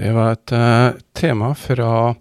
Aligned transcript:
Det 0.00 0.14
var 0.16 0.32
et 0.32 0.52
uh, 0.56 0.96
tema 1.12 1.50
fra 1.52 2.14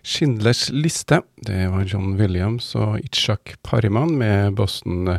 Schindlers 0.00 0.70
liste. 0.72 1.18
Det 1.36 1.66
var 1.68 1.84
John 1.84 2.14
Williams 2.16 2.70
og 2.78 2.94
Itzhak 3.04 3.58
Pariman 3.66 4.14
med 4.16 4.54
Boston 4.56 5.10
uh, 5.10 5.18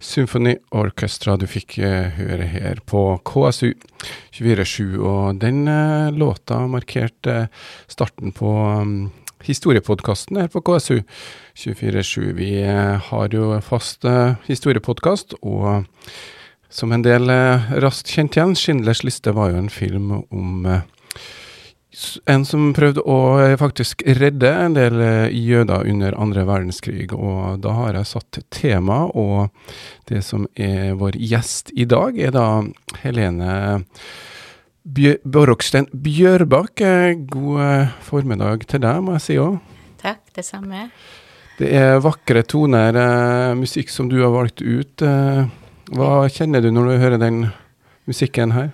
Symphony 0.00 0.54
Orchestra 0.72 1.34
du 1.36 1.44
fikk 1.44 1.76
uh, 1.84 2.08
høre 2.16 2.46
her 2.48 2.80
på 2.88 3.02
KSU 3.28 3.74
247. 4.32 4.96
Og 4.96 5.42
den 5.42 5.68
låta 6.16 6.62
markerte 6.72 7.50
starten 7.84 8.32
på 8.32 8.54
um, 8.80 9.10
historiepodkasten 9.44 10.40
her 10.40 10.48
på 10.48 10.64
KSU 10.64 11.02
247. 11.66 12.32
Vi 12.40 12.50
har 13.10 13.36
jo 13.36 13.58
fast 13.60 14.08
historiepodkast, 14.48 15.36
og 15.42 15.84
som 16.72 16.96
en 16.96 17.04
del 17.04 17.28
raskt 17.84 18.08
kjent 18.14 18.38
igjen, 18.38 18.56
Schindlers 18.56 19.04
liste 19.04 19.36
var 19.36 19.52
jo 19.52 19.60
en 19.60 19.72
film 19.74 20.14
om 20.22 20.64
en 22.24 22.44
som 22.48 22.70
prøvde 22.72 23.02
å 23.04 23.18
eh, 23.42 23.54
faktisk 23.60 24.02
redde 24.16 24.48
en 24.48 24.76
del 24.76 24.96
eh, 25.04 25.34
jøder 25.36 25.88
under 25.90 26.16
andre 26.16 26.44
verdenskrig, 26.48 27.10
og 27.12 27.60
da 27.64 27.74
har 27.76 27.98
jeg 27.98 28.08
satt 28.08 28.38
tema, 28.54 29.04
og 29.12 29.52
det 30.08 30.22
som 30.24 30.46
er 30.56 30.94
vår 31.00 31.18
gjest 31.20 31.72
i 31.76 31.86
dag, 31.88 32.16
er 32.16 32.32
da 32.32 32.46
Helene 33.02 33.52
Bjør 34.82 35.20
Borokstein 35.22 35.86
Bjørbakk. 35.92 36.80
Eh, 36.80 37.12
god 37.30 37.92
formiddag 38.08 38.66
til 38.72 38.82
deg, 38.82 39.02
må 39.04 39.18
jeg 39.18 39.26
si 39.26 39.40
òg. 39.42 39.60
Takk, 40.02 40.24
det 40.34 40.48
samme. 40.48 40.88
Det 41.60 41.68
er 41.76 42.00
vakre 42.02 42.40
toner, 42.48 42.96
musikk 43.54 43.92
som 43.92 44.08
du 44.10 44.16
har 44.24 44.32
valgt 44.32 44.64
ut. 44.64 45.04
hva 45.92 46.12
kjenner 46.32 46.64
du 46.64 46.72
når 46.72 46.88
du 46.88 47.02
hører 47.04 47.20
den 47.20 47.44
musikken 48.08 48.56
her? 48.56 48.72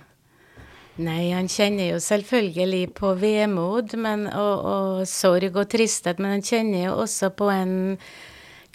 Nei, 0.99 1.29
han 1.31 1.47
kjenner 1.47 1.93
jo 1.93 1.99
selvfølgelig 2.03 2.89
på 2.97 3.13
vemod 3.21 3.93
og, 3.95 4.33
og, 4.35 5.03
sorg 5.07 5.55
og 5.55 5.69
tristhet, 5.71 6.17
men 6.19 6.33
han 6.35 6.43
kjenner 6.43 6.89
jo 6.89 6.97
også 7.05 7.29
på 7.39 7.47
en 7.53 7.77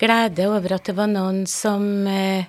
glede 0.00 0.46
over 0.48 0.78
at 0.78 0.88
det 0.88 0.94
var 0.96 1.10
noen 1.10 1.42
som 1.50 1.84
eh, 2.08 2.48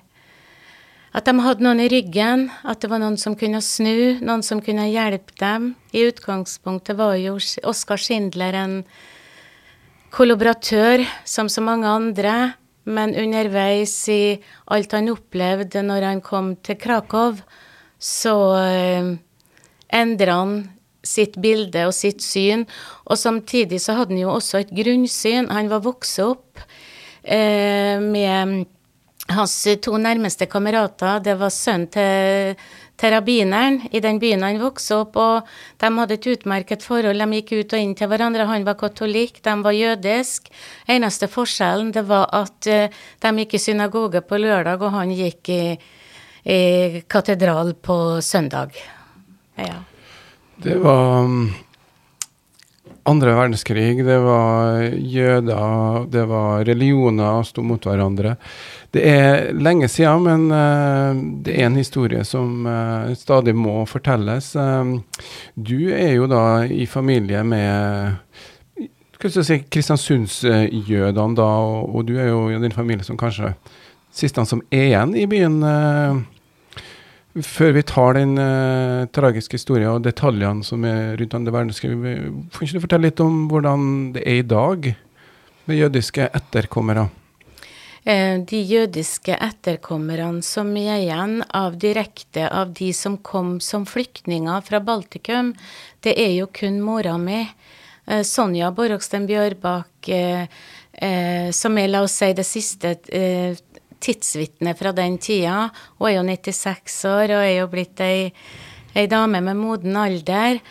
At 1.15 1.27
de 1.27 1.33
hadde 1.43 1.63
noen 1.63 1.79
i 1.83 1.89
ryggen, 1.91 2.49
at 2.63 2.81
det 2.83 2.91
var 2.91 2.99
noen 3.03 3.15
som 3.19 3.35
kunne 3.39 3.61
snu, 3.63 4.19
noen 4.19 4.43
som 4.43 4.59
kunne 4.63 4.87
hjelpe 4.87 5.35
dem. 5.39 5.69
I 5.95 6.07
utgangspunktet 6.09 6.97
var 6.99 7.15
jo 7.19 7.37
Oskar 7.63 7.99
Schindler 7.99 8.55
en 8.59 8.81
kollaboratør, 10.11 11.03
som 11.23 11.47
så 11.51 11.63
mange 11.63 11.87
andre, 11.87 12.55
men 12.83 13.15
underveis 13.15 13.95
i 14.11 14.37
alt 14.71 14.91
han 14.95 15.11
opplevde 15.11 15.83
når 15.83 16.09
han 16.09 16.23
kom 16.23 16.55
til 16.63 16.79
Krakow, 16.79 17.39
så 17.99 18.35
eh, 18.59 19.15
endra 19.95 20.39
han 20.41 20.57
sitt 21.05 21.37
bilde 21.41 21.85
og 21.87 21.95
sitt 21.95 22.23
syn. 22.25 22.65
Og 23.05 23.19
samtidig 23.19 23.81
så 23.83 23.99
hadde 23.99 24.15
han 24.15 24.23
jo 24.25 24.35
også 24.35 24.63
et 24.63 24.73
grunnsyn. 24.75 25.51
Han 25.53 25.69
var 25.71 25.85
vokst 25.85 26.21
opp 26.23 26.63
eh, 27.23 28.01
med 28.01 28.65
hans 29.33 29.53
to 29.81 29.97
nærmeste 29.97 30.45
kamerater. 30.49 31.21
Det 31.25 31.37
var 31.39 31.53
sønnen 31.53 31.87
til, 31.93 32.65
til 32.97 33.13
rabbineren 33.13 33.79
i 33.91 34.01
den 34.03 34.19
byen 34.21 34.45
han 34.45 34.61
vokste 34.61 34.99
opp, 35.01 35.17
og 35.17 35.49
de 35.81 35.91
hadde 35.97 36.17
et 36.19 36.29
utmerket 36.35 36.85
forhold. 36.85 37.21
De 37.21 37.39
gikk 37.39 37.55
ut 37.55 37.77
og 37.77 37.85
inn 37.85 37.95
til 37.97 38.11
hverandre. 38.11 38.49
Han 38.49 38.67
var 38.67 38.77
katolikk, 38.79 39.41
de 39.45 39.55
var 39.65 39.77
jødisk. 39.77 40.51
Eneste 40.87 41.29
forskjellen 41.31 41.93
det 41.95 42.05
var 42.09 42.29
at 42.35 42.69
eh, 42.69 43.05
de 43.21 43.35
gikk 43.41 43.57
i 43.57 43.63
synagoge 43.69 44.21
på 44.25 44.41
lørdag, 44.41 44.81
og 44.81 44.93
han 44.99 45.15
gikk 45.15 45.53
i, 45.53 45.63
i 46.45 46.61
katedral 47.09 47.73
på 47.81 48.21
søndag. 48.21 48.77
Ja. 49.55 49.83
Det 50.55 50.75
var 50.79 51.23
um, 51.23 51.53
andre 53.03 53.35
verdenskrig, 53.35 54.05
det 54.05 54.17
var 54.19 54.81
jøder, 54.97 56.05
det 56.09 56.23
var 56.25 56.65
religioner 56.65 57.43
sto 57.45 57.61
mot 57.61 57.83
hverandre. 57.85 58.35
Det 58.95 59.03
er 59.03 59.51
lenge 59.53 59.89
siden, 59.91 60.23
men 60.25 60.45
uh, 60.49 61.11
det 61.45 61.57
er 61.57 61.67
en 61.67 61.79
historie 61.79 62.23
som 62.25 62.65
uh, 62.65 63.11
stadig 63.17 63.55
må 63.55 63.83
fortelles. 63.89 64.53
Um, 64.55 65.01
du 65.55 65.91
er 65.93 66.15
jo 66.15 66.29
da 66.31 66.63
i 66.65 66.87
familie 66.89 67.43
med 67.43 68.15
si, 69.21 69.59
Kristiansundsjødene, 69.69 71.41
og, 71.41 71.95
og, 71.95 72.07
du 72.07 72.15
er 72.17 72.31
jo 72.31 72.47
i 72.49 72.61
din 72.61 72.75
familie 72.75 73.05
som 73.05 73.19
kanskje 73.19 73.53
siste 74.15 74.45
som 74.47 74.63
er 74.71 74.89
igjen 74.89 75.15
i 75.19 75.27
byen. 75.27 75.59
Før 77.43 77.73
vi 77.75 77.81
tar 77.83 78.15
den 78.15 78.37
uh, 78.39 79.09
tragiske 79.11 79.57
historien 79.57 79.91
og 79.91 80.05
detaljene 80.05 80.63
som 80.63 80.85
er 80.87 81.17
rundt 81.19 81.33
andre 81.35 81.51
verdenskrig, 81.51 81.91
kan 81.91 82.63
ikke 82.63 82.77
du 82.77 82.83
fortelle 82.85 83.09
litt 83.09 83.19
om 83.23 83.41
hvordan 83.51 83.89
det 84.15 84.23
er 84.23 84.39
i 84.39 84.45
dag 84.47 84.87
med 85.67 85.79
jødiske 85.81 86.29
etterkommere? 86.39 87.09
Eh, 88.05 88.37
de 88.39 88.61
jødiske 88.61 89.35
etterkommerne 89.35 90.45
som 90.45 90.69
er 90.77 91.01
igjen 91.01 91.41
av 91.49 91.75
direkte 91.81 92.47
av 92.47 92.71
de 92.77 92.91
som 92.95 93.17
kom 93.17 93.57
som 93.59 93.83
flyktninger 93.89 94.63
fra 94.63 94.79
Baltikum, 94.79 95.51
det 96.05 96.15
er 96.21 96.37
jo 96.37 96.47
kun 96.47 96.79
mora 96.85 97.17
mi. 97.19 97.41
Eh, 98.07 98.23
Sonja 98.23 98.71
Boroksten 98.71 99.27
Bjørbakk, 99.27 100.11
som 101.51 101.77
er, 101.81 101.87
la 101.91 102.05
oss 102.05 102.13
si, 102.21 102.29
det 102.31 102.45
siste 102.47 102.93
tidsvitne 104.05 104.75
fra 104.77 104.93
den 104.95 105.17
tida. 105.21 105.69
Hun 105.99 106.09
er 106.09 106.17
jo 106.19 106.25
96 106.27 106.97
år 107.09 107.35
og 107.37 107.43
er 107.43 107.55
jo 107.59 107.69
blitt 107.71 108.01
ei, 108.05 108.29
ei 108.95 109.07
dame 109.11 109.41
med 109.43 109.57
moden 109.59 109.97
alder. 109.99 110.61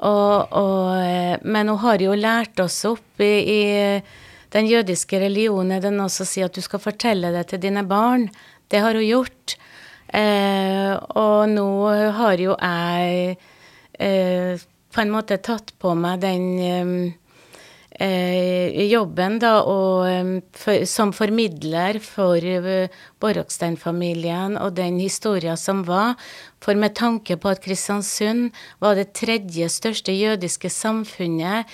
Og, 0.00 0.52
og, 0.56 0.96
eh, 0.98 1.36
men 1.44 1.70
hun 1.70 1.80
har 1.84 2.02
jo 2.02 2.16
lært 2.16 2.60
oss 2.62 2.82
opp 2.88 3.20
i, 3.22 3.34
i 3.54 3.62
den 4.50 4.66
jødiske 4.66 5.20
religionen 5.20 5.82
det 5.82 5.92
også 5.92 6.26
sier 6.26 6.48
at 6.48 6.56
du 6.56 6.62
skal 6.64 6.82
fortelle 6.82 7.30
det 7.34 7.46
til 7.52 7.62
dine 7.62 7.84
barn. 7.86 8.28
Det 8.70 8.80
har 8.82 8.96
hun 8.96 9.06
gjort. 9.06 9.56
Eh, 10.10 10.92
og 11.20 11.50
nå 11.52 11.70
har 12.16 12.40
jo 12.42 12.56
jeg 12.58 13.36
eh, 13.94 14.62
på 14.90 15.02
en 15.04 15.12
måte 15.12 15.38
tatt 15.38 15.70
på 15.78 15.94
meg 15.94 16.22
den 16.24 16.46
eh, 16.58 16.94
jobben 18.00 19.38
da, 19.42 19.58
og, 19.68 20.42
for, 20.56 20.84
som 20.88 21.10
formidler 21.12 21.98
for 22.00 22.40
uh, 22.40 22.88
Borrokstein-familien 23.20 24.56
og 24.56 24.78
den 24.78 24.96
historia 25.02 25.56
som 25.60 25.82
var. 25.84 26.14
For 26.64 26.74
med 26.80 26.94
tanke 26.96 27.36
på 27.36 27.52
at 27.52 27.60
Kristiansund 27.64 28.54
var 28.80 28.96
det 28.96 29.12
tredje 29.12 29.68
største 29.68 30.12
jødiske 30.16 30.70
samfunnet 30.72 31.68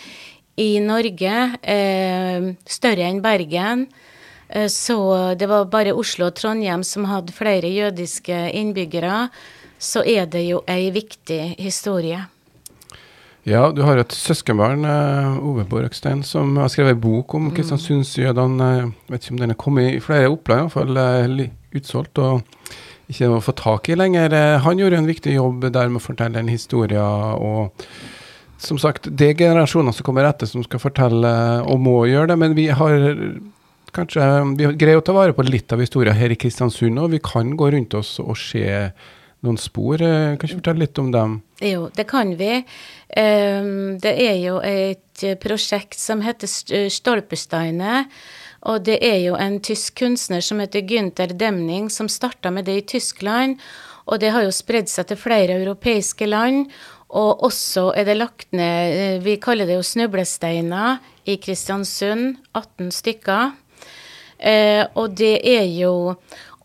i 0.57 0.81
Norge, 0.81 1.59
eh, 1.63 2.53
større 2.65 3.09
enn 3.11 3.21
Bergen, 3.23 3.87
eh, 4.49 4.69
så 4.69 5.35
det 5.37 5.49
var 5.49 5.67
bare 5.67 5.93
Oslo 5.93 6.27
og 6.27 6.35
Trondheim 6.35 6.83
som 6.83 7.05
hadde 7.05 7.33
flere 7.37 7.69
jødiske 7.69 8.53
innbyggere, 8.53 9.29
så 9.79 10.03
er 10.07 10.27
det 10.27 10.47
jo 10.49 10.63
ei 10.67 10.91
viktig 10.91 11.57
historie. 11.61 12.25
Ja, 13.47 13.69
du 13.71 13.85
har 13.87 14.01
et 14.01 14.11
søskenbarn, 14.11 14.83
uh, 14.83 15.37
Ove 15.47 15.63
Borøkstein, 15.71 16.25
som 16.27 16.57
har 16.59 16.67
skrevet 16.73 16.97
en 16.97 17.03
bok 17.05 17.37
om 17.39 17.45
mm. 17.47 17.53
Kristiansundsjødene. 17.55 18.71
Jeg 18.75 18.89
vet 19.13 19.23
ikke 19.23 19.35
om 19.37 19.39
den 19.39 19.55
er 19.55 19.59
kommet 19.61 19.91
i 19.93 20.01
flere 20.03 20.33
opplag, 20.33 20.65
iallfall 20.65 20.99
uh, 20.99 21.45
utsolgt 21.79 22.19
og 22.19 22.41
ikke 23.07 23.29
å 23.31 23.39
få 23.45 23.55
tak 23.55 23.87
i 23.93 23.95
lenger. 23.95 24.35
Han 24.65 24.83
gjorde 24.83 24.99
en 24.99 25.07
viktig 25.07 25.37
jobb 25.37 25.69
der 25.71 25.93
med 25.93 26.01
å 26.01 26.07
fortelle 26.09 26.43
en 26.43 26.51
historie. 26.51 26.99
og 26.99 27.71
som 28.59 28.81
sagt, 28.83 29.07
det 29.15 29.29
er 29.31 29.39
generasjoner 29.39 29.95
som 29.95 30.09
kommer 30.09 30.27
etter 30.27 30.51
som 30.51 30.65
skal 30.67 30.83
fortelle 30.83 31.31
og 31.71 31.79
må 31.79 32.01
gjøre 32.11 32.33
det, 32.33 32.39
men 32.41 32.57
vi 32.59 32.67
har 32.67 32.97
kanskje 33.95 34.27
vi 34.59 34.73
greier 34.75 34.99
å 34.99 35.05
ta 35.07 35.15
vare 35.15 35.37
på 35.37 35.47
litt 35.47 35.71
av 35.71 35.85
historien 35.85 36.19
her 36.19 36.35
i 36.35 36.41
Kristiansund, 36.41 36.99
og 36.99 37.15
vi 37.15 37.23
kan 37.23 37.55
gå 37.55 37.71
rundt 37.77 37.95
oss 37.95 38.17
og 38.19 38.35
se 38.41 38.67
noen 39.47 39.61
spor. 39.61 40.03
Kan 40.03 40.51
du 40.51 40.59
fortelle 40.59 40.83
litt 40.83 40.99
om 40.99 41.13
dem? 41.15 41.41
Jo, 41.63 41.87
det 41.95 42.09
kan 42.11 42.35
vi. 42.41 42.65
Det 43.07 44.13
er 44.13 44.37
jo 44.43 44.57
et 44.67 45.23
prosjekt 45.41 45.99
som 46.01 46.21
heter 46.27 46.51
Stolpesteine, 46.91 48.07
Og 48.67 48.83
det 48.83 48.99
er 49.05 49.21
jo 49.23 49.37
en 49.39 49.61
tysk 49.63 50.01
kunstner 50.01 50.43
som 50.43 50.59
heter 50.59 50.83
Günther 50.83 51.31
Demning, 51.39 51.89
som 51.91 52.09
starta 52.09 52.51
med 52.51 52.67
det 52.67 52.77
i 52.77 52.87
Tyskland. 52.99 53.61
Og 54.07 54.21
det 54.21 54.33
har 54.35 54.43
jo 54.43 54.55
spredd 54.55 54.91
seg 54.91 55.07
til 55.07 55.21
flere 55.21 55.59
europeiske 55.61 56.27
land. 56.27 56.67
Og 57.15 57.45
også 57.47 57.93
er 57.95 58.09
det 58.09 58.19
lagt 58.19 58.51
ned 58.51 59.23
Vi 59.23 59.37
kaller 59.39 59.67
det 59.67 59.79
jo 59.79 59.87
snublesteiner 59.87 60.99
i 61.27 61.39
Kristiansund. 61.39 62.37
18 62.55 62.91
stykker. 62.91 63.55
Eh, 64.39 64.85
og 64.95 65.15
det 65.17 65.41
er 65.49 65.65
jo 65.79 66.17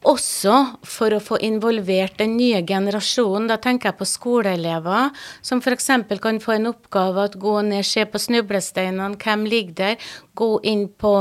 også 0.07 0.53
for 0.87 1.13
å 1.13 1.21
få 1.21 1.37
involvert 1.45 2.17
den 2.17 2.33
nye 2.37 2.61
generasjonen. 2.65 3.47
Da 3.51 3.57
tenker 3.61 3.91
jeg 3.91 3.99
på 3.99 4.07
skoleelever, 4.09 5.11
som 5.45 5.61
f.eks. 5.61 5.89
kan 6.21 6.39
få 6.41 6.55
en 6.55 6.71
oppgave 6.71 7.27
at 7.29 7.37
gå 7.41 7.53
ned, 7.67 7.85
se 7.85 8.05
på 8.09 8.21
snublesteinene, 8.21 9.19
hvem 9.21 9.45
ligger 9.49 9.77
der. 9.77 10.11
Gå 10.33 10.61
inn 10.65 10.85
på 10.97 11.11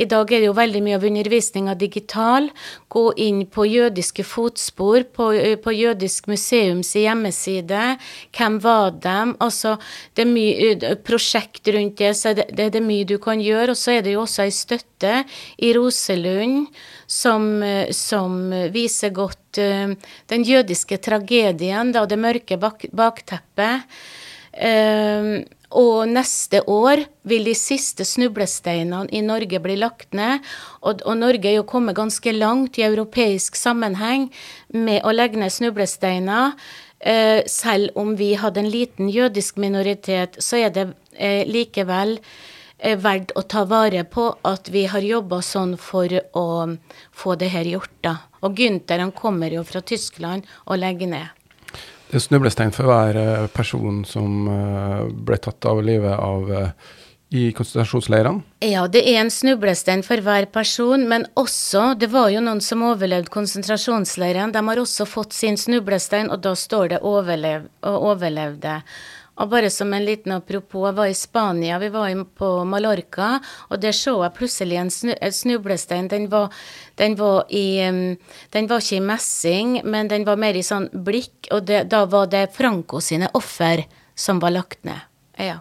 I 0.00 0.06
dag 0.08 0.30
er 0.32 0.40
det 0.40 0.48
jo 0.48 0.56
veldig 0.56 0.80
mye 0.82 0.96
av 0.98 1.04
undervisninga 1.06 1.74
digital. 1.78 2.48
Gå 2.88 3.04
inn 3.22 3.44
på 3.52 3.66
jødiske 3.68 4.24
fotspor, 4.26 5.04
på, 5.14 5.28
på 5.62 5.76
Jødisk 5.76 6.26
museums 6.32 6.94
hjemmeside. 6.96 7.96
Hvem 8.34 8.58
var 8.64 8.96
dem? 9.04 9.36
Altså, 9.44 9.76
det 10.16 10.24
er 10.24 10.32
mye 10.32 10.94
prosjekt 11.06 11.68
rundt 11.68 12.00
det, 12.00 12.14
så 12.16 12.32
det, 12.34 12.48
det, 12.50 12.72
det 12.74 12.80
er 12.80 12.88
mye 12.88 13.06
du 13.06 13.18
kan 13.22 13.42
gjøre. 13.42 13.76
Og 13.76 13.78
så 13.78 13.98
er 13.98 14.06
det 14.06 14.16
jo 14.16 14.24
også 14.24 14.46
ei 14.46 14.54
støtte 14.56 15.20
i 15.62 15.74
Roselund 15.76 16.72
som, 17.06 17.62
eh, 17.62 17.90
som 17.90 18.50
viser 18.72 19.10
godt 19.14 19.60
uh, 19.62 19.94
den 20.30 20.46
jødiske 20.46 20.98
tragedien, 21.02 21.92
da 21.94 22.04
det 22.06 22.18
mørke 22.18 22.58
bak 22.60 22.88
bakteppet. 22.92 23.86
Uh, 24.56 25.44
og 25.76 26.06
neste 26.08 26.62
år 26.70 27.02
vil 27.26 27.44
de 27.44 27.52
siste 27.58 28.06
snublesteinene 28.06 29.10
i 29.12 29.20
Norge 29.20 29.58
bli 29.60 29.74
lagt 29.76 30.14
ned. 30.14 30.44
Og, 30.80 31.02
og, 31.02 31.16
Norge 31.18 31.50
er 31.50 31.58
jo 31.58 31.66
kommet 31.68 31.98
ganske 31.98 32.32
langt 32.32 32.78
i 32.78 32.86
europeisk 32.86 33.58
sammenheng 33.58 34.28
med 34.72 35.02
å 35.02 35.12
legge 35.12 35.42
ned 35.42 35.52
snublesteiner. 35.52 36.54
Selv 37.50 37.98
om 37.98 38.14
vi 38.16 38.30
hadde 38.38 38.62
en 38.62 38.70
liten 38.72 39.10
jødisk 39.12 39.58
minoritet, 39.60 40.38
så 40.40 40.62
er 40.62 40.72
det 40.72 40.86
likevel 41.50 42.14
er 42.78 42.98
verdt 43.00 43.32
å 43.36 43.42
ta 43.42 43.64
vare 43.68 44.04
på 44.04 44.28
at 44.44 44.68
vi 44.72 44.84
har 44.90 45.04
jobba 45.04 45.40
sånn 45.42 45.76
for 45.80 46.12
å 46.36 46.46
få 47.12 47.36
det 47.40 47.50
her 47.54 47.64
gjort. 47.64 47.94
da. 48.02 48.16
Og 48.44 48.58
Gynter 48.58 49.00
han 49.00 49.12
kommer 49.12 49.50
jo 49.50 49.64
fra 49.64 49.80
Tyskland 49.80 50.46
og 50.66 50.78
legger 50.78 51.10
ned. 51.10 51.32
Det 52.06 52.20
er 52.20 52.22
snublestein 52.22 52.70
for 52.70 52.86
hver 52.86 53.16
eh, 53.18 53.48
person 53.50 54.04
som 54.06 54.46
eh, 54.46 55.08
ble 55.10 55.40
tatt 55.42 55.66
av 55.66 55.82
livet 55.82 56.14
av 56.14 56.52
eh, 56.54 56.68
i 57.34 57.48
konsentrasjonsleirene? 57.52 58.44
Ja, 58.62 58.84
det 58.86 59.02
er 59.10 59.18
en 59.24 59.32
snublestein 59.34 60.04
for 60.06 60.22
hver 60.22 60.46
person, 60.54 61.08
men 61.10 61.26
også 61.34 61.96
Det 61.98 62.12
var 62.12 62.30
jo 62.30 62.40
noen 62.44 62.62
som 62.62 62.84
overlevde 62.86 63.32
konsentrasjonsleirene. 63.34 64.54
De 64.54 64.62
har 64.68 64.78
også 64.78 65.08
fått 65.10 65.34
sin 65.34 65.58
snublestein, 65.58 66.30
og 66.30 66.44
da 66.46 66.54
står 66.54 66.94
det 66.94 67.02
overlev, 67.02 67.66
'overlevde'. 67.82 68.82
Og 69.36 69.50
bare 69.52 69.68
som 69.70 69.92
en 69.92 70.04
liten 70.04 70.32
apropos, 70.32 70.86
jeg 70.88 70.96
var 70.96 71.10
i 71.10 71.16
Spania, 71.16 71.78
vi 71.78 71.90
var 71.92 72.12
på 72.38 72.50
Mallorca, 72.64 73.34
og 73.68 73.80
der 73.82 73.92
så 73.92 74.14
jeg 74.22 74.34
plutselig 74.38 74.78
en 74.80 74.92
snu, 74.92 75.12
snublestein. 75.12 76.08
Den 76.08 76.30
var, 76.32 76.54
den, 76.96 77.18
var 77.20 77.44
i, 77.52 77.82
den 78.52 78.70
var 78.70 78.80
ikke 78.80 78.96
i 78.96 79.04
messing, 79.04 79.74
men 79.84 80.08
den 80.08 80.24
var 80.24 80.40
mer 80.40 80.56
i 80.56 80.64
sånn 80.64 80.88
blikk, 80.92 81.50
og 81.52 81.66
det, 81.68 81.84
da 81.92 82.06
var 82.08 82.32
det 82.32 82.46
Franco 82.56 83.02
sine 83.04 83.28
offer 83.36 83.84
som 84.16 84.40
var 84.40 84.56
lagt 84.56 84.88
ned. 84.88 85.04
Ja. 85.36 85.60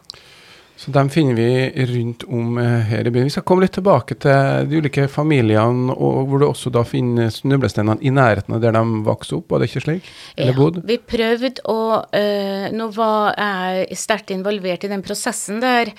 Så 0.78 0.92
dem 0.92 1.10
finner 1.10 1.34
vi 1.34 1.86
rundt 1.86 2.24
om 2.28 2.58
eh, 2.58 2.82
her 2.90 3.08
i 3.08 3.12
byen. 3.12 3.30
Vi 3.30 3.30
skal 3.30 3.46
komme 3.48 3.64
litt 3.64 3.78
tilbake 3.78 4.18
til 4.20 4.68
de 4.68 4.82
ulike 4.82 5.06
familiene, 5.12 5.94
og 5.96 6.28
hvor 6.28 6.42
du 6.42 6.48
også 6.50 6.72
da 6.74 6.84
finner 6.88 7.32
snublesteinene 7.32 8.04
i 8.04 8.12
nærheten 8.12 8.58
av 8.58 8.64
der 8.64 8.76
de 8.76 8.82
vokste 9.08 9.38
opp, 9.38 9.48
var 9.54 9.64
det 9.64 9.70
ikke 9.72 9.86
slik? 9.86 10.10
Eller 10.36 10.52
ja, 10.52 10.58
bodde? 10.60 10.84
Vi 10.90 10.98
prøvde 11.00 11.54
å 11.72 11.80
øh, 12.04 12.68
Nå 12.76 12.90
var 12.96 13.38
jeg 13.38 14.00
sterkt 14.00 14.34
involvert 14.36 14.84
i 14.84 14.92
den 14.92 15.04
prosessen 15.06 15.64
der, 15.64 15.94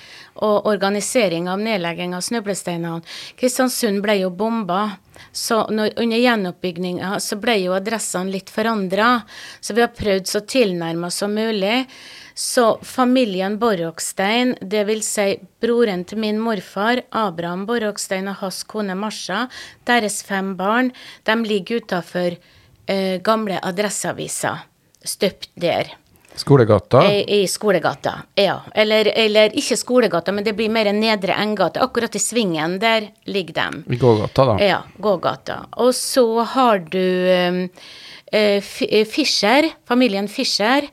og 0.45 0.69
organisering 0.69 1.49
av 1.49 1.61
nedlegging 1.63 2.13
av 2.13 2.21
snublesteinene. 2.27 3.01
Kristiansund 3.39 4.03
ble 4.05 4.19
jo 4.21 4.29
bomba. 4.29 4.83
Så 5.33 5.63
når, 5.73 5.95
under 5.97 6.21
gjenoppbygginga 6.21 7.15
så 7.23 7.39
ble 7.41 7.57
jo 7.63 7.73
adressene 7.73 8.29
litt 8.29 8.53
forandra. 8.53 9.15
Så 9.59 9.73
vi 9.73 9.81
har 9.81 9.95
prøvd 9.97 10.29
så 10.29 10.43
tilnærma 10.45 11.09
som 11.13 11.33
mulig. 11.33 11.87
Så 12.37 12.77
familien 12.85 13.55
Borrokstein, 13.57 14.51
dvs. 14.61 15.07
Si 15.09 15.39
broren 15.61 16.03
til 16.05 16.19
min 16.21 16.37
morfar, 16.37 17.01
Abraham 17.09 17.63
Borrokstein 17.65 18.29
og 18.29 18.37
hans 18.43 18.59
kone 18.69 18.93
Marsha, 18.93 19.47
deres 19.89 20.19
fem 20.27 20.51
barn, 20.59 20.91
de 21.25 21.37
ligger 21.41 21.81
utafor 21.81 22.37
eh, 22.37 23.17
gamle 23.25 23.57
Adresseavisa, 23.65 24.53
støpt 25.01 25.49
der. 25.57 25.89
Skolegata? 26.37 27.01
I, 27.09 27.25
I, 27.39 27.41
Skolegata, 27.49 28.13
ja. 28.37 28.59
Eller, 28.75 29.09
eller, 29.17 29.57
ikke 29.57 29.81
Skolegata, 29.81 30.29
men 30.29 30.45
det 30.45 30.53
blir 30.61 30.69
mer 30.69 30.93
Nedre 30.93 31.33
Enggate. 31.41 31.81
Akkurat 31.81 32.13
i 32.13 32.21
svingen 32.21 32.77
der 32.77 33.09
ligger 33.25 33.63
de. 33.63 33.95
I 33.97 33.97
gågata, 33.97 34.51
da? 34.53 34.61
Ja, 34.61 34.81
gågata. 35.01 35.63
Og 35.81 35.95
så 35.97 36.27
har 36.53 36.85
du 36.85 37.01
eh, 37.01 37.63
eh 38.29 39.05
Fischer, 39.09 39.73
familien 39.89 40.29
Fischer. 40.29 40.85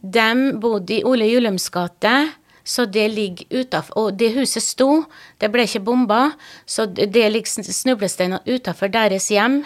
De 0.00 0.52
bodde 0.60 0.94
i 0.98 1.04
Ole 1.04 1.26
Julums 1.28 1.68
gate, 1.68 2.14
så 2.64 2.86
det 2.86 3.08
ligger 3.08 3.60
utafor 3.62 3.98
Og 3.98 4.14
det 4.16 4.30
huset 4.36 4.62
sto, 4.62 5.04
det 5.40 5.50
ble 5.52 5.66
ikke 5.66 5.82
bomba, 5.84 6.30
så 6.66 6.86
det 6.86 7.26
ligger 7.32 7.72
snublesteiner 7.72 8.40
utafor 8.46 8.92
deres 8.92 9.28
hjem. 9.32 9.64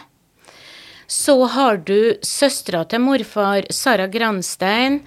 Så 1.07 1.37
har 1.53 1.77
du 1.85 2.17
søstera 2.25 2.85
til 2.89 3.03
morfar, 3.05 3.67
Sara 3.71 4.07
Granstein, 4.09 5.03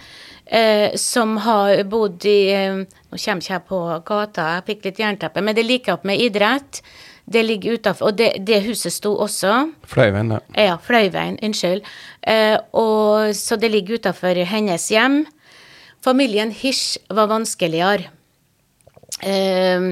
eh, 0.46 0.93
som 0.96 1.38
har 1.41 1.84
bodd 1.89 2.25
i 2.25 2.39
eh, 2.53 2.86
Nå 3.07 3.17
kommer 3.17 3.41
ikke 3.41 3.53
jeg 3.53 3.65
på 3.67 3.81
gata, 4.05 4.48
jeg 4.57 4.65
fikk 4.67 4.86
litt 4.86 5.00
jernteppe, 5.00 5.41
men 5.41 5.55
det 5.55 5.63
liker 5.65 5.74
like 5.74 5.93
opp 5.96 6.03
med 6.05 6.22
idrett. 6.22 6.81
Det 7.27 7.43
ligger 7.43 7.75
utafor. 7.75 8.10
Og 8.10 8.17
det, 8.17 8.31
det, 8.48 8.62
huset 8.63 8.93
sto 8.93 9.12
også. 9.19 9.67
Fløyveien, 9.88 10.31
ja. 10.31 10.39
Ja, 10.69 10.75
Fløyveien. 10.84 11.39
Unnskyld. 11.43 11.84
Eh, 12.24 12.55
og, 12.72 13.34
så 13.36 13.57
det 13.60 13.72
ligger 13.74 14.00
utafor 14.00 14.43
hennes 14.48 14.88
hjem. 14.91 15.25
Familien 16.03 16.53
Hirsch 16.55 17.01
var 17.12 17.27
vanskeligere. 17.27 18.07
Eh, 19.24 19.91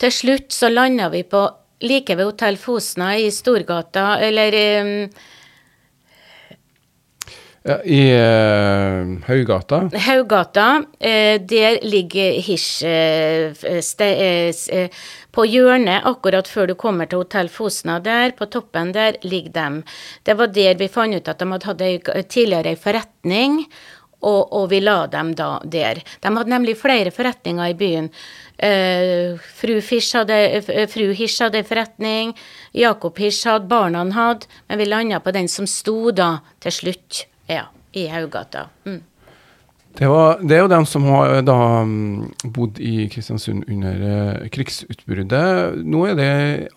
til 0.00 0.12
slutt 0.12 0.52
så 0.52 0.68
landa 0.68 1.08
vi 1.12 1.22
på 1.24 1.46
like 1.84 2.16
ved 2.16 2.28
Hotell 2.28 2.58
Fosna 2.60 3.14
i 3.16 3.30
Storgata, 3.32 4.18
eller 4.20 4.58
eh, 4.58 5.24
ja, 7.64 7.78
I 7.84 8.12
uh, 8.12 9.20
Haugata? 9.24 9.88
Haugata. 10.06 10.84
Uh, 11.00 11.40
der 11.48 11.78
ligger 11.82 12.40
Hirsch 12.44 12.84
uh, 12.84 13.54
på 15.32 15.46
hjørnet 15.48 16.04
akkurat 16.04 16.48
før 16.48 16.68
du 16.68 16.74
kommer 16.76 17.08
til 17.08 17.22
Hotell 17.22 17.48
Fosna. 17.48 17.96
Der, 18.04 18.36
på 18.36 18.50
toppen 18.52 18.92
der, 18.92 19.16
ligger 19.24 19.56
dem. 19.56 19.82
Det 20.22 20.36
var 20.36 20.52
der 20.52 20.76
vi 20.76 20.90
fant 20.92 21.16
ut 21.16 21.28
at 21.32 21.40
de 21.40 21.50
hadde 21.56 21.90
hatt 22.04 22.28
tidligere 22.28 22.74
ei 22.74 22.76
forretning, 22.76 23.64
og, 24.20 24.52
og, 24.52 24.68
vi 24.68 24.84
la 24.84 25.06
dem 25.08 25.34
da 25.36 25.58
der. 25.64 26.04
De 26.20 26.36
hadde 26.36 26.52
nemlig 26.52 26.78
flere 26.80 27.10
forretninger 27.12 27.72
i 27.72 27.74
byen. 27.80 28.12
fru, 28.60 29.80
hadde, 29.80 30.62
fru 30.88 31.12
Hirsch 31.12 31.42
hadde 31.42 31.64
forretning, 31.64 32.36
Jakob 32.72 33.18
Hirsch 33.18 33.48
hadde, 33.48 33.68
barna 33.68 34.04
hadde, 34.12 34.46
men 34.68 34.78
vi 34.78 34.84
landa 34.88 35.20
på 35.20 35.32
den 35.32 35.48
som 35.48 35.66
sto 35.66 36.10
da 36.10 36.38
til 36.60 36.72
slutt. 36.72 37.24
Ja, 37.46 37.66
i 37.92 38.06
Haugata. 38.08 38.68
Mm. 38.84 39.02
Det, 39.98 40.06
var, 40.06 40.40
det, 40.42 40.56
er 40.56 40.64
jo 40.64 40.70
dem 40.72 40.86
som 40.90 41.04
har 41.06 41.36
da 41.46 41.56
mm, 41.86 42.50
bodd 42.50 42.80
i 42.82 43.04
Kristiansund 43.12 43.68
under 43.70 44.00
uh, 44.02 44.48
krigsutbruddet. 44.50 45.76
Nå 45.86 46.00
er 46.08 46.16
det 46.18 46.30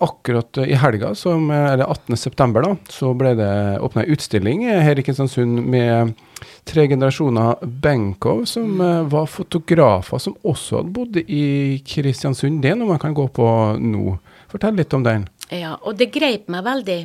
akkurat 0.06 0.60
i 0.62 0.78
helga, 0.78 1.16
som, 1.18 1.50
eller 1.50 1.90
18.9., 1.90 2.52
da, 2.62 2.76
så 2.94 3.16
ble 3.18 3.34
det 3.40 3.50
åpna 3.82 4.04
ei 4.04 4.14
utstilling 4.14 4.68
her 4.70 5.02
i 5.02 5.06
Kristiansund 5.08 5.64
med 5.66 6.14
tre 6.70 6.86
generasjoner 6.92 7.66
Benkow, 7.66 8.44
som 8.46 8.78
var 9.10 9.26
fotografer 9.34 10.22
som 10.22 10.38
også 10.46 10.84
hadde 10.84 10.94
bodd 10.94 11.18
i 11.26 11.82
Kristiansund. 11.90 12.62
Det 12.62 12.76
er 12.76 12.78
noe 12.78 12.94
man 12.94 13.02
kan 13.02 13.18
gå 13.18 13.26
på 13.34 13.50
nå. 13.82 14.20
Fortell 14.52 14.78
litt 14.78 14.94
om 14.94 15.08
den. 15.08 15.26
Ja, 15.50 15.74
og 15.82 15.98
det 15.98 16.12
greip 16.14 16.52
meg 16.54 16.68
veldig. 16.68 17.02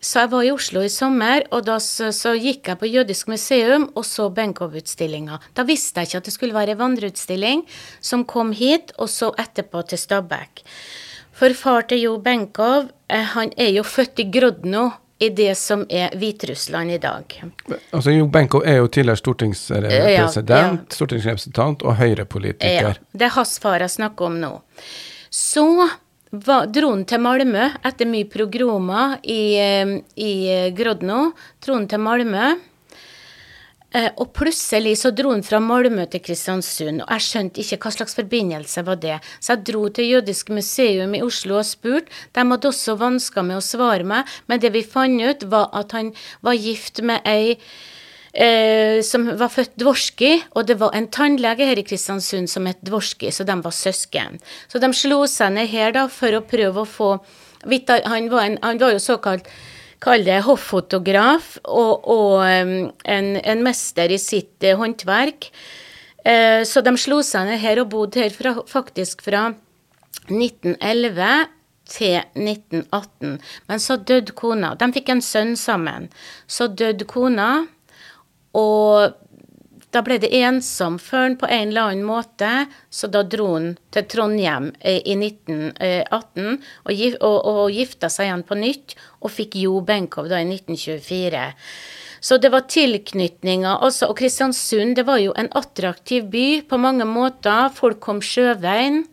Så 0.00 0.22
jeg 0.22 0.30
var 0.30 0.44
i 0.44 0.52
Oslo 0.52 0.82
i 0.84 0.90
sommer, 0.92 1.46
og 1.50 1.64
da 1.66 1.78
så, 1.82 2.12
så 2.14 2.34
gikk 2.36 2.68
jeg 2.70 2.80
på 2.80 2.90
Jødisk 2.90 3.30
museum 3.32 3.88
og 3.96 4.04
så 4.06 4.28
Benkow-utstillinga. 4.34 5.40
Da 5.56 5.64
visste 5.66 6.02
jeg 6.02 6.10
ikke 6.10 6.20
at 6.20 6.28
det 6.28 6.34
skulle 6.36 6.56
være 6.56 6.76
vandreutstilling 6.78 7.64
som 8.04 8.26
kom 8.28 8.52
hit, 8.56 8.92
og 9.00 9.10
så 9.10 9.32
etterpå 9.40 9.82
til 9.88 10.00
Stabekk. 10.00 10.62
For 11.36 11.52
far 11.56 11.88
til 11.88 12.04
Jo 12.04 12.14
Benkow, 12.22 12.86
eh, 13.12 13.26
han 13.34 13.52
er 13.56 13.74
jo 13.74 13.82
født 13.84 14.22
i 14.22 14.30
Grodno 14.32 14.90
i 15.18 15.28
det 15.32 15.54
som 15.56 15.84
er 15.88 16.12
Hviterussland 16.16 16.92
i 16.92 16.98
dag. 17.00 17.36
Altså, 17.90 18.12
Jo 18.12 18.26
Benkow 18.28 18.62
er 18.64 18.82
jo 18.82 18.88
tidligere 18.88 19.20
stortingspresident, 19.20 20.48
ja, 20.48 20.62
ja. 20.62 20.72
stortingsrepresentant 20.92 21.84
og 21.84 21.96
høyrepolitiker. 21.96 22.92
Ja, 22.92 23.12
det 23.12 23.30
er 23.30 23.36
hans 23.36 23.56
far 23.60 23.80
jeg 23.80 23.96
snakker 23.96 24.28
om 24.28 24.40
nå. 24.40 24.52
Så 25.32 25.64
dro 26.30 26.90
han 26.90 27.04
til 27.06 27.22
Malmö 27.22 27.68
etter 27.86 28.08
mye 28.10 28.28
progromer 28.28 29.18
i, 29.22 29.56
eh, 29.56 29.98
i 30.16 30.72
Grodno. 30.74 31.32
Dro 31.60 31.74
han 31.74 31.88
til 31.88 31.98
Malmö. 31.98 32.56
Eh, 33.96 34.10
og 34.18 34.32
plutselig 34.34 34.96
så 34.98 35.12
dro 35.14 35.30
han 35.30 35.44
fra 35.46 35.60
Malmö 35.62 36.04
til 36.10 36.20
Kristiansund, 36.20 37.00
og 37.04 37.12
jeg 37.14 37.24
skjønte 37.24 37.62
ikke 37.62 37.78
hva 37.84 37.92
slags 37.94 38.16
forbindelse 38.18 38.84
var 38.84 38.98
det. 39.00 39.20
Så 39.40 39.54
jeg 39.54 39.64
dro 39.70 39.88
til 39.88 40.10
Jødisk 40.10 40.50
museum 40.52 41.14
i 41.14 41.22
Oslo 41.22 41.60
og 41.60 41.64
spurte. 41.64 42.12
De 42.34 42.44
hadde 42.44 42.68
også 42.68 42.98
vansker 42.98 43.46
med 43.46 43.56
å 43.56 43.64
svare 43.64 44.04
meg, 44.04 44.26
men 44.48 44.60
det 44.60 44.72
vi 44.74 44.82
fant 44.82 45.22
ut, 45.22 45.46
var 45.48 45.70
at 45.72 45.92
han 45.96 46.12
var 46.42 46.58
gift 46.58 47.00
med 47.00 47.22
ei 47.24 47.56
eh, 48.36 49.00
som 49.06 49.26
var 49.38 49.50
født 49.52 49.74
Dvorski, 49.80 50.32
og 50.54 50.68
det 50.68 50.78
var 50.80 50.94
en 50.96 51.08
tannlege 51.12 51.68
her 51.68 51.80
i 51.80 51.86
Kristiansund 51.86 52.50
som 52.52 52.68
het 52.68 52.82
Dvorski, 52.86 53.32
så 53.32 53.46
de 53.48 53.56
var 53.64 53.74
søsken. 53.74 54.40
Så 54.68 54.82
de 54.82 54.92
slo 54.96 55.24
seg 55.30 55.56
ned 55.56 55.70
her 55.72 55.96
da 55.96 56.06
for 56.12 56.36
å 56.36 56.44
prøve 56.44 56.84
å 56.84 56.88
få 56.88 57.16
Han 57.66 58.28
var, 58.30 58.44
en, 58.44 58.58
han 58.62 58.78
var 58.78 58.92
jo 58.92 59.00
såkalt 59.02 59.48
kall 59.98 60.22
det 60.22 60.42
hoffotograf, 60.46 61.56
og, 61.64 62.04
og 62.06 62.44
en, 62.46 62.92
en, 63.40 63.64
mester 63.64 64.12
i 64.12 64.20
sitt 64.22 64.62
uh, 64.62 64.76
håndverk. 64.78 65.48
Eh, 66.26 66.62
så 66.68 66.82
de 66.84 66.92
slo 67.00 67.22
seg 67.26 67.48
ned 67.48 67.58
her 67.62 67.80
og 67.82 67.90
bodde 67.90 68.22
her 68.22 68.30
fra, 68.34 68.52
faktisk 68.70 69.24
fra 69.26 69.48
1911 70.28 71.48
til 71.86 72.18
1918. 72.34 73.38
Men 73.68 73.82
så 73.82 73.96
døde 73.96 74.34
kona. 74.36 74.74
De 74.78 74.90
fikk 74.94 75.12
en 75.14 75.22
sønn 75.22 75.54
sammen. 75.58 76.10
Så 76.50 76.68
døde 76.68 77.06
kona, 77.08 77.66
og 78.56 79.22
da 79.94 80.02
ble 80.04 80.18
det 80.20 80.32
ensom 80.34 80.98
for 81.00 81.22
han 81.22 81.36
på 81.40 81.48
en 81.48 81.70
eller 81.70 81.92
annen 81.92 82.06
måte, 82.06 82.50
så 82.90 83.08
da 83.08 83.22
dro 83.24 83.52
han 83.54 83.68
til 83.94 84.08
Trondheim 84.12 84.70
eh, 84.80 85.00
i 85.00 85.14
1918 85.16 86.58
og, 86.58 86.90
og, 86.90 87.36
og, 87.36 87.62
gifta 87.72 88.10
seg 88.12 88.28
igjen 88.28 88.44
på 88.48 88.58
nytt, 88.60 88.96
og 89.22 89.32
fikk 89.32 89.56
Jo 89.62 89.80
Benkow 89.86 90.28
da 90.28 90.42
i 90.42 90.48
1924. 90.48 91.46
Så 92.26 92.38
det 92.42 92.50
var 92.50 92.66
tilknytninger. 92.72 93.78
Altså, 93.86 94.10
og 94.10 94.18
Kristiansund 94.18 94.96
det 94.98 95.06
var 95.06 95.20
jo 95.22 95.34
en 95.38 95.48
attraktiv 95.56 96.26
by 96.32 96.46
på 96.68 96.78
mange 96.80 97.06
måter. 97.08 97.70
Folk 97.76 98.00
kom 98.02 98.22
sjøveien 98.24 99.04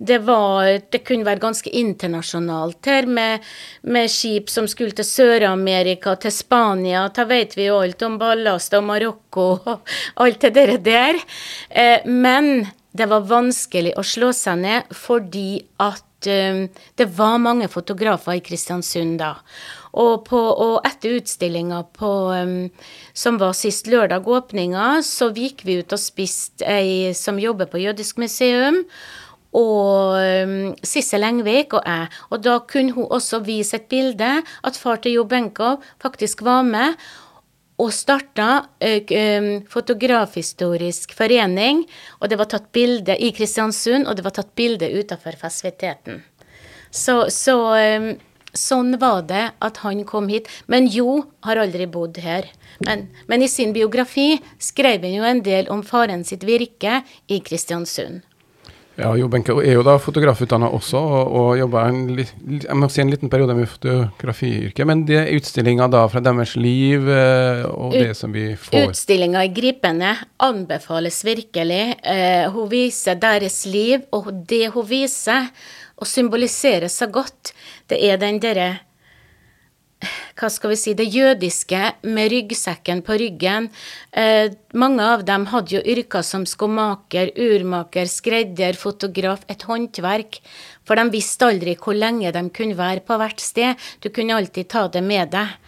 det, 0.00 0.18
var, 0.24 0.80
det 0.90 1.02
kunne 1.04 1.26
være 1.28 1.42
ganske 1.42 1.70
internasjonalt 1.76 2.88
her, 2.88 3.06
med, 3.06 3.44
med 3.82 4.08
skip 4.08 4.48
som 4.48 4.68
skulle 4.70 4.96
til 4.96 5.04
Sør-Amerika, 5.04 6.14
til 6.16 6.32
Spania. 6.32 7.04
Da 7.12 7.26
vet 7.28 7.56
vi 7.58 7.68
jo 7.68 7.82
alt 7.84 8.00
om 8.06 8.16
ballast 8.20 8.76
og 8.78 8.86
Marokko 8.88 9.48
og 9.68 10.24
alt 10.24 10.48
det 10.48 10.80
der. 10.88 11.20
Eh, 11.68 12.08
men 12.08 12.70
det 12.96 13.10
var 13.12 13.28
vanskelig 13.28 13.92
å 14.00 14.06
slå 14.06 14.32
seg 14.34 14.64
ned 14.64 14.96
fordi 14.96 15.60
at 15.84 16.32
eh, 16.32 16.64
det 16.96 17.10
var 17.20 17.36
mange 17.44 17.68
fotografer 17.68 18.40
i 18.40 18.44
Kristiansund 18.44 19.20
da. 19.20 19.34
Og, 20.00 20.24
på, 20.24 20.38
og 20.38 20.86
etter 20.86 21.18
utstillinga 21.18 21.82
um, 22.00 22.58
som 23.12 23.40
var 23.42 23.56
sist 23.58 23.88
lørdag, 23.90 24.22
åpninga, 24.22 25.00
så 25.02 25.32
gikk 25.34 25.64
vi 25.66 25.80
ut 25.82 25.92
og 25.92 26.00
spiste 26.00 26.62
ei 26.64 27.10
som 27.18 27.42
jobber 27.42 27.66
på 27.68 27.82
Jødisk 27.82 28.22
museum 28.22 28.86
og 29.56 30.14
um, 30.14 30.52
Sissel 30.86 31.26
Engvik 31.26 31.74
og 31.74 31.82
jeg. 31.86 32.10
Og 32.30 32.44
da 32.44 32.58
kunne 32.70 32.94
hun 32.94 33.10
også 33.10 33.42
vise 33.46 33.80
et 33.80 33.88
bilde 33.90 34.30
at 34.46 34.78
far 34.78 35.02
til 35.02 35.18
Jo 35.18 35.26
Benkow 35.26 35.80
faktisk 36.02 36.44
var 36.46 36.62
med 36.66 36.94
og 37.80 37.92
starta 37.96 38.48
uh, 38.60 39.52
Fotografhistorisk 39.72 41.14
forening. 41.16 41.84
Og 42.20 42.30
det 42.30 42.38
var 42.38 42.50
tatt 42.52 42.70
bilde 42.72 43.16
i 43.16 43.32
Kristiansund, 43.34 44.06
og 44.06 44.16
det 44.16 44.26
var 44.26 44.36
tatt 44.36 44.54
bilde 44.54 44.90
utafor 44.92 45.38
festiviteten. 45.40 46.22
Så, 46.90 47.30
så 47.30 47.56
um, 47.74 48.12
sånn 48.54 48.96
var 49.02 49.22
det 49.30 49.44
at 49.62 49.82
han 49.84 50.04
kom 50.06 50.30
hit. 50.30 50.50
Men 50.70 50.86
Jo 50.90 51.24
har 51.46 51.58
aldri 51.62 51.86
bodd 51.90 52.22
her. 52.22 52.46
Men, 52.86 53.08
men 53.26 53.42
i 53.42 53.50
sin 53.50 53.74
biografi 53.76 54.38
skrev 54.62 55.04
han 55.06 55.14
jo 55.14 55.26
en 55.26 55.42
del 55.46 55.70
om 55.72 55.82
faren 55.86 56.22
sitt 56.24 56.46
virke 56.46 57.02
i 57.28 57.40
Kristiansund. 57.44 58.22
Ja, 59.00 59.12
Jo 59.16 59.28
Benke 59.32 59.54
er 59.64 59.78
jo 59.78 59.84
da 59.86 59.96
fotografutdanna 60.00 60.68
også, 60.76 61.00
og, 61.00 61.32
og 61.40 61.50
jobba 61.58 61.86
en, 61.88 62.02
jeg 62.20 62.76
må 62.76 62.88
si 62.92 63.02
en 63.02 63.12
liten 63.12 63.32
periode 63.32 63.56
med 63.56 63.70
fotografiyrket. 63.70 64.84
Men 64.88 65.04
det 65.08 65.18
er 65.22 65.32
utstillinga 65.38 65.88
da 65.92 66.04
fra 66.12 66.22
deres 66.24 66.54
liv 66.60 67.08
eh, 67.08 67.64
og 67.70 67.96
det 67.96 68.14
som 68.18 68.34
vi 68.34 68.50
får 68.60 68.90
Utstillinga 68.90 69.44
i 69.46 69.52
Gripene 69.56 70.14
anbefales 70.44 71.22
virkelig. 71.26 71.82
Eh, 72.04 72.46
hun 72.52 72.68
viser 72.70 73.18
deres 73.20 73.62
liv, 73.70 74.04
og 74.16 74.32
det 74.50 74.68
hun 74.74 74.86
viser 74.88 75.50
og 76.00 76.08
symboliserer 76.08 76.88
så 76.88 77.10
godt, 77.12 77.52
det 77.90 78.00
er 78.08 78.20
den 78.20 78.40
derre 78.40 78.70
hva 80.38 80.48
skal 80.52 80.72
vi 80.72 80.78
si, 80.80 80.94
det 80.96 81.08
jødiske 81.12 81.80
med 82.08 82.32
ryggsekken 82.32 83.02
på 83.04 83.18
ryggen. 83.20 83.68
Eh, 84.12 84.52
mange 84.72 85.04
av 85.04 85.24
dem 85.28 85.46
hadde 85.52 85.76
jo 85.76 85.84
yrker 85.84 86.24
som 86.26 86.46
skomaker, 86.48 87.34
urmaker, 87.36 88.08
skredder, 88.08 88.78
fotograf, 88.80 89.44
et 89.52 89.66
håndverk. 89.68 90.40
For 90.88 90.98
de 90.98 91.12
visste 91.12 91.46
aldri 91.46 91.76
hvor 91.78 91.98
lenge 91.98 92.32
de 92.32 92.44
kunne 92.56 92.78
være 92.78 93.04
på 93.06 93.20
hvert 93.20 93.42
sted. 93.44 93.90
Du 94.00 94.08
kunne 94.08 94.36
alltid 94.36 94.70
ta 94.72 94.88
det 94.88 95.04
med 95.04 95.34
deg. 95.36 95.58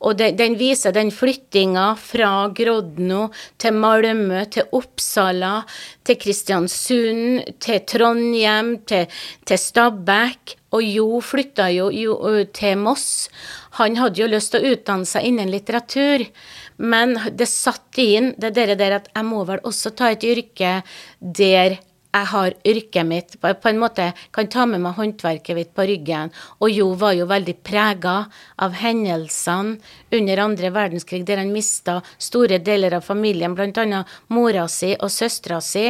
Og 0.00 0.16
den, 0.16 0.36
den 0.38 0.54
viser 0.56 0.94
den 0.96 1.10
flyttinga 1.12 1.90
fra 2.00 2.48
Grodno 2.56 3.26
til 3.60 3.76
Malmö, 3.76 4.46
til 4.48 4.70
Oppsala, 4.76 5.58
til 6.08 6.16
Kristiansund, 6.22 7.42
til 7.60 7.82
Trondheim, 7.84 8.78
til, 8.88 9.10
til 9.44 9.60
Stabekk. 9.60 10.56
Og 10.70 10.86
Jo 10.86 11.20
flytta 11.20 11.66
jo, 11.74 11.90
jo 11.90 12.14
til 12.54 12.78
Moss. 12.78 13.26
Han 13.78 13.98
hadde 14.00 14.22
jo 14.22 14.30
lyst 14.30 14.54
til 14.54 14.64
å 14.64 14.72
utdanne 14.74 15.06
seg 15.06 15.28
innen 15.28 15.52
litteratur, 15.52 16.24
men 16.82 17.14
det 17.36 17.46
satt 17.50 18.00
inn 18.02 18.32
det 18.40 18.54
der 18.56 18.96
at 18.96 19.12
jeg 19.12 19.28
må 19.28 19.44
vel 19.48 19.62
også 19.68 19.94
ta 19.94 20.10
et 20.10 20.26
yrke 20.26 20.80
der 21.20 21.78
jeg 22.10 22.26
har 22.26 22.54
yrket 22.66 23.06
mitt, 23.06 23.36
på 23.38 23.68
en 23.70 23.78
måte 23.78 24.08
kan 24.34 24.48
ta 24.50 24.64
med 24.66 24.82
meg 24.82 24.96
håndverket 24.96 25.54
mitt 25.54 25.70
på 25.76 25.86
ryggen. 25.86 26.32
Og 26.58 26.72
Jo 26.74 26.88
var 26.98 27.14
jo 27.14 27.28
veldig 27.30 27.54
prega 27.62 28.24
av 28.58 28.74
hendelsene 28.80 29.78
under 30.18 30.42
andre 30.42 30.72
verdenskrig, 30.74 31.22
der 31.26 31.38
han 31.38 31.54
mista 31.54 32.00
store 32.18 32.58
deler 32.58 32.98
av 32.98 33.06
familien, 33.06 33.54
bl.a. 33.54 34.02
mora 34.34 34.66
si 34.68 34.96
og 34.98 35.10
søstera 35.14 35.60
si, 35.62 35.86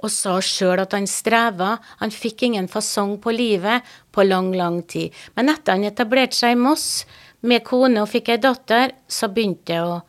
og 0.00 0.10
sa 0.10 0.38
sjøl 0.42 0.80
at 0.82 0.94
han 0.96 1.06
streva, 1.06 1.76
han 2.00 2.10
fikk 2.10 2.48
ingen 2.48 2.66
fasong 2.72 3.18
på 3.22 3.34
livet 3.36 3.86
på 4.10 4.24
lang, 4.26 4.50
lang 4.56 4.82
tid. 4.82 5.14
Men 5.36 5.52
etter 5.52 5.76
han 5.76 5.86
etablerte 5.86 6.40
seg 6.40 6.56
i 6.56 6.60
Moss 6.60 7.04
med 7.46 7.64
kone 7.66 8.02
og 8.02 8.10
fikk 8.10 8.34
ei 8.34 8.40
datter, 8.42 8.92
så 9.08 9.30
begynte 9.32 9.72
det 9.72 9.80
å 9.84 10.00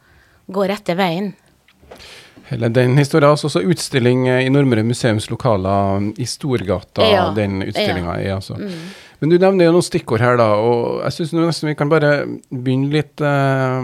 gå 0.51 0.65
rette 0.67 0.95
veien. 0.99 1.31
Hele 2.51 2.67
den 2.73 2.97
historien, 2.99 3.31
altså 3.31 3.47
også 3.47 3.61
utstilling 3.71 4.25
i 4.27 4.49
Nordmøre 4.51 4.83
museums 4.83 5.29
lokaler 5.31 6.09
i 6.19 6.27
Storgata, 6.27 7.05
ja, 7.07 7.29
den 7.35 7.61
utstillinga 7.63 8.17
ja. 8.19 8.25
er 8.25 8.35
altså. 8.41 8.57
Mm. 8.59 8.89
Men 9.21 9.31
du 9.31 9.37
nevner 9.37 9.69
jo 9.69 9.75
noen 9.77 9.85
stikkord 9.85 10.23
her, 10.23 10.35
da, 10.39 10.49
og 10.59 11.03
jeg 11.05 11.15
syns 11.19 11.35
nesten 11.37 11.69
vi 11.69 11.77
kan 11.79 11.91
bare 11.91 12.11
begynne 12.49 12.89
litt 12.91 13.21
uh, 13.23 13.79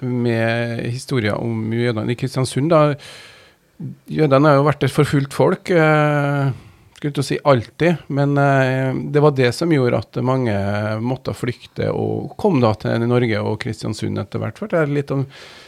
med 0.00 0.82
historien 0.88 1.36
om 1.36 1.74
jødene 1.76 2.14
i 2.14 2.18
Kristiansund. 2.18 2.72
da. 2.72 2.96
Jødene 4.10 4.50
har 4.50 4.58
jo 4.58 4.66
vært 4.66 4.86
et 4.88 4.94
forfulgt 4.94 5.36
folk. 5.36 5.70
Uh, 5.70 6.50
skulle 7.02 7.16
ikke 7.16 7.26
si 7.26 7.38
alltid, 7.50 8.04
men 8.14 8.36
uh, 8.38 8.94
det 9.12 9.22
var 9.24 9.34
det 9.34 9.50
som 9.56 9.72
gjorde 9.74 9.98
at 9.98 10.20
mange 10.22 10.54
måtte 11.02 11.34
flykte 11.34 11.90
og 11.90 12.36
kom 12.38 12.62
da 12.62 12.70
til 12.78 13.02
Norge 13.10 13.42
og 13.42 13.58
Kristiansund 13.64 14.22
etter 14.22 14.42
hvert. 14.42 14.62
For 14.62 14.70
det 14.70 14.78
er 14.78 14.94
litt 14.94 15.10
om 15.14 15.26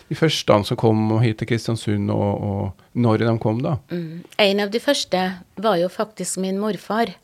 de 0.08 0.16
første 0.18 0.60
som 0.68 0.78
kom 0.78 1.08
hit 1.24 1.40
til 1.40 1.50
Kristiansund, 1.50 2.12
og, 2.14 2.46
og 2.46 2.96
når 3.00 3.24
de 3.24 3.36
kom, 3.42 3.60
da? 3.64 3.76
Mm. 3.90 4.22
En 4.46 4.64
av 4.64 4.72
de 4.72 4.80
første 4.82 5.26
var 5.60 5.78
jo 5.80 5.90
faktisk 5.92 6.38
min 6.44 6.60
morfar. 6.62 7.14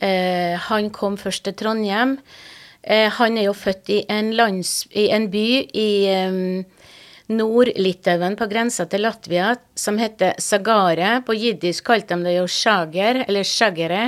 Eh, 0.00 0.54
han 0.68 0.90
kom 0.94 1.18
først 1.20 1.44
til 1.46 1.56
Trondheim. 1.58 2.18
Eh, 2.82 3.10
han 3.18 3.38
er 3.38 3.48
jo 3.48 3.56
født 3.56 3.90
i 3.90 4.00
en, 4.12 4.32
lands, 4.36 4.84
i 4.92 5.08
en 5.14 5.30
by 5.32 5.46
i 5.72 5.90
um, 6.28 6.64
Nord-Litauen, 7.32 8.36
på 8.36 8.48
grensa 8.50 8.84
til 8.90 9.04
Latvia, 9.06 9.54
som 9.74 9.96
heter 10.00 10.36
Sagare. 10.42 11.20
På 11.24 11.36
jiddisk 11.36 11.86
kalte 11.88 12.18
de 12.18 12.28
det 12.28 12.36
jo 12.36 12.44
Sjager, 12.50 13.24
eller 13.24 13.48
Sjagere. 13.48 14.04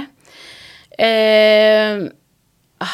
Eh, 0.98 2.04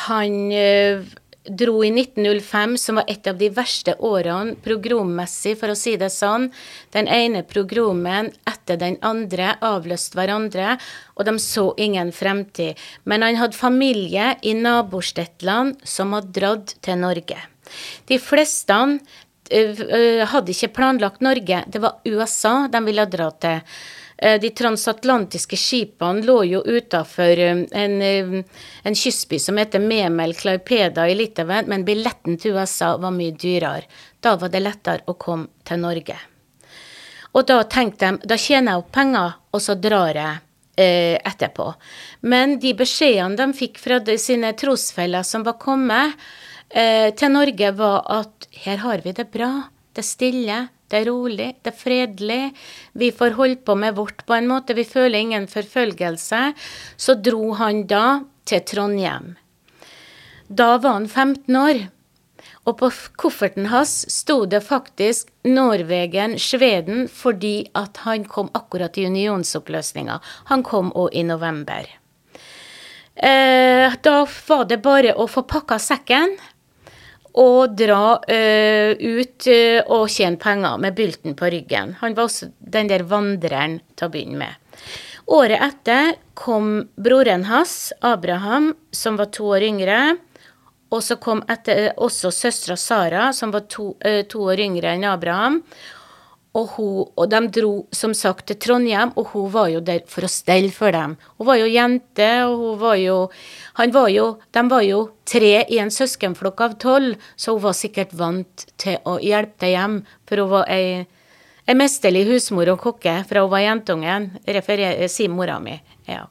han 0.06 0.38
eh, 0.52 1.02
dro 1.42 1.84
i 1.84 1.90
1905, 1.90 2.78
som 2.78 3.00
var 3.00 3.08
et 3.10 3.26
av 3.26 3.38
de 3.38 3.48
verste 3.50 3.94
årene 3.98 4.54
progrommessig, 4.62 5.56
for 5.58 5.72
å 5.72 5.78
si 5.78 5.96
det 5.98 6.12
sånn. 6.14 6.48
Den 6.94 7.10
ene 7.10 7.42
progrommen 7.42 8.30
etter 8.46 8.78
den 8.78 8.98
andre 9.02 9.56
avløste 9.58 10.18
hverandre, 10.18 10.76
og 11.16 11.26
de 11.26 11.38
så 11.42 11.72
ingen 11.82 12.12
fremtid. 12.14 12.78
Men 13.04 13.26
han 13.26 13.40
hadde 13.40 13.58
familie 13.58 14.36
i 14.42 14.54
nabostetland 14.54 15.82
som 15.82 16.14
hadde 16.14 16.36
dratt 16.38 16.76
til 16.82 17.02
Norge. 17.02 17.40
De 18.10 18.18
fleste 18.20 18.74
hadde 19.50 20.52
ikke 20.54 20.70
planlagt 20.76 21.20
Norge, 21.20 21.64
det 21.66 21.80
var 21.82 22.00
USA 22.06 22.68
de 22.72 22.80
ville 22.86 23.04
dra 23.10 23.30
til. 23.42 23.58
Uh, 24.22 24.38
de 24.40 24.50
transatlantiske 24.54 25.58
skipene 25.58 26.22
lå 26.22 26.36
jo 26.46 26.60
utafor 26.62 27.40
en, 27.42 27.64
en, 27.72 28.94
kystby 28.94 29.40
som 29.42 29.58
heter 29.58 29.82
Memel 29.82 30.34
Klaipeda 30.38 31.08
i 31.10 31.16
Litauen, 31.18 31.66
men 31.66 31.84
billetten 31.84 32.38
til 32.38 32.54
USA 32.54 32.94
var 33.02 33.14
mye 33.16 33.34
dyrere. 33.34 33.88
Da 34.22 34.36
var 34.38 34.52
det 34.52 34.62
lettere 34.62 35.02
å 35.10 35.18
komme 35.18 35.50
til 35.66 35.82
Norge. 35.82 36.18
Og 37.32 37.48
da 37.48 37.62
tenkte 37.64 38.12
de 38.12 38.30
da 38.30 38.38
tjener 38.38 38.76
jeg 38.76 38.84
opp 38.84 38.94
penger, 38.94 39.36
og 39.52 39.62
så 39.64 39.74
drar 39.80 40.14
jeg 40.14 40.38
eh, 40.76 41.16
etterpå. 41.18 41.72
Men 42.28 42.58
de 42.62 42.74
beskjedene 42.76 43.38
de 43.40 43.58
fikk 43.58 43.80
fra 43.82 44.00
sine 44.20 44.52
trosfeller 44.58 45.24
som 45.26 45.44
var 45.46 45.58
kommet 45.62 46.12
eh, 46.12 46.26
til 46.72 47.32
Norge, 47.34 47.72
var 47.76 48.06
at 48.08 48.46
her 48.64 48.78
har 48.80 49.02
vi 49.04 49.12
det 49.12 49.26
bra, 49.34 49.50
det 49.92 50.00
er 50.00 50.08
stille, 50.08 50.58
det 50.92 51.00
er 51.00 51.08
rolig, 51.08 51.48
det 51.64 51.72
er 51.72 51.76
fredelig. 51.76 52.42
Vi 53.00 53.08
får 53.16 53.36
holde 53.38 53.60
på 53.64 53.76
med 53.80 53.96
vårt 53.96 54.26
på 54.28 54.36
en 54.36 54.50
måte, 54.50 54.76
vi 54.76 54.84
føler 54.84 55.22
ingen 55.22 55.48
forfølgelse. 55.48 56.42
Så 57.00 57.16
dro 57.16 57.54
han 57.56 57.86
da 57.88 58.22
til 58.48 58.60
Trondheim. 58.68 59.34
Da 60.52 60.76
var 60.76 60.98
han 60.98 61.08
15 61.08 61.56
år. 61.56 61.82
Og 62.68 62.76
på 62.78 62.90
kofferten 63.18 63.70
hans 63.72 64.04
sto 64.12 64.44
det 64.46 64.60
faktisk 64.62 65.32
Norwegen, 65.48 66.36
Sveden, 66.38 67.08
fordi 67.10 67.70
at 67.78 68.04
han 68.04 68.28
kom 68.28 68.52
akkurat 68.54 68.98
i 69.00 69.08
unionsoppløsninga. 69.08 70.20
Han 70.52 70.62
kom 70.62 70.92
òg 70.92 71.16
i 71.16 71.24
november. 71.26 71.88
Eh, 73.16 73.92
da 74.04 74.14
var 74.46 74.68
det 74.68 74.78
bare 74.84 75.16
å 75.16 75.26
få 75.28 75.42
pakka 75.48 75.80
sekken 75.82 76.36
og 77.38 77.76
dra 77.78 78.18
uh, 78.18 78.90
ut 78.98 79.46
uh, 79.48 79.78
og 79.94 80.10
tjene 80.12 80.40
penger 80.40 80.80
med 80.82 80.96
bylten 80.96 81.36
på 81.38 81.48
ryggen. 81.52 81.96
Han 82.02 82.16
var 82.16 82.28
også 82.28 82.50
den 82.58 82.90
der 82.90 83.06
vandreren 83.08 83.78
til 83.96 84.08
å 84.08 84.12
begynne 84.12 84.42
med. 84.42 84.82
Året 85.32 85.62
etter 85.64 86.16
kom 86.36 86.88
broren 87.00 87.46
hans, 87.48 87.92
Abraham, 88.04 88.72
som 88.90 89.16
var 89.20 89.30
to 89.32 89.48
år 89.54 89.64
yngre. 89.70 90.00
Og 90.92 91.00
så 91.00 91.16
kom 91.16 91.40
etter, 91.48 91.86
eh, 91.86 91.92
også 91.96 92.28
søstera 92.34 92.76
Sara, 92.76 93.32
som 93.32 93.52
var 93.54 93.64
to, 93.70 93.94
uh, 94.04 94.22
to, 94.28 94.44
år 94.52 94.60
yngre 94.60 94.92
enn 94.92 95.08
Abraham. 95.08 95.62
Og, 96.52 96.74
hun, 96.74 97.06
og 97.16 97.30
de 97.32 97.38
dro 97.48 97.70
som 97.96 98.12
sagt 98.12 98.50
til 98.50 98.58
Trondheim, 98.60 99.14
og 99.16 99.30
hun 99.32 99.46
var 99.54 99.70
jo 99.72 99.80
der 99.80 100.02
for 100.10 100.26
å 100.26 100.28
stelle 100.28 100.68
for 100.74 100.92
dem. 100.92 101.14
Hun 101.38 101.48
var 101.48 101.56
jo 101.62 101.70
jente, 101.72 102.28
og 102.44 102.58
hun 102.60 102.82
var 102.82 102.98
jo 103.00 103.16
Han 103.80 103.94
var 103.94 104.08
jo 104.12 104.26
De 104.52 104.62
var 104.68 104.82
jo 104.84 104.98
tre 105.24 105.64
i 105.64 105.78
en 105.80 105.90
søskenflokk 105.90 106.60
av 106.60 106.76
tolv, 106.76 107.16
så 107.36 107.56
hun 107.56 107.64
var 107.64 107.78
sikkert 107.78 108.12
vant 108.12 108.66
til 108.76 109.00
å 109.08 109.16
hjelpe 109.22 109.64
til 109.64 109.72
hjem, 109.72 109.96
for 110.28 110.44
hun 110.44 110.52
var 110.52 110.68
ei, 110.68 111.06
ei 111.64 111.78
mesterlig 111.78 112.26
husmor 112.28 112.68
og 112.74 112.84
kokke 112.84 113.22
fra 113.24 113.46
hun 113.46 113.52
var 113.54 113.64
jentungen, 113.64 114.30
refererer, 114.44 115.08
sier 115.08 115.32
mora 115.32 115.56
mi. 115.62 115.78
Ja. 116.04 116.26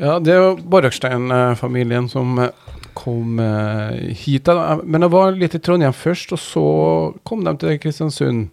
Ja, 0.00 0.16
det 0.18 0.32
er 0.32 0.40
jo 0.40 0.54
Borgstein-familien 0.72 2.08
som 2.08 2.40
kom 2.96 3.38
eh, 3.38 4.14
hit. 4.16 4.48
Men 4.84 5.04
jeg 5.04 5.12
var 5.12 5.36
litt 5.36 5.56
i 5.56 5.60
Trondheim 5.62 5.94
først, 5.96 6.32
og 6.34 6.40
så 6.40 6.64
kom 7.28 7.44
de 7.44 7.54
til 7.60 7.78
Kristiansund. 7.82 8.48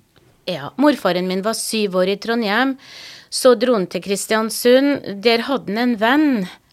Ja. 0.50 0.72
Morfaren 0.76 1.28
min 1.28 1.44
var 1.46 1.54
syv 1.54 1.96
år 2.02 2.10
i 2.10 2.18
Trondheim. 2.18 2.74
Så 3.30 3.54
dro 3.62 3.76
han 3.76 3.86
til 3.86 4.02
Kristiansund. 4.02 5.06
Der 5.22 5.44
hadde 5.46 5.70
han 5.70 5.82
en 5.84 5.96
venn 6.02 6.30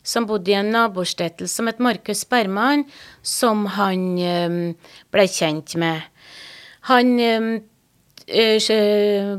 som 0.07 0.25
bodde 0.29 0.55
i 0.55 0.57
en 0.57 0.71
nabostettel 0.73 1.49
som 1.51 1.69
het 1.69 1.83
Markus 1.83 2.23
Berman, 2.31 2.87
som 3.21 3.67
han 3.75 4.07
um, 4.17 4.57
ble 5.12 5.27
kjent 5.29 5.75
med. 5.77 6.07
Han 6.89 7.12
um, 7.21 7.51
uh, 8.31 9.37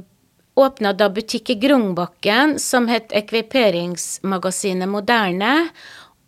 åpna 0.68 0.94
da 0.94 1.10
butikk 1.14 1.56
i 1.56 1.60
Grungbakken 1.64 2.60
som 2.62 2.92
het 2.92 3.16
Ekviperingsmagasinet 3.18 4.92
Moderne. 4.92 5.56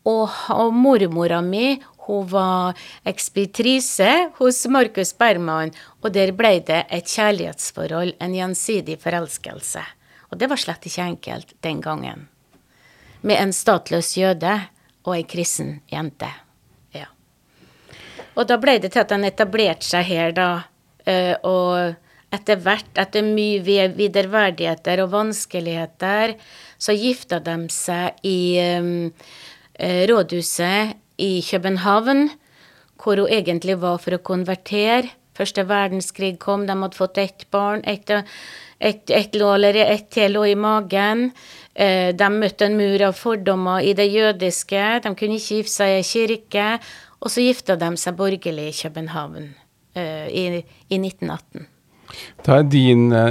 Og, 0.09 0.31
og 0.55 0.73
mormora 0.73 1.43
mi 1.45 1.75
hun 2.09 2.25
var 2.27 2.77
ekspeditrise 3.05 4.31
hos 4.39 4.63
Markus 4.65 5.11
Berman, 5.13 5.69
og 6.01 6.13
der 6.15 6.31
ble 6.33 6.55
det 6.65 6.79
et 6.89 7.05
kjærlighetsforhold, 7.05 8.15
en 8.17 8.33
gjensidig 8.33 8.95
forelskelse. 9.03 9.83
Og 10.33 10.39
det 10.41 10.49
var 10.49 10.57
slett 10.57 10.87
ikke 10.89 11.05
enkelt 11.05 11.53
den 11.61 11.83
gangen. 11.85 12.23
Med 13.21 13.37
en 13.37 13.53
statløs 13.53 14.15
jøde 14.17 14.55
og 15.05 15.11
ei 15.19 15.25
kristen 15.29 15.75
jente. 15.91 16.29
Ja. 16.97 17.11
Og 18.33 18.47
da 18.49 18.57
ble 18.57 18.79
det 18.81 18.93
til 18.95 19.03
at 19.03 19.13
han 19.13 19.27
etablerte 19.27 19.85
seg 19.85 20.07
her, 20.09 20.33
da. 20.33 20.49
Eh, 21.05 21.35
og 21.45 21.93
etter 22.33 22.57
hvert, 22.63 22.89
etter 22.97 23.25
mye 23.25 23.89
viderverdigheter 23.93 25.03
og 25.05 25.13
vanskeligheter, 25.13 26.33
så 26.81 26.97
gifta 26.97 27.37
de 27.43 27.59
seg 27.73 28.17
i 28.25 28.39
um, 28.79 28.89
rådhuset 29.79 30.97
i 31.19 31.41
København, 31.45 32.29
hvor 32.99 33.19
hun 33.21 33.31
egentlig 33.31 33.77
var 33.81 33.99
for 34.01 34.17
å 34.17 34.23
konvertere. 34.23 35.11
Første 35.37 35.63
verdenskrig 35.67 36.33
kom, 36.39 36.65
de 36.67 36.75
hadde 36.75 36.97
fått 36.97 37.19
ett 37.21 37.45
barn. 37.51 37.83
Ett 37.87 38.11
et, 38.79 39.09
et 39.11 39.35
lå 39.35 39.49
allerede, 39.51 39.91
ett 39.91 40.07
til 40.15 40.35
lå 40.35 40.45
i 40.47 40.55
magen. 40.55 41.29
Eh, 41.75 42.11
de 42.15 42.29
møtte 42.31 42.67
en 42.67 42.77
mur 42.79 43.03
av 43.09 43.17
fordommer 43.19 43.83
i 43.83 43.93
det 43.95 44.07
jødiske. 44.07 44.83
De 45.03 45.11
kunne 45.19 45.39
ikke 45.39 45.59
gifte 45.59 45.75
seg 45.75 45.95
i 45.97 46.05
kirke. 46.07 46.69
Og 47.19 47.31
så 47.33 47.43
gifta 47.43 47.75
de 47.79 47.91
seg 47.99 48.15
borgerlig 48.19 48.69
i 48.69 48.77
København 48.79 49.49
eh, 49.99 50.27
i, 50.31 50.45
i 50.87 51.01
1918. 51.01 51.67
Det 52.45 52.55
er 52.55 52.63
din 52.71 53.09
uh, 53.11 53.29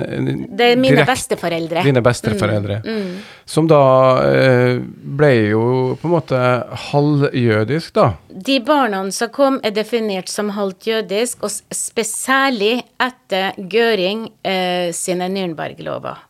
Det 0.58 0.66
er 0.72 0.78
mine 0.78 1.00
direkt, 1.00 1.10
besteforeldre. 1.10 1.82
Dine 1.86 2.02
besteforeldre. 2.04 2.78
Mm, 2.84 3.00
mm. 3.02 3.16
Som 3.48 3.68
da 3.70 3.80
uh, 4.22 4.78
ble 5.18 5.32
jo 5.48 5.64
på 5.98 6.08
en 6.08 6.14
måte 6.14 6.42
halvjødisk, 6.90 7.94
da. 7.98 8.12
De 8.28 8.60
barna 8.64 9.02
som 9.14 9.32
kom, 9.34 9.58
er 9.64 9.74
definert 9.76 10.30
som 10.32 10.52
halvt 10.56 10.90
jødisk, 10.92 11.42
og 11.42 11.52
spesielt 11.74 12.86
etter 13.02 13.56
Göring 13.70 14.28
eh, 14.46 14.90
sine 14.94 15.28
Nürnberg-lover. 15.32 16.24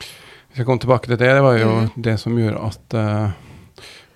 Hvis 0.00 0.60
jeg 0.60 0.68
komme 0.68 0.82
tilbake 0.82 1.08
til 1.10 1.18
det, 1.20 1.32
det 1.36 1.42
var 1.44 1.58
jo 1.58 1.72
mm. 1.84 1.90
det 2.06 2.16
som 2.20 2.36
gjorde 2.38 2.70
at 2.70 2.96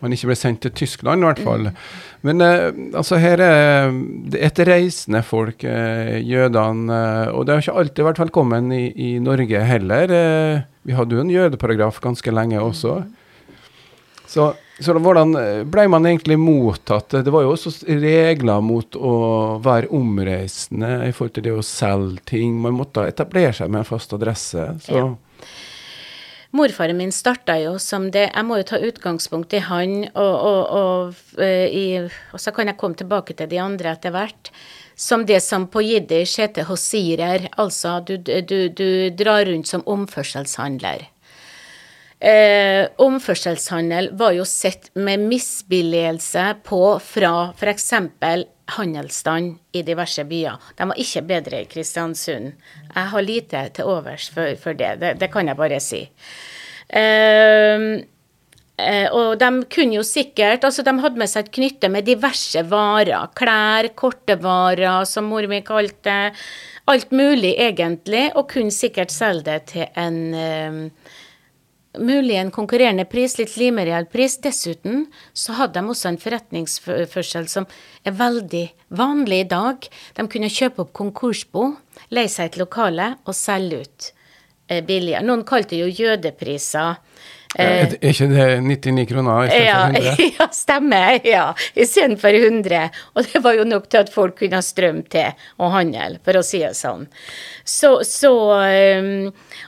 man 0.00 0.14
ikke 0.14 0.30
ble 0.30 0.36
sendt 0.38 0.62
til 0.64 0.72
Tyskland, 0.82 1.22
i 1.22 1.28
hvert 1.28 1.42
fall. 1.44 1.68
Mm. 1.68 1.78
Men 2.26 2.44
eh, 2.44 2.66
altså 2.96 3.20
her 3.20 3.42
er 3.44 3.92
det 4.32 4.40
et 4.48 4.62
reisende 4.68 5.22
folk, 5.26 5.64
eh, 5.64 6.18
jødene. 6.24 6.96
Eh, 6.96 7.32
og 7.34 7.46
det 7.46 7.56
har 7.56 7.64
ikke 7.64 7.78
alltid 7.82 8.08
vært 8.08 8.22
velkommen 8.24 8.72
i, 8.76 8.84
i 8.96 9.10
Norge 9.22 9.64
heller. 9.68 10.16
Eh, 10.16 10.66
vi 10.88 10.96
hadde 10.96 11.16
jo 11.16 11.24
en 11.24 11.32
jødeparagraf 11.32 12.00
ganske 12.04 12.34
lenge 12.34 12.60
også. 12.64 13.00
Så, 14.30 14.46
så 14.78 14.94
hvordan 14.94 15.34
eh, 15.36 15.62
ble 15.68 15.86
man 15.90 16.06
egentlig 16.08 16.38
mottatt? 16.40 17.18
Det 17.20 17.32
var 17.34 17.44
jo 17.44 17.56
også 17.56 17.72
regler 18.00 18.62
mot 18.64 18.96
å 18.96 19.14
være 19.64 19.90
omreisende 19.96 21.00
i 21.08 21.12
forhold 21.12 21.34
til 21.36 21.48
det 21.48 21.56
å 21.56 21.66
selge 21.66 22.24
ting. 22.30 22.54
Man 22.62 22.78
måtte 22.78 23.08
etablere 23.10 23.52
seg 23.56 23.72
med 23.72 23.84
en 23.84 23.90
fast 23.90 24.16
adresse. 24.16 24.70
så... 24.86 25.02
Ja. 25.02 25.10
Morfaren 26.50 26.98
min 26.98 27.12
starta 27.14 27.54
jo 27.60 27.76
som 27.78 28.08
det 28.10 28.24
Jeg 28.32 28.46
må 28.46 28.56
jo 28.58 28.66
ta 28.66 28.80
utgangspunkt 28.82 29.54
i 29.54 29.62
han, 29.62 30.08
og, 30.18 30.34
og, 30.50 30.62
og, 30.80 31.20
eh, 31.38 31.68
i, 31.70 31.84
og 32.34 32.42
så 32.42 32.50
kan 32.54 32.66
jeg 32.66 32.78
komme 32.80 32.98
tilbake 32.98 33.36
til 33.38 33.50
de 33.52 33.60
andre 33.62 33.94
etter 33.94 34.14
hvert. 34.14 34.50
Som 34.98 35.24
det 35.28 35.38
som 35.46 35.68
på 35.70 35.84
jiddisch 35.86 36.40
heter 36.42 36.66
hosirer, 36.68 37.46
altså 37.56 38.00
du, 38.04 38.18
du, 38.18 38.58
du 38.68 38.88
drar 39.16 39.46
rundt 39.46 39.70
som 39.70 39.86
omførselshandler. 39.86 41.06
Eh, 42.20 42.84
omførselshandel 43.00 44.10
var 44.18 44.34
jo 44.36 44.44
sett 44.44 44.90
med 44.98 45.22
misbilligelse 45.30 46.50
på 46.66 46.82
fra 47.00 47.32
f.eks. 47.54 47.92
handelsstand 48.76 49.58
i 49.76 49.82
diverse 49.86 50.24
byer. 50.28 50.60
De 50.78 50.86
var 50.90 51.00
ikke 51.00 51.24
bedre 51.28 51.62
i 51.62 51.68
Kristiansund. 51.70 52.54
Jeg 52.94 53.12
har 53.12 53.26
lite 53.26 53.66
til 53.76 53.90
overs 53.90 54.30
for, 54.34 54.54
for 54.60 54.76
det. 54.76 54.96
det. 55.00 55.18
det. 55.20 55.30
kan 55.32 55.48
jeg 55.48 55.58
bare 55.58 55.80
si. 55.82 56.04
Eh, 58.80 59.08
og 59.12 59.36
de 59.38 59.48
kunne 59.70 59.98
jo 59.98 60.02
sikkert 60.06 60.64
Altså, 60.66 60.82
de 60.82 60.94
hadde 61.02 61.20
med 61.20 61.30
seg 61.30 61.44
et 61.44 61.52
knytte 61.58 61.90
med 61.92 62.08
diverse 62.08 62.64
varer. 62.70 63.30
Klær, 63.36 63.90
korte 63.94 64.38
varer, 64.40 65.04
som 65.08 65.28
mor 65.30 65.46
mi 65.50 65.62
kalte 65.66 66.00
det. 66.08 66.40
Alt 66.90 67.12
mulig, 67.14 67.54
egentlig. 67.60 68.30
Og 68.34 68.48
kunne 68.50 68.74
sikkert 68.74 69.12
selge 69.14 69.46
det 69.46 69.60
til 69.74 69.86
en 70.00 70.20
eh, 70.34 70.99
mulig 71.98 72.36
en 72.38 72.50
konkurrerende 72.54 73.04
pris, 73.04 73.36
litt 73.38 73.56
limereal 73.58 74.06
pris. 74.10 74.38
Dessuten 74.42 75.06
så 75.32 75.56
hadde 75.58 75.80
de 75.80 75.92
også 75.92 76.10
en 76.12 76.20
forretningsførsel 76.20 77.48
som 77.50 77.66
er 78.06 78.16
veldig 78.18 78.64
vanlig 79.00 79.42
i 79.44 79.50
dag. 79.50 79.90
De 80.16 80.26
kunne 80.30 80.52
kjøpe 80.52 80.84
opp 80.84 80.94
konkursbo, 80.96 81.72
leie 82.14 82.30
seg 82.30 82.52
et 82.52 82.60
lokale 82.60 83.14
og 83.24 83.36
selge 83.36 83.82
ut 83.84 84.10
eh, 84.68 84.82
billigere. 84.84 85.24
Noen 85.26 85.46
kalte 85.48 85.74
det 85.74 85.82
jo 85.82 86.04
jødepriser. 86.04 87.00
Er 87.58 87.96
ikke 87.98 88.28
det 88.30 88.44
99 88.62 89.06
kroner 89.10 89.48
istedenfor 89.48 89.96
100? 89.96 90.34
Ja, 90.38 90.46
stemmer. 90.54 91.16
ja, 91.26 91.46
Istedenfor 91.74 92.36
100. 92.38 92.82
Og 93.18 93.26
det 93.26 93.42
var 93.42 93.56
jo 93.58 93.64
nok 93.66 93.88
til 93.90 94.04
at 94.04 94.12
folk 94.14 94.36
kunne 94.38 94.60
ha 94.60 94.62
strøm 94.62 95.00
til 95.10 95.32
å 95.58 95.70
handle, 95.74 96.20
for 96.22 96.38
å 96.38 96.44
si 96.46 96.62
det 96.62 96.76
sånn. 96.78 97.08
Så, 97.66 97.96
så 98.06 98.32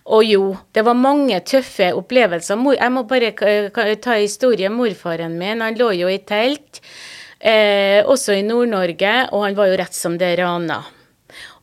Og 0.06 0.24
jo, 0.28 0.44
det 0.72 0.86
var 0.86 0.98
mange 0.98 1.40
tøffe 1.48 1.90
opplevelser. 1.98 2.62
Jeg 2.78 2.94
må 2.94 3.02
bare 3.10 3.32
ta 3.98 4.18
historien. 4.20 4.72
Morfaren 4.78 5.34
min, 5.38 5.60
han 5.66 5.78
lå 5.78 5.90
jo 5.98 6.10
i 6.10 6.20
telt, 6.22 6.80
eh, 7.42 7.98
også 8.06 8.38
i 8.38 8.46
Nord-Norge, 8.46 9.14
og 9.34 9.48
han 9.48 9.58
var 9.58 9.72
jo 9.72 9.80
rett 9.82 9.96
som 9.96 10.14
det 10.18 10.36
rana. 10.38 10.84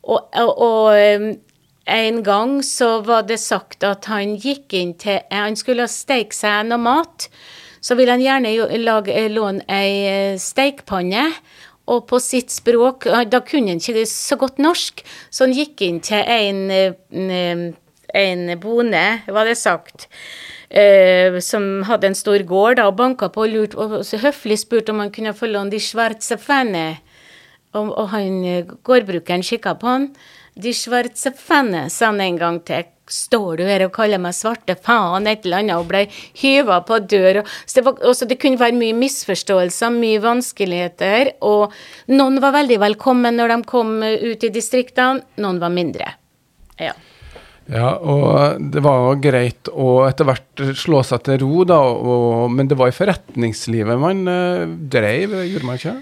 Og, 0.10 0.36
og, 0.36 0.52
og 0.68 1.40
en 1.90 2.22
gang 2.24 2.60
så 2.66 3.00
var 3.06 3.26
det 3.30 3.40
sagt 3.42 3.84
at 3.88 4.08
han 4.12 4.36
gikk 4.40 4.74
inn 4.78 4.94
til 5.00 5.20
Han 5.32 5.58
skulle 5.60 5.88
steke 5.92 6.36
seg 6.36 6.68
noe 6.70 6.82
mat. 6.82 7.30
Så 7.82 7.96
ville 7.96 8.12
han 8.12 8.24
gjerne 8.24 8.78
lage, 8.84 9.16
låne 9.32 9.64
ei 9.72 9.94
eh, 10.10 10.40
stekepanne. 10.40 11.30
Og 11.90 12.04
på 12.06 12.20
sitt 12.22 12.54
språk 12.54 13.08
Da 13.32 13.42
kunne 13.42 13.74
han 13.74 13.82
ikke 13.82 14.06
så 14.06 14.38
godt 14.38 14.60
norsk, 14.62 15.02
så 15.34 15.48
han 15.48 15.56
gikk 15.58 15.82
inn 15.88 16.00
til 16.06 16.22
en, 16.22 16.60
eh, 16.70 17.72
en 18.14 18.44
bonde, 18.62 19.06
var 19.28 19.50
det 19.50 19.58
sagt. 19.58 20.10
Som 21.42 21.64
hadde 21.88 22.12
en 22.12 22.18
stor 22.18 22.44
gård, 22.46 22.76
da, 22.78 22.84
og 22.86 22.98
banka 23.00 23.32
på 23.34 23.42
og 23.42 23.50
lurte, 23.50 23.78
og 23.78 24.22
høflig 24.22 24.60
spurte 24.62 24.94
om 24.94 25.00
han 25.02 25.10
kunne 25.10 25.34
få 25.34 25.50
låne 25.50 25.74
de 25.74 25.80
svarte 25.82 26.38
fene. 26.38 27.00
Og, 27.74 27.90
og 27.90 28.12
han 28.14 28.68
gårdbrukeren 28.86 29.42
kikka 29.46 29.74
på 29.82 29.90
han. 29.90 30.06
De 30.60 30.74
svarte 30.76 31.32
fenne, 31.36 31.88
sa 31.90 32.12
han 32.12 32.22
en 32.24 32.40
gang 32.40 32.64
til. 32.68 32.88
Står 33.10 33.58
du 33.58 33.64
her 33.66 33.82
og 33.88 33.94
kaller 33.96 34.22
meg 34.22 34.36
svarte 34.38 34.76
faen, 34.78 35.26
et 35.26 35.46
eller 35.48 35.64
annet, 35.64 35.80
og 35.82 35.88
ble 35.90 36.04
hyva 36.44 36.78
på 36.86 37.00
dør. 37.10 37.42
Så 37.66 37.82
det, 37.82 38.28
det 38.30 38.38
kunne 38.42 38.62
være 38.62 38.78
mye 38.78 38.98
misforståelser, 39.00 39.96
mye 39.96 40.22
vanskeligheter, 40.22 41.34
og 41.42 41.74
noen 42.14 42.38
var 42.44 42.54
veldig 42.60 42.78
velkommen 42.86 43.40
når 43.40 43.56
de 43.56 43.60
kom 43.72 43.96
ut 44.04 44.46
i 44.46 44.54
distriktene, 44.54 45.26
noen 45.42 45.62
var 45.64 45.74
mindre. 45.74 46.12
Ja. 46.78 46.94
Ja, 47.70 47.90
og 48.02 48.62
det 48.74 48.82
var 48.82 49.20
greit 49.22 49.70
å 49.70 50.00
etter 50.08 50.26
hvert 50.26 50.62
slå 50.78 51.04
seg 51.06 51.22
til 51.28 51.42
ro, 51.44 51.66
da, 51.70 51.78
og, 51.78 52.48
men 52.54 52.70
det 52.70 52.78
var 52.80 52.90
i 52.90 52.96
forretningslivet 52.98 54.00
man 54.02 54.24
uh, 54.26 54.64
dreiv, 54.90 55.36
gjorde 55.52 55.68
man 55.68 55.78
ikke? 55.78 56.00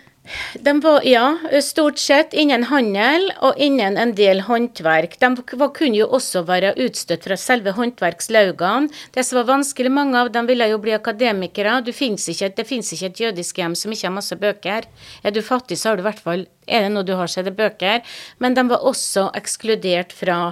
De 0.54 0.80
var, 0.84 1.04
ja, 1.08 1.38
stort 1.64 2.00
sett 2.00 2.34
innen 2.34 2.64
handel 2.70 3.30
og 3.46 3.60
innen 3.62 3.98
en 4.00 4.14
del 4.18 4.42
håndverk. 4.48 5.18
De 5.22 5.30
var, 5.60 5.72
kunne 5.76 6.00
jo 6.00 6.10
også 6.18 6.44
være 6.48 6.74
utstøtt 6.84 7.28
fra 7.28 7.38
selve 7.40 7.74
håndverkslaugene. 7.78 8.92
Det 9.16 9.26
som 9.26 9.40
var 9.42 9.50
vanskelig, 9.52 9.92
mange 9.94 10.20
av 10.20 10.32
dem 10.36 10.50
ville 10.50 10.70
jo 10.72 10.82
bli 10.84 10.96
akademikere. 10.98 11.80
Finnes 11.96 12.28
ikke, 12.34 12.52
det 12.58 12.68
fins 12.68 12.92
ikke 12.94 13.12
et 13.12 13.24
jødisk 13.26 13.62
hjem 13.62 13.76
som 13.78 13.94
ikke 13.94 14.10
har 14.10 14.16
masse 14.18 14.38
bøker. 14.40 14.88
Er 15.24 15.36
du 15.36 15.42
fattig, 15.46 15.80
så 15.80 15.92
har 15.92 15.98
du 15.98 16.06
i 16.06 16.10
hvert 16.10 16.24
fall 16.24 16.48
Er 16.68 16.84
det 16.84 16.92
noe 16.92 17.08
du 17.08 17.14
har, 17.16 17.30
så 17.32 17.40
er 17.40 17.48
det 17.48 17.56
bøker. 17.56 18.02
Men 18.44 18.58
de 18.58 18.66
var 18.68 18.84
også 18.84 19.30
ekskludert 19.40 20.12
fra 20.12 20.52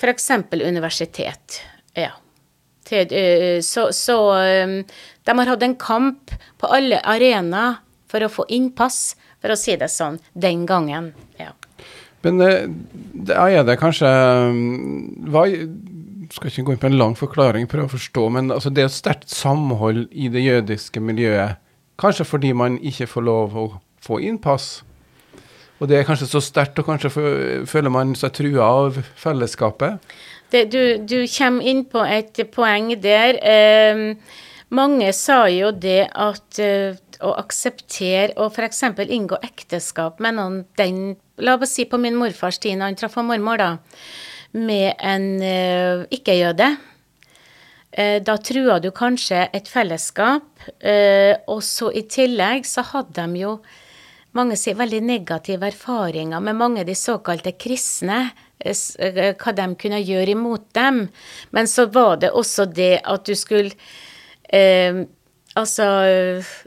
f.eks. 0.00 0.30
universitet. 0.64 1.60
Ja. 1.92 2.14
Så, 2.84 3.86
så 3.96 4.16
de 5.24 5.36
har 5.38 5.48
hatt 5.48 5.62
en 5.64 5.76
kamp 5.80 6.32
på 6.60 6.68
alle 6.68 7.00
arenaer 7.00 7.80
for 8.10 8.24
å 8.24 8.30
få 8.32 8.46
innpass, 8.52 9.14
for 9.42 9.54
å 9.54 9.58
si 9.58 9.76
det 9.80 9.90
sånn, 9.92 10.20
den 10.32 10.66
gangen. 10.68 11.12
ja. 11.40 11.52
Men 12.24 12.38
det 12.40 12.52
da 13.28 13.48
er 13.52 13.64
det 13.66 13.76
kanskje 13.80 14.08
mm, 14.08 15.28
hva, 15.32 15.44
Skal 16.32 16.50
ikke 16.50 16.64
gå 16.66 16.74
inn 16.74 16.80
på 16.80 16.88
en 16.88 16.98
lang 16.98 17.16
forklaring, 17.18 17.68
prøve 17.70 17.88
å 17.88 17.94
forstå, 17.94 18.24
men 18.32 18.50
altså 18.54 18.72
det 18.72 18.84
er 18.84 18.88
et 18.88 18.96
sterkt 18.96 19.28
samhold 19.30 20.06
i 20.10 20.30
det 20.32 20.42
jødiske 20.42 21.02
miljøet. 21.04 21.60
Kanskje 22.00 22.26
fordi 22.26 22.54
man 22.56 22.78
ikke 22.82 23.06
får 23.06 23.26
lov 23.28 23.58
å 23.60 23.66
få 24.02 24.18
innpass. 24.24 24.82
Og 25.78 25.90
det 25.90 25.98
er 25.98 26.08
kanskje 26.08 26.30
så 26.30 26.40
sterkt, 26.42 26.80
og 26.80 26.88
kanskje 26.88 27.12
føler 27.68 27.92
man 27.92 28.16
seg 28.18 28.32
trua 28.34 28.66
av 28.86 28.98
fellesskapet? 29.20 30.00
Det, 30.50 30.64
du, 30.72 30.80
du, 31.04 31.20
kommer 31.36 31.68
inn 31.70 31.84
på 31.90 32.02
et 32.08 32.40
poeng 32.54 32.88
der. 33.02 33.38
Eh, 33.44 34.40
mange 34.74 35.12
sa 35.14 35.44
jo 35.52 35.70
det 35.76 36.08
at 36.08 36.60
uh, 36.62 36.96
å 37.22 37.34
akseptere 37.38 38.34
å 38.40 38.48
f.eks. 38.50 38.82
inngå 39.04 39.38
ekteskap 39.42 40.22
med 40.24 40.38
noen 40.38 40.64
den 40.80 41.14
La 41.42 41.56
oss 41.58 41.72
si 41.74 41.82
på 41.90 41.98
min 41.98 42.14
morfars 42.14 42.60
tid, 42.62 42.76
når 42.78 42.92
han 42.92 42.96
traff 42.98 43.16
mormor, 43.18 43.58
da, 43.58 43.70
med 44.54 44.92
en 45.02 45.24
uh, 45.42 46.04
ikke-jøde. 46.14 46.68
Uh, 47.90 48.18
da 48.22 48.36
trua 48.38 48.76
du 48.78 48.92
kanskje 48.94 49.40
et 49.50 49.66
fellesskap, 49.66 50.46
uh, 50.62 51.34
og 51.50 51.58
så 51.66 51.90
i 51.90 52.04
tillegg 52.06 52.68
så 52.70 52.86
hadde 52.86 53.18
de 53.18 53.42
jo 53.42 53.56
mange 54.38 54.54
sier 54.58 54.78
veldig 54.78 55.02
negative 55.06 55.66
erfaringer 55.70 56.42
med 56.42 56.58
mange 56.58 56.82
av 56.82 56.88
de 56.90 56.94
såkalte 56.98 57.54
kristne, 57.58 58.28
hva 58.64 59.52
de 59.54 59.66
kunne 59.78 60.00
gjøre 60.00 60.32
imot 60.32 60.70
dem. 60.74 61.04
Men 61.54 61.68
så 61.70 61.84
var 61.92 62.16
det 62.22 62.32
også 62.34 62.64
det 62.70 62.96
at 63.02 63.26
du 63.26 63.34
skulle 63.38 63.74
eh, 64.48 65.04
Altså, 65.54 65.84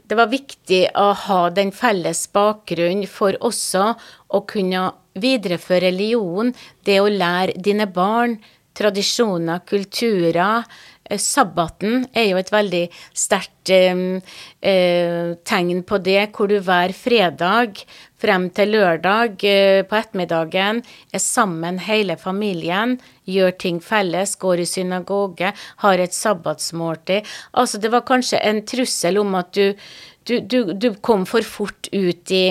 det 0.08 0.16
var 0.16 0.30
viktig 0.32 0.86
å 0.96 1.10
ha 1.26 1.40
den 1.52 1.74
felles 1.76 2.22
bakgrunnen 2.32 3.04
for 3.10 3.36
også 3.44 3.90
å 4.32 4.40
kunne 4.48 4.86
videreføre 5.18 5.90
religion, 5.90 6.54
det 6.88 6.96
å 7.02 7.10
lære 7.12 7.58
dine 7.60 7.84
barn 7.92 8.38
tradisjoner, 8.78 9.60
kulturer. 9.68 10.64
Eh, 11.08 11.18
sabbaten 11.18 12.06
er 12.12 12.30
jo 12.30 12.38
et 12.40 12.52
veldig 12.52 12.84
sterkt 13.16 13.72
eh, 13.72 14.20
eh, 14.60 15.34
tegn 15.48 15.82
på 15.88 16.00
det, 16.04 16.30
hvor 16.36 16.50
du 16.50 16.58
hver 16.60 16.92
fredag 16.96 17.82
frem 18.18 18.48
til 18.54 18.74
lørdag 18.74 19.44
eh, 19.46 19.82
på 19.88 19.98
ettermiddagen 19.98 20.82
er 21.12 21.22
sammen 21.22 21.80
hele 21.86 22.18
familien, 22.20 22.96
gjør 23.28 23.54
ting 23.64 23.82
felles, 23.84 24.36
går 24.40 24.64
i 24.64 24.68
synagoge, 24.68 25.52
har 25.84 26.02
et 26.02 26.16
sabbatsmåltid. 26.16 27.28
Altså, 27.52 27.80
det 27.80 27.92
var 27.94 28.06
kanskje 28.08 28.42
en 28.42 28.64
trussel 28.66 29.20
om 29.20 29.38
at 29.38 29.52
du, 29.54 29.74
du, 30.28 30.40
du, 30.40 30.74
du 30.74 30.90
kom 31.00 31.26
for 31.28 31.46
fort 31.46 31.90
ut 31.92 32.34
i 32.34 32.48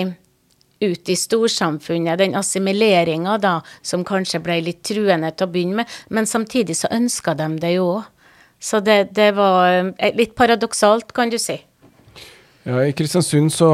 ut 0.78 1.08
i 1.10 1.16
storsamfunnet, 1.18 2.20
den 2.20 2.36
assimileringa 2.38 3.32
da, 3.42 3.56
som 3.82 4.04
kanskje 4.06 4.38
ble 4.44 4.60
litt 4.62 4.84
truende 4.86 5.32
til 5.34 5.48
å 5.48 5.50
begynne 5.50 5.80
med, 5.80 5.96
men 6.14 6.28
samtidig 6.30 6.76
så 6.78 6.90
ønska 6.94 7.34
de 7.34 7.48
det 7.58 7.72
jo 7.74 7.88
òg. 7.96 8.06
Så 8.60 8.80
det, 8.80 9.14
det, 9.14 9.32
var 9.38 9.70
eh, 9.98 10.14
litt 10.16 10.34
paradoksalt, 10.34 11.12
kan 11.14 11.30
du 11.30 11.38
si. 11.38 11.60
Ja, 12.66 12.82
i 12.84 12.92
Kristiansund 12.92 13.52
så 13.54 13.70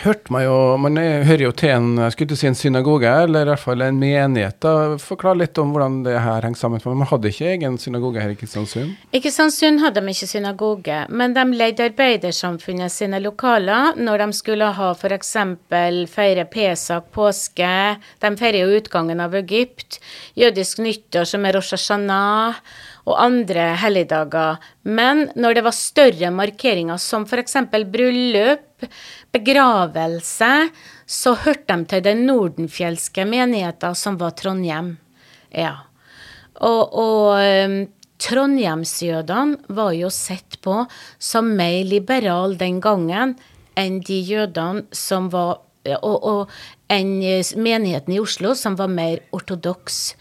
hørte 0.00 0.32
man 0.32 0.44
jo 0.46 0.54
Man 0.80 0.96
hører 0.96 1.44
jo 1.44 1.50
til 1.52 1.68
en, 1.74 1.90
jeg 2.00 2.14
skulle 2.14 2.36
si 2.38 2.48
en 2.48 2.56
synagoge, 2.56 3.10
eller 3.24 3.44
i 3.44 3.50
hvert 3.50 3.60
fall 3.60 3.84
en 3.84 3.98
menighet. 4.00 4.56
da, 4.64 4.96
Forklar 4.98 5.36
litt 5.38 5.58
om 5.60 5.74
hvordan 5.74 6.00
det 6.06 6.16
her 6.16 6.46
henger 6.46 6.58
sammen. 6.58 6.80
for 6.80 6.94
Man 6.94 7.06
hadde 7.10 7.28
ikke 7.28 7.50
egen 7.52 7.78
synagoge 7.78 8.22
her 8.22 8.32
i 8.32 8.38
Kristiansund? 8.40 8.94
I 9.12 9.20
Kristiansund 9.20 9.82
hadde 9.84 10.00
de 10.00 10.14
ikke 10.14 10.30
synagoge, 10.30 11.02
men 11.10 11.34
de 11.36 11.44
leide 11.52 11.90
arbeidersamfunnet 11.90 12.92
sine 12.92 13.20
lokaler 13.20 13.98
når 14.00 14.24
de 14.24 14.32
skulle 14.32 14.72
ha 14.72 14.92
f.eks. 14.94 15.36
feire 16.14 16.46
Pesak, 16.50 17.12
påske. 17.12 17.74
De 18.22 18.32
feirer 18.40 18.64
jo 18.64 18.80
utgangen 18.80 19.20
av 19.20 19.36
Egypt. 19.36 20.00
Jødisk 20.34 20.80
nyttår, 20.80 21.28
som 21.28 21.44
er 21.44 21.60
Rosh 21.60 21.76
Hashanah 21.76 22.62
og 23.08 23.18
andre 23.18 23.72
helligdager. 23.82 24.60
Men 24.82 25.24
når 25.34 25.56
det 25.58 25.64
var 25.66 25.76
større 25.76 26.30
markeringer, 26.34 27.00
som 27.02 27.26
f.eks. 27.26 27.56
bryllup, 27.92 28.86
begravelse, 29.34 30.52
så 31.06 31.34
hørte 31.44 31.74
de 31.74 31.88
til 31.90 32.04
den 32.06 32.26
nordenfjelske 32.28 33.26
menigheten, 33.28 33.96
som 33.98 34.18
var 34.20 34.36
Trondheim. 34.38 34.94
Ja. 35.50 35.74
Og, 36.62 36.94
og 36.94 37.88
trondheimsjødene 38.22 39.74
var 39.74 39.96
jo 39.98 40.10
sett 40.14 40.60
på 40.62 40.84
som 41.18 41.50
mer 41.58 41.82
liberale 41.88 42.58
den 42.60 42.78
gangen 42.82 43.34
enn 43.78 43.98
de 44.04 44.20
jødene 44.20 44.86
som 44.94 45.30
var 45.32 45.62
og, 45.82 46.16
og 46.22 46.50
enn 46.92 47.16
menigheten 47.58 48.14
i 48.14 48.20
Oslo, 48.22 48.52
som 48.54 48.76
var 48.78 48.90
mer 48.92 49.22
ortodoks. 49.34 50.14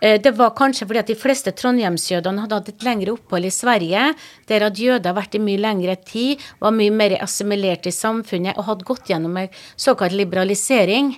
Eh, 0.00 0.20
det 0.22 0.32
var 0.38 0.54
kanskje 0.56 0.88
fordi 0.88 1.02
at 1.02 1.10
de 1.10 1.18
fleste 1.18 1.52
trondheimsjødene 1.56 2.44
hadde 2.44 2.58
hatt 2.58 2.72
et 2.72 2.86
lengre 2.86 3.14
opphold 3.16 3.48
i 3.48 3.52
Sverige, 3.54 4.06
der 4.48 4.64
hadde 4.66 4.86
jøder 4.86 5.16
vært 5.16 5.36
i 5.36 5.42
mye 5.44 5.60
lengre 5.60 5.96
tid, 6.08 6.40
var 6.62 6.74
mye 6.76 6.94
mer 6.94 7.18
assimilert 7.20 7.88
i 7.88 7.94
samfunnet 7.94 8.56
og 8.56 8.66
hadde 8.70 8.88
gått 8.88 9.12
gjennom 9.12 9.36
en 9.40 9.52
såkalt 9.76 10.16
liberalisering. 10.16 11.14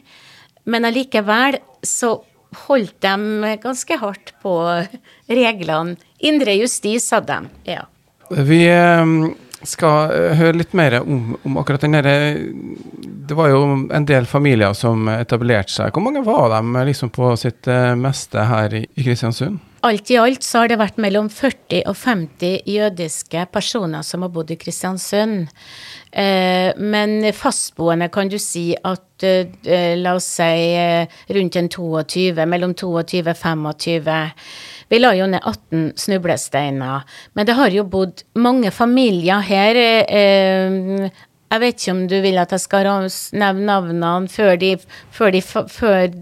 Men 0.66 0.86
allikevel 0.86 1.60
så 1.86 2.16
holdt 2.66 2.98
de 3.02 3.54
ganske 3.62 3.96
hardt 4.02 4.34
på 4.42 4.58
reglene. 5.30 5.96
Indre 6.22 6.58
justis 6.58 7.08
hadde 7.14 7.38
de, 7.40 7.72
ja. 7.74 7.86
Vi 8.32 8.60
eh, 8.68 9.16
skal 9.68 10.12
eh, 10.12 10.36
høre 10.38 10.58
litt 10.60 10.76
mer 10.76 11.00
om, 11.00 11.34
om 11.42 11.58
akkurat 11.60 11.84
den 11.84 11.96
derre 11.96 12.14
Det 13.28 13.36
var 13.38 13.52
jo 13.52 13.62
en 13.94 14.06
del 14.08 14.26
familier 14.26 14.74
som 14.76 15.08
etablerte 15.12 15.72
seg. 15.72 15.92
Hvor 15.92 16.04
mange 16.04 16.24
var 16.26 16.50
de 16.54 16.86
liksom 16.88 17.12
på 17.14 17.34
sitt 17.40 17.68
eh, 17.70 17.92
meste 17.98 18.48
her 18.48 18.82
i, 18.82 18.86
Kristiansund? 18.98 19.60
alt 19.82 20.10
i 20.10 20.16
alt 20.16 20.44
så 20.46 20.62
har 20.62 20.70
det 20.70 20.78
vært 20.78 20.98
mellom 21.02 21.28
40 21.32 21.82
og 21.90 21.96
50 21.98 22.68
jødiske 22.70 23.46
personer 23.50 24.04
som 24.06 24.22
har 24.22 24.30
bodd 24.30 24.52
i 24.54 24.58
Kristiansund. 24.60 25.48
Eh, 26.12 26.70
men 26.78 27.32
fastboende 27.34 28.06
kan 28.12 28.30
du 28.30 28.38
si 28.42 28.70
at 28.76 29.26
eh, 29.26 29.96
la 29.98 30.14
oss 30.18 30.28
si 30.36 30.76
eh, 30.78 31.10
rundt 31.34 31.58
en 31.58 31.70
22, 31.72 32.46
mellom 32.46 32.76
22 32.78 33.24
og 33.26 33.36
25. 33.40 34.12
Vi 34.92 34.98
la 35.00 35.14
jo 35.16 35.24
ned 35.24 35.40
18 35.40 35.92
snublesteiner. 35.96 37.06
Men 37.32 37.48
det 37.48 37.56
har 37.56 37.72
jo 37.72 37.86
bodd 37.88 38.26
mange 38.36 38.68
familier 38.74 39.40
her. 39.40 39.78
Jeg 41.52 41.60
vet 41.62 41.78
ikke 41.78 41.94
om 41.94 42.02
du 42.10 42.18
vil 42.20 42.40
at 42.40 42.52
jeg 42.52 42.60
skal 42.60 42.88
nevne 43.32 43.64
navnene 43.64 44.28
før, 44.28 44.52
de, 44.60 44.74
før, 45.12 45.32
de, 45.32 45.40
før 45.72 46.12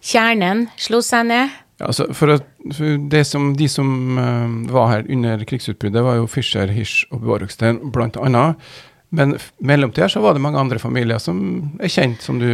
kjernen 0.00 0.70
slo 0.80 1.02
seg 1.04 1.28
ned? 1.28 1.58
Altså 1.84 2.08
for, 2.16 2.32
at, 2.36 2.48
for 2.76 3.24
som, 3.28 3.52
De 3.56 3.68
som 3.68 3.92
uh, 4.16 4.72
var 4.72 4.90
her 4.94 5.12
under 5.12 5.44
krigsutbruddet, 5.48 6.04
var 6.04 6.16
jo 6.16 6.28
Fischer, 6.28 6.72
Hirsch 6.72 7.04
og 7.12 7.24
Borgstein 7.28 7.80
annet. 8.24 8.72
Men 9.10 9.36
mellomtida 9.58 10.08
var 10.20 10.36
det 10.36 10.44
mange 10.44 10.60
andre 10.60 10.78
familier 10.78 11.20
som 11.20 11.76
er 11.80 11.92
kjent, 11.92 12.22
som 12.24 12.40
du 12.40 12.48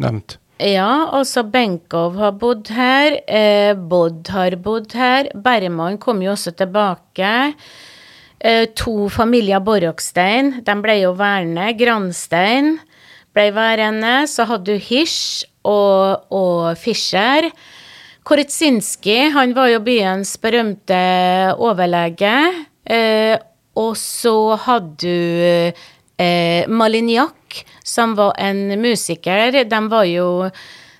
nevnte. 0.00 0.40
Ja, 0.56 1.10
altså 1.12 1.42
Benkow 1.44 2.14
har 2.16 2.32
bodd 2.40 2.70
her. 2.72 3.18
Eh, 3.28 3.74
Bodd 3.76 4.30
har 4.32 4.56
bodd 4.56 4.94
her. 4.96 5.28
Bergman 5.34 5.98
kom 6.00 6.22
jo 6.24 6.32
også 6.32 6.54
tilbake. 6.56 7.52
Eh, 8.40 8.64
to 8.74 9.10
familier 9.12 9.60
Borokstein, 9.60 10.62
de 10.64 10.76
ble 10.80 10.94
jo 11.02 11.12
værende. 11.12 11.66
Granstein 11.76 12.78
ble 13.36 13.50
værende. 13.52 14.14
Så 14.32 14.46
hadde 14.48 14.72
du 14.72 14.80
Hirsch 14.80 15.44
og, 15.62 16.24
og 16.32 16.78
Fischer. 16.80 17.50
Koretsinski, 18.24 19.28
han 19.36 19.52
var 19.54 19.68
jo 19.74 19.82
byens 19.84 20.38
berømte 20.40 21.52
overlege. 21.60 22.32
Eh, 22.88 23.36
og 23.76 23.92
så 24.00 24.56
hadde 24.56 24.96
du 25.04 25.84
eh, 26.16 26.68
Malignac, 26.68 27.64
som 27.84 28.14
var 28.14 28.34
en 28.38 28.80
musiker. 28.80 29.64
De 29.64 29.80
var 29.88 30.04
jo 30.08 30.28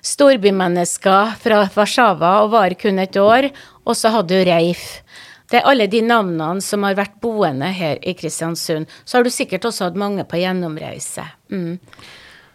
storbymennesker 0.07 1.35
fra 1.41 1.63
Warszawa 1.75 2.37
og 2.43 2.53
var 2.55 2.75
kun 2.79 2.99
et 3.03 3.17
år. 3.19 3.49
Og 3.87 3.97
så 3.97 4.11
hadde 4.13 4.35
du 4.35 4.49
Reif. 4.49 5.01
Det 5.47 5.61
er 5.61 5.67
alle 5.69 5.87
de 5.87 6.01
navnene 6.03 6.63
som 6.63 6.83
har 6.83 6.97
vært 6.97 7.19
boende 7.23 7.69
her 7.71 7.99
i 8.03 8.13
Kristiansund. 8.19 8.87
Så 9.07 9.17
har 9.17 9.23
du 9.23 9.31
sikkert 9.31 9.67
også 9.67 9.87
hatt 9.87 9.99
mange 9.99 10.25
på 10.27 10.39
gjennomreise. 10.41 11.23
Mm. 11.51 11.79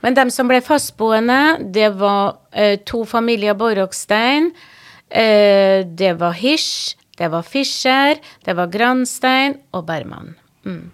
Men 0.02 0.18
de 0.18 0.26
som 0.34 0.48
ble 0.50 0.58
fastboende, 0.64 1.62
det 1.72 1.92
var 2.00 2.36
eh, 2.50 2.76
to 2.84 3.04
familier 3.08 3.56
Borokstein. 3.56 4.50
Eh, 5.08 5.86
det 5.86 6.16
var 6.20 6.36
Hirsch, 6.36 6.98
det 7.16 7.30
var 7.32 7.46
Fischer, 7.46 8.18
det 8.44 8.56
var 8.58 8.72
Granstein 8.72 9.56
og 9.72 9.86
Berman. 9.88 10.34
Mm. 10.66 10.90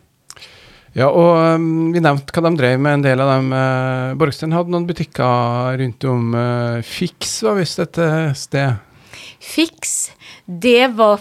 Ja, 0.96 1.10
og 1.10 1.58
um, 1.58 1.92
vi 1.92 2.02
nevnte 2.02 2.32
hva 2.32 2.48
de 2.48 2.58
drev 2.58 2.80
med, 2.80 2.98
en 2.98 3.06
del 3.06 3.22
av 3.22 3.34
dem. 3.36 3.52
Uh, 3.52 4.16
Borgstein 4.18 4.56
hadde 4.56 4.72
noen 4.72 4.88
butikker 4.88 5.78
rundt 5.82 6.08
om. 6.08 6.30
Uh, 6.34 6.84
Fiks 6.86 7.40
var 7.46 7.58
visst 7.60 7.82
et 7.84 8.00
sted? 8.38 8.84
Fiks, 9.38 10.10
det 10.46 10.88
var, 10.98 11.20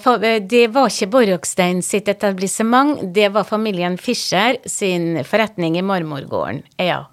det 0.50 0.64
var 0.74 0.90
ikke 0.90 1.10
Borgstein 1.14 1.84
sitt 1.86 2.08
etablissement, 2.10 3.04
det 3.14 3.28
var 3.36 3.46
familien 3.46 3.98
Fischer 4.02 4.58
sin 4.66 5.22
forretning 5.28 5.78
i 5.78 5.84
Marmorgården. 5.86 6.64
Ja. 6.82 7.04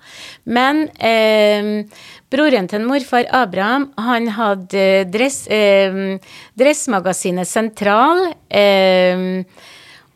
Men 0.48 0.86
eh, 0.96 1.84
broren 2.32 2.70
til 2.72 2.86
morfar 2.88 3.28
Abraham, 3.36 3.90
han 4.00 4.30
hadde 4.32 5.04
dress, 5.12 5.44
eh, 5.52 6.16
Dressmagasinet 6.56 7.50
Sentral. 7.50 8.30
Eh, 8.48 9.44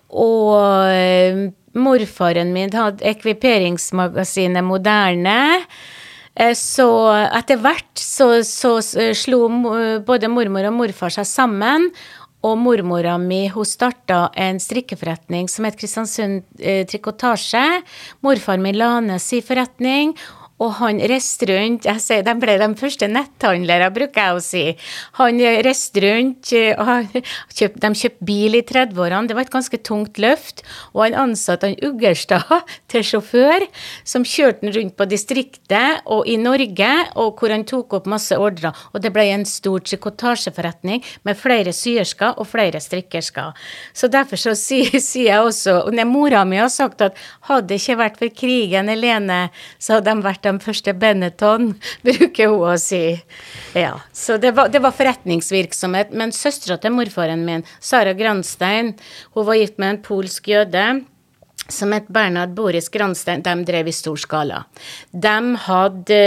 og 0.09 0.89
eh, 0.89 1.49
morfaren 1.81 2.53
min 2.55 2.73
hadde 2.75 3.07
ekviperingsmagasinet 3.09 4.67
Moderne. 4.67 5.39
Eh, 6.39 6.55
så 6.55 6.89
etter 7.33 7.61
hvert 7.63 7.99
så, 7.99 8.31
så, 8.47 8.79
slo 9.17 9.43
både 10.07 10.31
mormor 10.31 10.71
og 10.71 10.79
morfar 10.83 11.15
seg 11.19 11.29
sammen. 11.29 11.91
Og 12.47 12.55
mormora 12.55 13.17
mi 13.19 13.49
hun 13.51 13.67
starta 13.67 14.29
en 14.39 14.61
strikkeforretning 14.63 15.49
som 15.51 15.67
het 15.67 15.79
Kristiansund 15.79 16.45
eh, 16.63 16.85
Trikotasje. 16.87 17.65
Morfar 18.23 18.63
min 18.63 18.79
la 18.79 18.93
ned 19.03 19.23
sin 19.23 19.43
forretning, 19.43 20.15
og 20.59 20.75
han 20.81 21.01
reiste 21.11 21.49
rundt 21.51 21.87
jeg 21.89 22.03
sier, 22.03 22.25
De 22.27 22.35
ble 22.39 22.57
de 22.61 22.69
første 22.79 23.09
netthandlere, 23.11 23.91
bruker 23.95 24.29
jeg 24.29 24.37
å 24.37 24.43
si. 24.43 24.65
Han 25.21 25.39
reiste 25.65 26.03
rundt, 26.03 26.51
kjøpt, 26.51 27.79
de 27.83 27.91
kjøpte 28.03 28.27
bil 28.29 28.59
i 28.59 28.63
30-årene, 28.67 29.29
det 29.29 29.37
var 29.39 29.47
et 29.47 29.55
ganske 29.55 29.81
tungt 29.87 30.19
løft. 30.23 30.65
Og 30.95 31.05
han 31.07 31.19
ansatte 31.29 31.71
han 31.71 31.79
Uggerstad 31.85 32.67
til 32.91 33.07
sjåfør, 33.07 33.67
som 34.09 34.27
kjørte 34.27 34.67
han 34.67 34.75
rundt 34.77 34.97
på 34.99 35.09
distriktet 35.11 36.03
og 36.11 36.27
i 36.29 36.37
Norge, 36.41 36.91
og 37.21 37.39
hvor 37.39 37.55
han 37.55 37.67
tok 37.69 37.99
opp 38.01 38.11
masse 38.11 38.37
ordrer. 38.37 38.75
Og 38.93 39.03
det 39.05 39.13
ble 39.15 39.29
en 39.33 39.47
stor 39.49 39.85
trikotasjeforretning 39.87 41.05
med 41.29 41.39
flere 41.39 41.75
syersker 41.77 42.39
og 42.39 42.51
flere 42.51 42.83
strikkersker. 42.83 43.55
Så 43.95 44.11
derfor 44.13 44.41
så 44.41 44.57
sier, 44.59 44.99
sier 45.09 45.31
jeg 45.33 45.47
også 45.47 45.79
og 45.87 45.97
Mora 46.09 46.45
mi 46.49 46.59
har 46.59 46.71
sagt 46.73 47.03
at 47.05 47.17
hadde 47.49 47.69
det 47.69 47.81
ikke 47.83 47.99
vært 48.01 48.19
for 48.21 48.33
krigen 48.35 48.89
alene, 48.93 49.49
så 49.79 49.99
hadde 49.99 50.15
de 50.15 50.25
vært 50.25 50.48
de 50.49 50.65
første 50.65 50.95
Benetton, 50.99 51.71
bruker 52.07 52.53
hun 52.53 52.73
å 52.73 52.79
si. 52.81 53.03
Ja, 53.77 53.99
Så 54.13 54.39
det 54.43 54.55
var, 54.57 54.73
det 54.73 54.83
var 54.85 54.97
forretningsvirksomhet. 54.97 56.15
Men 56.17 56.35
søstera 56.35 56.79
til 56.81 56.97
morfaren 56.97 57.45
min, 57.47 57.67
Sara 57.81 58.17
Granstein, 58.19 58.95
hun 59.37 59.49
var 59.49 59.61
gift 59.61 59.79
med 59.79 59.97
en 59.97 60.03
polsk 60.05 60.51
jøde 60.51 60.89
som 61.69 61.93
het 61.93 62.09
Bernhard 62.09 62.55
Boris 62.57 62.89
Granstein. 62.89 63.45
De 63.45 63.55
drev 63.69 63.91
i 63.91 63.95
stor 63.95 64.17
skala. 64.21 64.65
De 65.13 65.39
hadde 65.69 66.21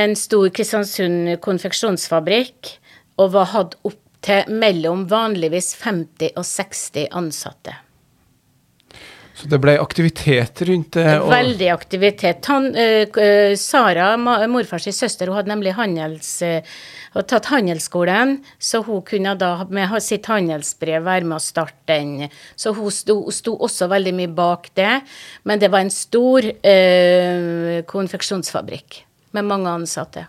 en 0.00 0.16
stor 0.18 0.50
Kristiansund 0.54 1.36
konfeksjonsfabrikk 1.44 2.74
og 3.20 3.34
var 3.36 3.52
hatt 3.54 3.76
opp 3.86 4.00
til 4.24 4.50
mellom 4.52 5.06
vanligvis 5.08 5.74
50 5.80 6.34
og 6.36 6.44
60 6.44 7.08
ansatte. 7.16 7.76
Så 9.40 9.48
det 9.48 9.60
ble 9.62 9.76
aktivitet 9.80 10.60
rundt 10.68 10.96
det? 10.98 11.06
Og... 11.22 11.30
Veldig 11.32 11.68
aktivitet. 11.72 12.48
Han, 12.52 12.70
uh, 12.76 13.52
Sara, 13.56 14.12
morfars 14.20 14.90
søster, 14.92 15.30
hun 15.30 15.38
hadde 15.40 15.52
nemlig 15.52 15.72
handels, 15.78 16.32
uh, 16.44 16.60
tatt 17.24 17.48
handelsskolen, 17.50 18.36
så 18.60 18.82
hun 18.84 19.00
kunne 19.06 19.32
da 19.40 19.54
med 19.72 19.96
sitt 20.04 20.28
handelsbrev 20.28 21.06
være 21.08 21.24
med 21.24 21.38
å 21.38 21.42
starte 21.42 21.88
den. 21.88 22.28
Så 22.58 22.74
hun 22.76 22.92
sto, 22.94 23.22
sto 23.34 23.56
også 23.56 23.88
veldig 23.90 24.12
mye 24.18 24.34
bak 24.34 24.68
det. 24.78 25.00
Men 25.48 25.62
det 25.62 25.72
var 25.72 25.86
en 25.86 25.94
stor 25.94 26.44
uh, 26.44 27.80
konfeksjonsfabrikk 27.88 29.02
med 29.36 29.48
mange 29.48 29.72
ansatte. 29.80 30.28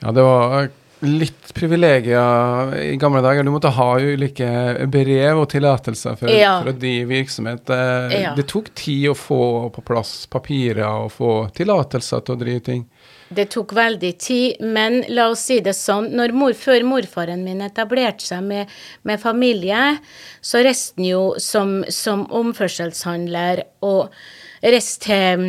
Ja, 0.00 0.12
det 0.14 0.24
var 0.24 0.68
litt 1.00 1.54
privilegier 1.54 2.76
i 2.80 2.96
gamle 2.96 3.20
dager. 3.20 3.44
Du 3.44 3.50
måtte 3.50 3.72
ha 3.76 3.88
ulike 4.00 4.48
brev 4.88 5.42
og 5.42 5.48
tillatelser 5.52 6.16
for, 6.16 6.32
ja. 6.32 6.56
for 6.62 6.72
å 6.72 6.76
drive 6.76 7.10
virksomhet. 7.10 7.66
Det, 7.68 7.80
ja. 8.22 8.32
det, 8.36 8.46
tok 8.48 8.72
tid 8.78 9.10
å 9.12 9.16
få 9.18 9.40
på 9.74 9.84
plass 9.86 10.14
papirer 10.32 10.86
og 10.88 11.12
få 11.12 11.32
tillatelser 11.56 12.24
til 12.24 12.36
å 12.36 12.40
drive 12.40 12.64
ting. 12.70 12.86
Det 13.28 13.48
tok 13.50 13.74
veldig 13.74 14.12
tid, 14.22 14.62
men 14.62 15.00
la 15.10 15.28
oss 15.32 15.48
si 15.50 15.58
det 15.60 15.74
sånn, 15.76 16.12
mor, 16.36 16.54
før 16.54 16.86
morfaren 16.86 17.42
min 17.44 17.64
etablerte 17.66 18.22
seg 18.24 18.44
med, 18.46 18.72
med 19.02 19.20
familie, 19.20 19.96
så 20.40 20.62
reiste 20.64 21.00
han 21.00 21.08
jo 21.10 21.22
som, 21.42 21.80
som 21.90 22.24
omførselshandler 22.30 23.66
og 23.84 24.14
reiste 24.62 25.10
til, 25.10 25.48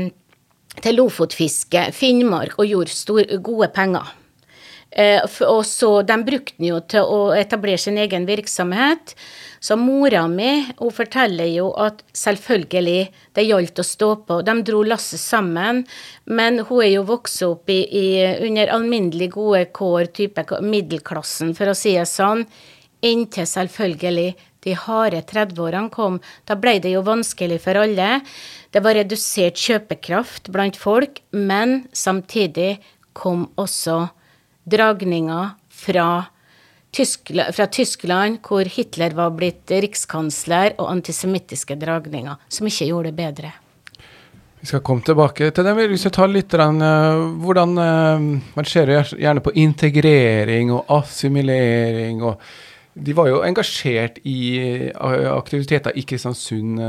til 0.82 0.98
Lofotfiske, 0.98 1.92
Finnmark, 1.94 2.58
og 2.58 2.74
gjorde 2.74 2.98
stor, 2.98 3.38
gode 3.46 3.70
penger. 3.78 4.18
Eh, 4.98 5.22
og 5.46 5.62
så, 5.66 6.02
De 6.02 6.16
brukte 6.26 6.58
den 6.58 6.72
jo 6.72 6.80
til 6.90 7.06
å 7.06 7.20
etablere 7.38 7.78
sin 7.78 8.00
egen 8.02 8.26
virksomhet. 8.26 9.14
Så 9.60 9.78
mora 9.78 10.24
mi 10.30 10.66
hun 10.80 10.94
forteller 10.94 11.50
jo 11.50 11.70
at 11.82 12.02
selvfølgelig, 12.18 13.12
det 13.34 13.46
gjaldt 13.46 13.82
å 13.82 13.86
stå 13.86 14.10
på. 14.26 14.40
De 14.46 14.56
dro 14.66 14.82
lasset 14.86 15.22
sammen, 15.22 15.84
men 16.26 16.64
hun 16.66 16.82
er 16.86 16.92
jo 16.96 17.06
vokst 17.10 17.46
opp 17.46 17.70
i, 17.70 17.82
i, 17.86 18.08
under 18.48 18.74
alminnelig 18.74 19.32
gode 19.38 19.66
kår, 19.78 20.10
type 20.18 20.46
middelklassen, 20.62 21.54
for 21.58 21.70
å 21.70 21.78
si 21.78 21.94
det 21.98 22.10
sånn. 22.10 22.46
Inntil 23.06 23.46
selvfølgelig 23.46 24.32
de 24.66 24.74
harde 24.74 25.22
30-årene 25.30 25.94
kom. 25.94 26.18
Da 26.50 26.58
ble 26.58 26.80
det 26.82 26.96
jo 26.96 27.06
vanskelig 27.06 27.62
for 27.64 27.78
alle. 27.78 28.22
Det 28.74 28.82
var 28.84 28.98
redusert 28.98 29.62
kjøpekraft 29.62 30.50
blant 30.54 30.78
folk, 30.78 31.22
men 31.32 31.84
samtidig 31.94 32.80
kom 33.18 33.48
også 33.58 34.08
dragninger 34.68 35.54
fra 35.70 36.10
Tyskland, 36.92 37.56
fra 37.56 37.68
Tyskland, 37.68 38.40
hvor 38.48 38.66
Hitler 38.66 39.14
var 39.18 39.34
blitt 39.38 39.72
rikskansler, 39.72 40.76
og 40.80 40.92
antisemittiske 40.92 41.78
dragninger, 41.80 42.40
som 42.50 42.70
ikke 42.70 42.88
gjorde 42.90 43.12
det 43.12 43.18
bedre. 43.18 43.54
Vi 44.58 44.66
skal 44.66 44.82
komme 44.82 45.06
tilbake 45.06 45.52
til 45.54 45.68
det. 45.68 45.76
Hvis 45.92 46.08
jeg 46.08 46.16
tar 46.16 46.32
litt 46.32 46.54
uh, 46.58 47.28
hvordan 47.44 47.78
uh, 47.78 48.24
Man 48.58 48.66
ser 48.66 48.90
gjerne 48.90 49.44
på 49.46 49.54
integrering 49.54 50.72
og 50.74 50.90
assimilering. 50.98 52.24
og 52.26 52.42
De 52.94 53.14
var 53.14 53.30
jo 53.30 53.44
engasjert 53.46 54.18
i 54.26 54.90
uh, 54.96 55.38
aktiviteter 55.38 55.94
i 55.94 56.04
Kristiansund, 56.08 56.82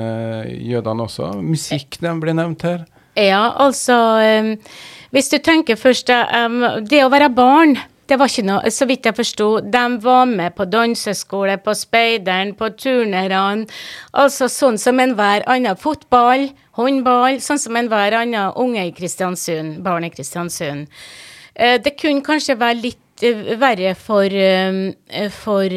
jødene 0.48 1.04
også. 1.04 1.34
Musikk 1.44 2.00
den 2.00 2.24
ble 2.24 2.32
nevnt 2.38 2.64
her. 2.64 2.86
Ja, 3.18 3.50
altså 3.60 3.98
Hvis 5.14 5.30
du 5.32 5.38
tenker 5.40 5.78
først 5.80 6.10
um, 6.12 6.60
Det 6.88 7.00
å 7.04 7.12
være 7.12 7.30
barn 7.32 7.78
det 8.08 8.16
var 8.16 8.30
ikke 8.30 8.46
noe, 8.46 8.70
så 8.72 8.86
vidt 8.88 9.04
jeg 9.04 9.16
forsto, 9.18 9.46
de 9.60 9.80
var 10.00 10.28
med 10.30 10.54
på 10.56 10.64
danseskole, 10.64 11.58
på 11.60 11.74
speideren, 11.76 12.54
på 12.56 12.70
turnerne. 12.72 13.66
Altså 14.16 14.48
sånn 14.48 14.78
som 14.80 15.02
enhver 15.02 15.44
annen 15.44 15.76
fotball, 15.76 16.46
håndball, 16.78 17.36
sånn 17.44 17.60
som 17.60 17.76
enhver 17.76 18.16
annen 18.16 18.56
unge 18.56 18.86
i 18.88 18.94
Kristiansund, 18.96 19.82
barn 19.84 20.08
i 20.08 20.10
Kristiansund. 20.14 20.88
Eh, 21.52 21.76
det 21.84 21.98
kunne 22.00 22.24
kanskje 22.24 22.56
være 22.56 22.80
litt 22.80 23.26
eh, 23.28 23.52
verre 23.60 23.92
for, 23.98 24.40
for 25.36 25.76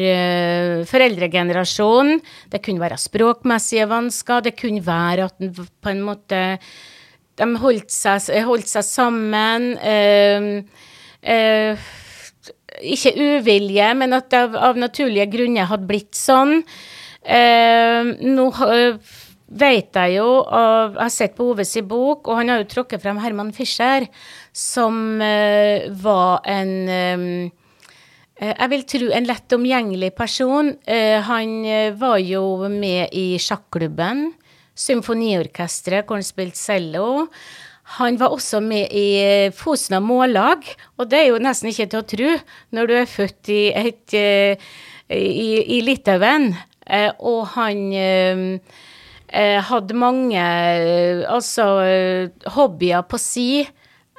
foreldregenerasjonen. 0.94 2.24
Det 2.48 2.62
kunne 2.64 2.86
være 2.86 3.00
språkmessige 3.02 3.90
vansker. 3.92 4.48
Det 4.48 4.56
kunne 4.56 4.80
være 4.88 5.28
at 5.28 5.36
en 5.44 5.52
på 5.52 5.92
en 5.92 6.04
måte 6.08 6.42
De 7.40 7.48
holdt 7.62 7.92
seg, 7.92 8.28
holdt 8.46 8.68
seg 8.68 8.84
sammen. 8.86 9.72
Eh, 9.80 10.48
uh, 11.24 11.90
ikke 12.82 13.12
uvilje, 13.16 13.88
men 13.96 14.16
at 14.16 14.30
det 14.32 14.40
av, 14.48 14.56
av 14.72 14.80
naturlige 14.80 15.28
grunner 15.32 15.68
hadde 15.70 15.88
blitt 15.88 16.16
sånn. 16.18 16.62
Eh, 17.22 18.12
nå 18.26 18.46
vet 19.52 19.98
jeg 20.00 20.14
jo, 20.16 20.28
og 20.40 20.96
jeg 20.96 21.02
har 21.04 21.12
sett 21.12 21.36
på 21.36 21.50
Oves 21.52 21.76
i 21.78 21.84
bok, 21.86 22.26
og 22.26 22.40
han 22.40 22.50
har 22.50 22.62
jo 22.62 22.70
trukket 22.72 23.04
frem 23.04 23.20
Herman 23.22 23.52
Fischer, 23.54 24.08
som 24.56 25.20
uh, 25.20 25.88
var 26.02 26.40
en 26.48 26.72
um, 26.88 27.26
jeg 28.42 28.70
vil 28.72 28.80
tro 28.90 29.08
en 29.14 29.26
lett 29.28 29.54
omgjengelig 29.54 30.08
person. 30.18 30.72
han 31.28 31.50
var 31.94 32.16
jo 32.18 32.66
med 32.66 33.12
i 33.14 33.36
sjakklubben, 33.38 34.32
symfoniorkesteret, 34.78 36.06
hvor 36.06 36.20
han 36.20 36.26
spilte 36.26 36.60
cello. 36.60 37.26
Han 37.98 38.16
var 38.20 38.32
også 38.32 38.62
med 38.64 38.92
i 38.94 39.06
eh, 39.20 39.52
Fosna 39.52 40.00
Mållag, 40.00 40.64
og 40.96 41.10
det 41.10 41.18
er 41.18 41.28
jo 41.32 41.42
nesten 41.42 41.72
ikke 41.72 41.88
til 41.90 42.00
å 42.00 42.08
tro 42.14 42.30
når 42.76 42.88
du 42.88 42.94
er 43.00 43.10
født 43.10 43.52
i, 43.52 43.62
et, 43.74 44.14
eh, 44.16 44.70
i, 45.12 45.50
i 45.76 45.82
Litauen. 45.84 46.52
Eh, 46.86 47.10
og 47.20 47.52
han 47.56 48.58
hadde 49.32 49.96
mange 49.96 50.40
altså 51.24 51.64
hobbyer 52.52 53.06
på 53.08 53.16
si 53.16 53.62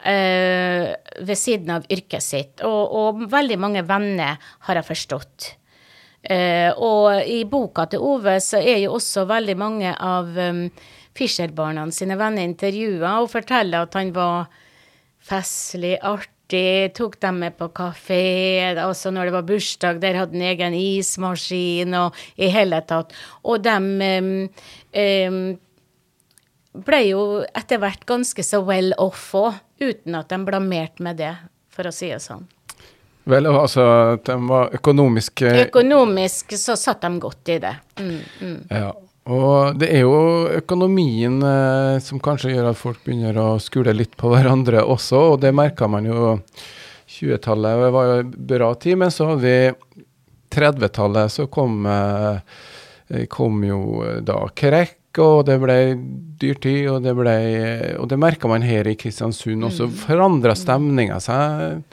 ved 0.01 1.38
siden 1.38 1.70
av 1.76 1.86
yrket 1.86 2.26
sitt, 2.26 2.64
og, 2.66 2.95
og 2.97 3.22
veldig 3.30 3.60
mange 3.62 3.84
venner, 3.86 4.41
har 4.66 4.80
jeg 4.80 4.88
forstått. 4.88 5.51
Og 6.24 7.28
i 7.28 7.42
boka 7.52 7.84
til 7.92 8.00
Ove 8.00 8.38
så 8.40 8.62
er 8.62 8.78
jo 8.86 8.94
også 8.96 9.26
veldig 9.28 9.56
mange 9.60 9.90
av 9.92 10.30
Fischer-barna 11.14 11.84
sine 11.92 12.16
venner 12.18 12.48
intervjua 12.48 13.18
og 13.22 13.32
forteller 13.34 13.84
at 13.86 13.98
han 14.00 14.14
var 14.16 14.48
festlig, 15.24 15.98
artig, 16.02 16.94
tok 16.98 17.20
dem 17.24 17.42
med 17.44 17.58
på 17.60 17.70
kafé. 17.76 18.74
Altså 18.74 19.12
når 19.14 19.30
det 19.30 19.36
var 19.38 19.48
bursdag, 19.48 20.02
der 20.04 20.20
hadde 20.20 20.38
han 20.38 20.48
egen 20.52 20.78
ismaskin 20.78 21.94
og 21.98 22.18
i 22.36 22.50
hele 22.54 22.82
tatt. 22.90 23.14
Og 23.44 23.64
de 23.64 23.78
um, 23.78 24.34
um, 25.04 25.40
ble 26.74 27.02
jo 27.06 27.24
etter 27.54 27.82
hvert 27.82 28.08
ganske 28.10 28.46
så 28.46 28.64
well 28.66 28.96
off 28.98 29.32
òg, 29.38 29.62
uten 29.84 30.18
at 30.18 30.32
de 30.32 30.42
blamerte 30.48 31.04
med 31.06 31.22
det, 31.22 31.36
for 31.74 31.88
å 31.88 31.94
si 31.94 32.10
det 32.10 32.22
sånn. 32.24 32.48
Vel, 33.30 33.48
altså 33.48 33.84
de 34.26 34.36
var 34.50 34.74
økonomisk 34.76 35.46
Økonomisk 35.48 36.58
så 36.60 36.76
satt 36.80 37.06
de 37.06 37.12
godt 37.24 37.54
i 37.54 37.60
det. 37.64 37.74
Mm, 38.02 38.18
mm. 38.42 38.58
Ja, 38.68 38.90
og 39.32 39.78
det 39.80 39.88
er 39.96 40.04
jo 40.04 40.48
økonomien 40.52 41.38
eh, 41.48 41.98
som 42.04 42.20
kanskje 42.24 42.52
gjør 42.52 42.74
at 42.74 42.80
folk 42.80 43.00
begynner 43.06 43.38
å 43.40 43.48
skule 43.64 43.94
litt 43.96 44.18
på 44.20 44.34
hverandre 44.34 44.84
også, 44.84 45.22
og 45.34 45.38
det 45.46 45.54
merka 45.56 45.88
man 45.88 46.10
jo 46.10 46.34
20-tallet 47.14 47.86
var 47.94 48.10
jo 48.10 48.18
bra 48.52 48.74
tid, 48.76 49.00
men 49.00 49.14
så 49.14 49.30
hadde 49.32 49.46
vi 49.46 50.04
30-tallet, 50.54 51.32
så 51.32 51.48
kom, 51.48 51.86
eh, 51.88 53.24
kom, 53.32 53.64
jo 53.64 54.04
da 54.26 54.42
krekk, 54.52 55.00
og 55.24 55.46
det 55.48 55.60
ble 55.62 55.78
dyrtid, 56.42 56.90
og 56.92 57.06
det, 57.06 57.14
ble, 57.16 57.38
og 58.02 58.10
det 58.12 58.20
merka 58.20 58.50
man 58.52 58.66
her 58.66 58.90
i 58.90 58.98
Kristiansund. 59.00 59.64
Og 59.64 59.72
så 59.72 59.88
mm. 59.88 59.96
forandra 60.04 60.56
stemninga 60.58 61.20
seg 61.24 61.86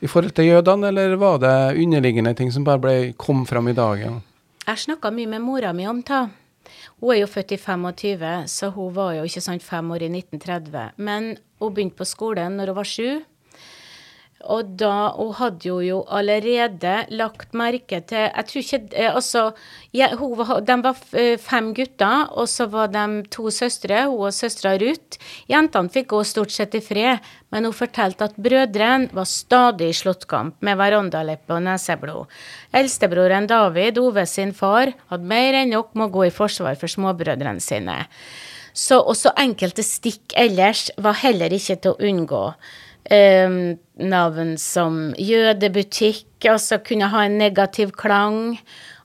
i 0.00 0.08
forhold 0.08 0.34
til 0.36 0.48
jødene, 0.48 0.88
eller 0.88 1.16
var 1.20 1.38
det 1.42 1.54
underliggende 1.82 2.34
ting 2.34 2.52
som 2.52 2.64
bare 2.64 2.80
ble, 2.80 2.94
kom 3.20 3.44
fram 3.46 3.68
i 3.68 3.76
dagen? 3.76 4.20
Jeg 4.66 4.84
snakka 4.86 5.10
mye 5.12 5.28
med 5.28 5.44
mora 5.44 5.72
mi 5.76 5.86
om 5.88 6.00
det. 6.02 6.22
Hun 7.00 7.14
er 7.14 7.22
jo 7.22 7.28
født 7.28 7.52
i 7.56 7.58
25, 7.58 8.48
så 8.48 8.70
hun 8.74 8.94
var 8.94 9.14
jo 9.16 9.26
ikke 9.28 9.42
sant 9.44 9.64
fem 9.64 9.90
år 9.90 10.04
i 10.06 10.10
1930. 10.12 10.96
Men 10.96 11.34
hun 11.60 11.74
begynte 11.74 11.98
på 12.00 12.08
skolen 12.08 12.56
når 12.58 12.72
hun 12.72 12.78
var 12.80 12.88
sju. 12.88 13.08
Og 14.48 14.76
da 14.80 15.12
Hun 15.16 15.34
hadde 15.36 15.68
jo, 15.68 15.78
jo 15.84 15.98
allerede 16.08 16.94
lagt 17.12 17.52
merke 17.56 18.00
til 18.08 18.24
Jeg 18.24 18.46
tror 18.48 18.62
ikke 18.62 18.80
eh, 18.96 19.10
Altså, 19.12 19.42
jeg, 19.92 20.16
hun, 20.16 20.38
de 20.64 20.76
var 20.84 20.96
eh, 21.18 21.36
fem 21.40 21.72
gutter, 21.74 22.28
og 22.30 22.48
så 22.48 22.66
var 22.70 22.88
de 22.94 23.22
to 23.30 23.50
søstre, 23.50 24.04
hun 24.06 24.28
og 24.28 24.34
søstera 24.34 24.76
Ruth. 24.80 25.18
Jentene 25.50 25.90
fikk 25.92 26.12
gå 26.12 26.22
stort 26.24 26.54
sett 26.54 26.76
i 26.78 26.82
fred, 26.84 27.18
men 27.50 27.66
hun 27.66 27.74
fortalte 27.74 28.28
at 28.28 28.38
brødrene 28.38 29.10
var 29.16 29.26
stadig 29.28 29.90
i 29.90 29.96
slåttkamp 29.96 30.60
med 30.62 30.78
verandaleppe 30.78 31.56
og 31.56 31.64
neseblod. 31.66 32.30
Eldstebroren 32.72 33.48
David, 33.50 33.98
Ove 33.98 34.24
sin 34.30 34.54
far, 34.54 34.94
hadde 35.10 35.32
mer 35.34 35.58
enn 35.62 35.74
nok 35.74 35.92
med 35.94 36.08
å 36.08 36.14
gå 36.14 36.28
i 36.28 36.34
forsvar 36.34 36.78
for 36.78 36.92
småbrødrene 36.92 37.62
sine. 37.64 38.04
Så 38.72 39.00
også 39.02 39.34
enkelte 39.40 39.82
stikk 39.82 40.36
ellers 40.38 40.88
var 41.02 41.18
heller 41.24 41.52
ikke 41.52 41.80
til 41.82 41.96
å 41.96 42.10
unngå. 42.12 42.44
Um, 43.08 43.78
navn 43.96 44.54
som 44.60 45.14
jødebutikk, 45.18 46.44
altså 46.48 46.78
kunne 46.84 47.08
ha 47.10 47.24
en 47.26 47.38
negativ 47.40 47.94
klang. 47.96 48.58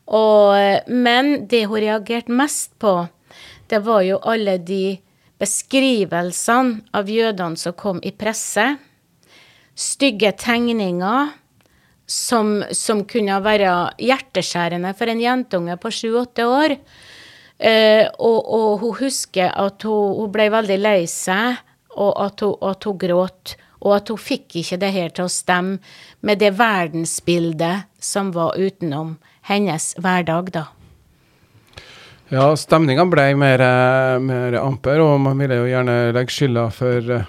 Og, 0.05 0.85
men 0.91 1.47
det 1.49 1.65
hun 1.69 1.81
reagerte 1.81 2.33
mest 2.33 2.75
på, 2.79 3.07
det 3.71 3.81
var 3.85 4.03
jo 4.05 4.19
alle 4.21 4.57
de 4.61 4.97
beskrivelsene 5.41 6.83
av 6.95 7.09
jødene 7.09 7.59
som 7.59 7.75
kom 7.77 7.99
i 8.05 8.13
presse. 8.15 8.67
Stygge 9.75 10.31
tegninger 10.39 11.33
som, 12.05 12.59
som 12.71 13.01
kunne 13.09 13.39
være 13.43 13.73
hjerteskjærende 13.99 14.93
for 14.95 15.11
en 15.11 15.23
jentunge 15.23 15.75
på 15.81 15.91
sju-åtte 15.91 16.45
år. 16.47 16.77
Eh, 17.57 18.05
og, 18.19 18.39
og, 18.45 18.71
hun 18.83 18.97
husker 18.99 19.49
at 19.49 19.83
hun, 19.87 20.15
hun 20.19 20.31
ble 20.31 20.49
veldig 20.53 20.79
lei 20.79 20.99
seg, 21.09 21.61
og 21.95 22.11
at 22.21 22.43
hun, 22.43 22.57
at 22.69 22.85
hun 22.85 22.99
gråt 23.01 23.55
og 23.86 23.99
at 23.99 24.09
hun 24.09 24.21
fikk 24.21 24.57
ikke 24.61 24.79
det 24.81 24.91
her 24.95 25.13
til 25.13 25.27
å 25.27 25.31
stemme 25.31 25.77
med 26.25 26.41
det 26.41 26.55
verdensbildet 26.57 27.86
som 28.01 28.33
var 28.33 28.57
utenom 28.57 29.15
hennes 29.45 29.93
hverdag, 30.01 30.49
da. 30.55 30.65
Ja, 32.33 32.49
stemninga 32.57 33.05
ble 33.05 33.27
mer, 33.38 33.61
eh, 33.61 34.19
mer, 34.19 34.57
amper, 34.57 34.99
og 35.03 35.19
man 35.21 35.38
ville 35.38 35.59
jo 35.59 35.67
gjerne 35.69 35.97
legge 36.15 36.33
skylda 36.33 36.63
for 36.73 37.11
eh, 37.13 37.27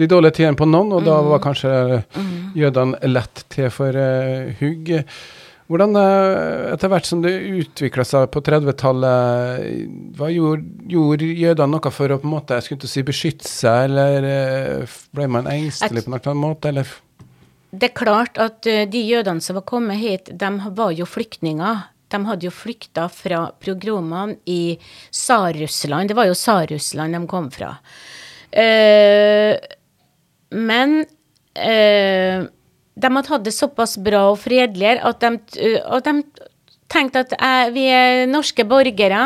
de 0.00 0.08
dårlige 0.08 0.38
tidene 0.38 0.56
på 0.56 0.68
noen, 0.68 0.94
og 0.96 1.02
mm. 1.02 1.08
da 1.10 1.18
var 1.26 1.42
kanskje 1.44 1.72
mm. 2.00 2.32
jødene 2.56 3.10
lett 3.12 3.44
til 3.52 3.68
for 3.74 3.98
uh, 3.98 4.48
hugg. 4.60 4.92
Hvordan, 5.68 5.96
eh, 6.00 6.72
etter 6.72 6.88
hvert 6.88 7.04
som 7.04 7.20
det 7.20 7.34
utvikla 7.60 8.04
seg 8.08 8.30
på 8.32 8.40
30-tallet, 8.40 9.66
hva 10.16 10.30
gjorde, 10.32 10.64
gjorde 10.88 11.28
jødene 11.28 11.74
noe 11.74 11.92
for 11.92 12.14
å 12.14 12.16
på 12.22 12.24
en 12.24 12.32
måte, 12.38 12.56
jeg 12.56 12.64
skulle 12.64 12.80
ikke 12.80 12.92
si 12.94 13.04
beskytte 13.04 13.50
seg, 13.50 13.90
eller 13.90 14.28
eh, 14.30 14.96
ble 15.12 15.28
man 15.28 15.50
engstelig 15.52 16.06
på 16.06 16.14
noen 16.14 16.40
måte, 16.40 16.72
eller? 16.72 16.88
Det 17.68 17.90
er 17.90 18.00
klart 18.00 18.40
at 18.40 18.64
eh, 18.64 18.86
de 18.88 19.04
jødene 19.10 19.44
som 19.44 19.60
var 19.60 19.66
kommet 19.68 20.00
hit, 20.00 20.32
de 20.32 20.50
var 20.80 20.96
jo 20.96 21.04
flyktninger. 21.04 21.84
De 22.08 22.24
hadde 22.24 22.48
jo 22.48 22.56
flykta 22.56 23.04
fra 23.12 23.44
programmene 23.60 24.38
i 24.48 24.78
Tsar-Russland. 25.12 26.08
Det 26.08 26.16
var 26.16 26.30
jo 26.30 26.38
Tsar-Russland 26.38 27.12
de 27.12 27.26
kom 27.28 27.52
fra. 27.52 27.74
men 30.48 31.04
de 32.98 33.10
hadde 33.14 33.32
hatt 33.32 33.46
det 33.46 33.54
såpass 33.54 33.96
bra 34.02 34.28
og 34.32 34.40
fredeligere 34.42 35.04
at 35.06 35.22
de, 35.22 35.76
at 35.86 36.08
de 36.08 36.48
tenkte 36.92 37.24
at 37.24 37.36
eh, 37.38 37.70
vi 37.74 37.86
er 37.92 38.26
norske 38.30 38.64
borgere. 38.68 39.22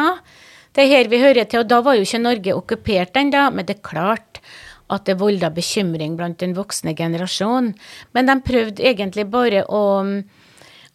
Det 0.73 0.85
er 0.85 0.93
her 0.97 1.11
vi 1.13 1.23
hører 1.23 1.49
til. 1.49 1.63
Og 1.63 1.71
da 1.71 1.81
var 1.85 1.97
jo 1.97 2.07
ikke 2.07 2.23
Norge 2.23 2.59
okkupert 2.59 3.19
ennå, 3.21 3.49
men 3.55 3.69
det 3.69 3.79
er 3.79 3.89
klart 3.89 4.43
at 4.93 5.07
det 5.09 5.19
volda 5.21 5.49
bekymring 5.53 6.19
blant 6.19 6.41
den 6.43 6.57
voksne 6.57 6.95
generasjonen. 6.97 7.73
Men 8.13 8.29
de 8.29 8.39
prøvde 8.45 8.85
egentlig 8.85 9.25
bare 9.33 9.63
å, 9.65 9.85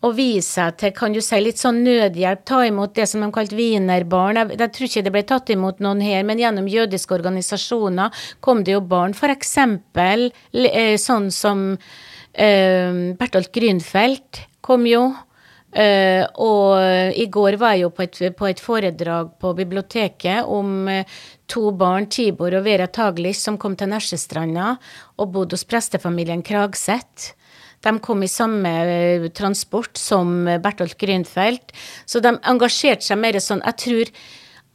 å 0.06 0.12
vise 0.14 0.52
seg 0.52 0.76
til, 0.82 0.94
kan 0.98 1.16
du 1.16 1.22
si, 1.24 1.40
litt 1.42 1.62
sånn 1.62 1.82
nødhjelp, 1.86 2.44
ta 2.46 2.62
imot 2.68 2.94
det 2.98 3.08
som 3.10 3.24
de 3.26 3.32
kalte 3.34 3.58
wienerbarn. 3.58 4.42
Jeg, 4.44 4.60
jeg, 4.60 4.74
tror 4.76 4.90
ikke 4.90 5.06
det 5.08 5.16
ble 5.16 5.24
tatt 5.32 5.54
imot 5.56 5.82
noen 5.82 6.04
her, 6.06 6.28
men 6.28 6.42
gjennom 6.44 6.70
jødiske 6.70 7.18
organisasjoner 7.18 8.28
kom 8.46 8.62
det 8.68 8.76
jo 8.76 8.84
barn. 8.86 9.18
Eksempel 9.38 10.30
eh, 10.54 10.94
sånn 11.02 11.32
som 11.34 11.72
eh, 11.74 12.07
Bertolt 12.38 13.50
Grünfeldt 13.56 14.44
kom 14.62 14.86
jo. 14.86 15.08
Uh, 15.78 16.24
og 16.40 16.80
i 17.20 17.26
går 17.30 17.58
var 17.60 17.76
jeg 17.76 17.84
jo 17.84 17.90
på 17.94 18.06
et, 18.06 18.20
på 18.40 18.48
et 18.48 18.62
foredrag 18.64 19.34
på 19.38 19.52
biblioteket 19.58 20.48
om 20.48 20.88
uh, 20.88 21.18
to 21.46 21.74
barn, 21.76 22.08
Tibor 22.08 22.56
og 22.56 22.64
Vera 22.66 22.88
Taglish, 22.88 23.44
som 23.44 23.60
kom 23.60 23.76
til 23.78 23.92
Nesjestranda 23.92 24.78
og 25.20 25.34
bodde 25.36 25.58
hos 25.58 25.68
prestefamilien 25.68 26.42
Kragseth. 26.42 27.34
De 27.84 27.94
kom 28.02 28.24
i 28.24 28.32
samme 28.32 28.74
uh, 28.88 29.28
transport 29.36 30.00
som 30.00 30.48
Bertolt 30.64 30.96
Grünfeldt, 30.98 31.76
så 32.08 32.24
de 32.24 32.38
engasjerte 32.48 33.06
seg 33.12 33.20
mer 33.22 33.38
sånn 33.44 33.66
Jeg 33.68 33.82
tror 33.84 34.14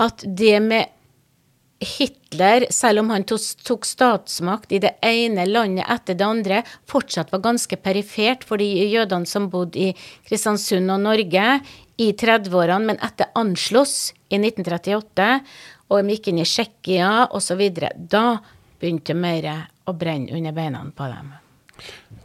at 0.06 0.26
det 0.28 0.58
med 0.62 0.92
Hitler, 1.82 2.66
selv 2.70 3.02
om 3.02 3.10
han 3.12 3.24
tok 3.26 3.86
statsmakt 3.86 4.72
i 4.72 4.80
det 4.82 4.94
ene 5.04 5.44
landet 5.48 5.88
etter 5.90 6.16
det 6.18 6.26
andre, 6.26 6.62
fortsatt 6.90 7.32
var 7.34 7.42
ganske 7.44 7.78
perifert 7.82 8.46
for 8.46 8.62
de 8.62 8.68
jødene 8.86 9.28
som 9.28 9.50
bodde 9.52 9.90
i 9.90 9.92
Kristiansund 10.28 10.90
og 10.94 11.02
Norge 11.04 11.58
i 12.00 12.08
30-årene, 12.12 12.92
men 12.92 13.02
etter 13.04 13.30
Anschluss 13.38 14.12
i 14.32 14.40
1938, 14.40 15.28
og 15.92 16.00
de 16.00 16.16
gikk 16.16 16.32
inn 16.32 16.40
i 16.42 16.48
Tsjekkia 16.48 17.12
osv., 17.36 17.62
da 17.96 18.26
begynte 18.80 19.14
mer 19.14 19.48
å 19.86 19.94
brenne 19.94 20.34
under 20.34 20.56
beina 20.56 20.82
på 20.96 21.08
dem. 21.10 21.32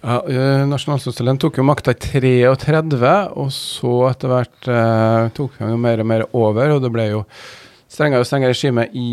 Ja, 0.02 0.22
Nasjonalsosialisten 0.70 1.40
tok 1.42 1.58
jo 1.60 1.66
makta 1.66 1.94
i 1.96 2.00
33, 2.00 3.14
og 3.38 3.50
så 3.54 3.94
etter 4.12 4.32
hvert 4.32 4.68
eh, 4.70 5.30
tok 5.36 5.58
han 5.62 5.74
jo 5.74 5.80
mer 5.82 6.04
og 6.04 6.10
mer 6.10 6.26
over, 6.38 6.76
og 6.76 6.84
det 6.86 6.92
ble 6.94 7.08
jo 7.10 7.24
strengere 7.92 8.22
og 8.24 8.30
strengere 8.30 8.54
regime 8.54 8.84
i, 8.94 9.10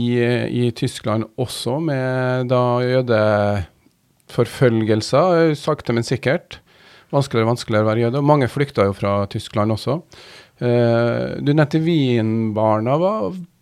i, 0.51 0.71
Tyskland 0.77 1.25
også, 1.41 1.79
med 1.83 2.49
da 2.51 2.63
jødeforfølgelser, 2.85 5.55
sakte, 5.59 5.93
men 5.97 6.05
sikkert. 6.07 6.61
Vanskeligere 7.15 7.47
og 7.47 7.53
vanskeligere 7.55 7.85
å 7.85 7.91
være 7.91 8.03
jøde. 8.07 8.21
Og 8.21 8.27
mange 8.27 8.49
flykta 8.51 8.85
jo 8.89 8.95
fra 8.97 9.13
Tyskland 9.31 9.75
også. 9.75 9.95
Uh, 10.63 11.35
du 11.43 11.53
nevnte 11.53 11.81
Wien-barna. 11.83 12.97
Hva, 12.99 13.13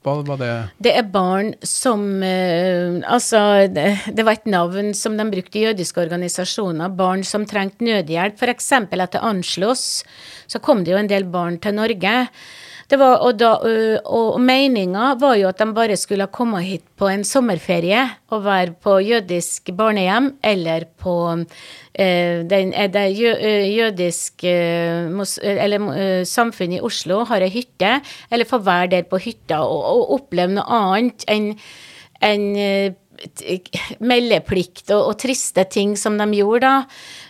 hva 0.05 0.15
var 0.27 0.41
det? 0.41 0.51
Det 0.83 0.95
er 0.99 1.11
barn 1.13 1.53
som 1.67 2.03
uh, 2.25 3.01
Altså, 3.07 3.69
det, 3.73 3.87
det, 4.13 4.27
var 4.27 4.39
et 4.39 4.51
navn 4.51 4.93
som 4.97 5.17
de 5.19 5.29
brukte 5.33 5.61
i 5.61 5.67
jødiske 5.67 6.05
organisasjoner. 6.05 6.93
Barn 6.97 7.25
som 7.29 7.47
trengte 7.49 7.85
nødhjelp. 7.87 8.41
F.eks. 8.41 8.73
etter 8.89 9.25
Anschluss 9.25 10.03
så 10.49 10.61
kom 10.65 10.85
det 10.85 10.95
jo 10.95 11.01
en 11.01 11.13
del 11.13 11.29
barn 11.33 11.61
til 11.63 11.77
Norge. 11.77 12.17
Var, 12.93 13.23
og, 13.25 13.39
da, 13.41 13.55
og, 13.57 14.35
og 14.35 14.41
meninga 14.45 15.15
var 15.21 15.39
jo 15.41 15.49
at 15.49 15.61
de 15.63 15.67
bare 15.73 15.97
skulle 15.97 16.27
komme 16.35 16.61
hit 16.61 16.85
på 17.01 17.09
en 17.09 17.23
sommerferie 17.25 18.03
og 18.29 18.43
være 18.45 18.75
på 18.85 18.99
jødisk 19.01 19.71
barnehjem 19.79 20.29
eller 20.45 20.85
på 21.01 21.15
eh, 21.33 22.43
den, 22.49 22.75
det 22.93 23.07
jø, 23.17 23.33
jødisk 23.73 24.45
eller 24.45 26.25
samfunnet 26.29 26.81
i 26.81 26.85
Oslo 26.85 27.23
har 27.31 27.45
ei 27.45 27.53
hytte, 27.55 27.95
eller 28.29 28.49
få 28.49 28.61
være 28.61 28.93
der 28.99 29.09
på 29.09 29.23
hytta 29.25 29.63
og, 29.65 29.87
og 29.95 30.13
oppleve 30.19 30.59
noe 30.59 30.83
annet 30.83 31.25
enn 31.33 31.55
en, 32.23 32.45
meldeplikt 34.03 34.91
og, 34.93 35.11
og, 35.11 35.17
triste 35.21 35.65
ting 35.71 35.95
som 35.99 36.19
de 36.19 36.27
gjorde 36.39 36.67
da. 36.67 36.75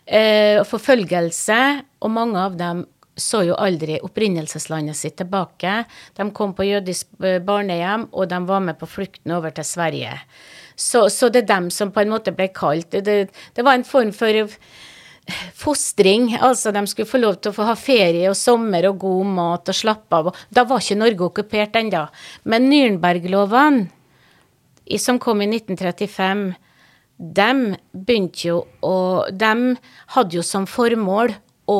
Eh, 0.06 0.62
forfølgelse. 0.68 1.60
Og 2.02 2.10
mange 2.10 2.40
av 2.40 2.56
dem 2.58 2.84
så 3.16 3.42
jo 3.44 3.56
aldri 3.60 3.98
opprinnelseslandet 4.00 4.96
sitt 4.96 5.18
tilbake. 5.20 5.82
De 6.16 6.28
kom 6.32 6.54
på 6.56 6.66
jødisk 6.68 7.10
eh, 7.24 7.40
barnehjem, 7.44 8.08
og 8.12 8.30
de 8.30 8.40
var 8.48 8.62
med 8.64 8.78
på 8.80 8.88
flukten 8.88 9.34
over 9.36 9.52
til 9.54 9.66
Sverige. 9.68 10.14
Så, 10.76 11.08
så 11.12 11.28
det 11.28 11.44
er 11.44 11.50
dem 11.50 11.68
som 11.70 11.92
på 11.92 12.00
en 12.02 12.12
måte 12.14 12.32
ble 12.32 12.48
kalt 12.56 12.94
Det, 12.96 13.16
det 13.28 13.64
var 13.64 13.76
en 13.76 13.84
form 13.84 14.12
for 14.16 14.48
fostring. 15.54 16.32
Altså, 16.40 16.72
de 16.72 16.86
skulle 16.86 17.10
få 17.10 17.20
lov 17.20 17.38
til 17.40 17.52
å 17.52 17.56
få 17.56 17.66
ha 17.68 17.76
ferie 17.78 18.30
og 18.30 18.38
sommer 18.38 18.88
og 18.88 19.00
god 19.02 19.32
mat 19.36 19.70
og 19.70 19.76
slappe 19.76 20.18
av. 20.18 20.32
Da 20.50 20.64
var 20.68 20.82
ikke 20.82 20.98
Norge 20.98 21.28
okkupert 21.28 21.78
ennå. 21.78 22.06
Men 22.48 22.70
Nürnberg-lovene, 22.70 23.86
som 24.98 25.20
kom 25.22 25.44
i 25.44 25.50
1935, 25.52 26.46
de 27.22 27.50
begynte 27.92 28.48
jo 28.48 28.56
å 28.82 28.96
De 29.30 29.52
hadde 30.16 30.36
jo 30.36 30.42
som 30.42 30.64
formål 30.66 31.36
å 31.70 31.78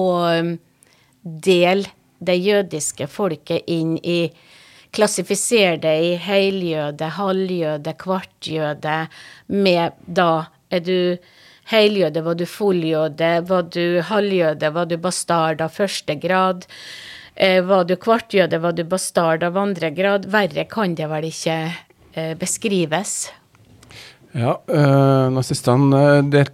dele 1.22 1.88
det 2.22 2.38
jødiske 2.38 3.08
folket 3.10 3.68
inn 3.70 3.96
i 3.98 4.32
Klassifisere 4.92 5.78
det 5.80 5.92
i 6.04 6.08
heljøde, 6.20 7.06
halvjøde, 7.16 7.94
kvartjøde 7.96 8.96
med 9.48 9.94
da 10.04 10.50
er 10.68 10.82
du 10.84 11.16
heljøde, 11.72 12.20
var 12.20 12.36
du 12.36 12.44
fulljøde, 12.44 13.30
var 13.48 13.70
du 13.72 14.02
halvjøde, 14.04 14.70
var 14.74 14.90
du 14.90 14.98
bastard 15.00 15.64
av 15.64 15.72
første 15.72 16.18
grad. 16.20 16.66
Eh, 17.34 17.62
var 17.64 17.86
du 17.88 17.96
kvartjøde, 17.96 18.60
var 18.60 18.76
du 18.76 18.84
bastard 18.84 19.48
av 19.48 19.56
andre 19.56 19.94
grad. 19.96 20.28
Verre 20.28 20.66
kan 20.68 20.92
det 20.98 21.08
vel 21.08 21.30
ikke 21.30 21.56
eh, 22.12 22.34
beskrives. 22.36 23.30
Ja, 24.33 24.55
øh, 24.66 25.26
nazistene 25.33 25.99
eh, 26.01 26.22
det, 26.24 26.47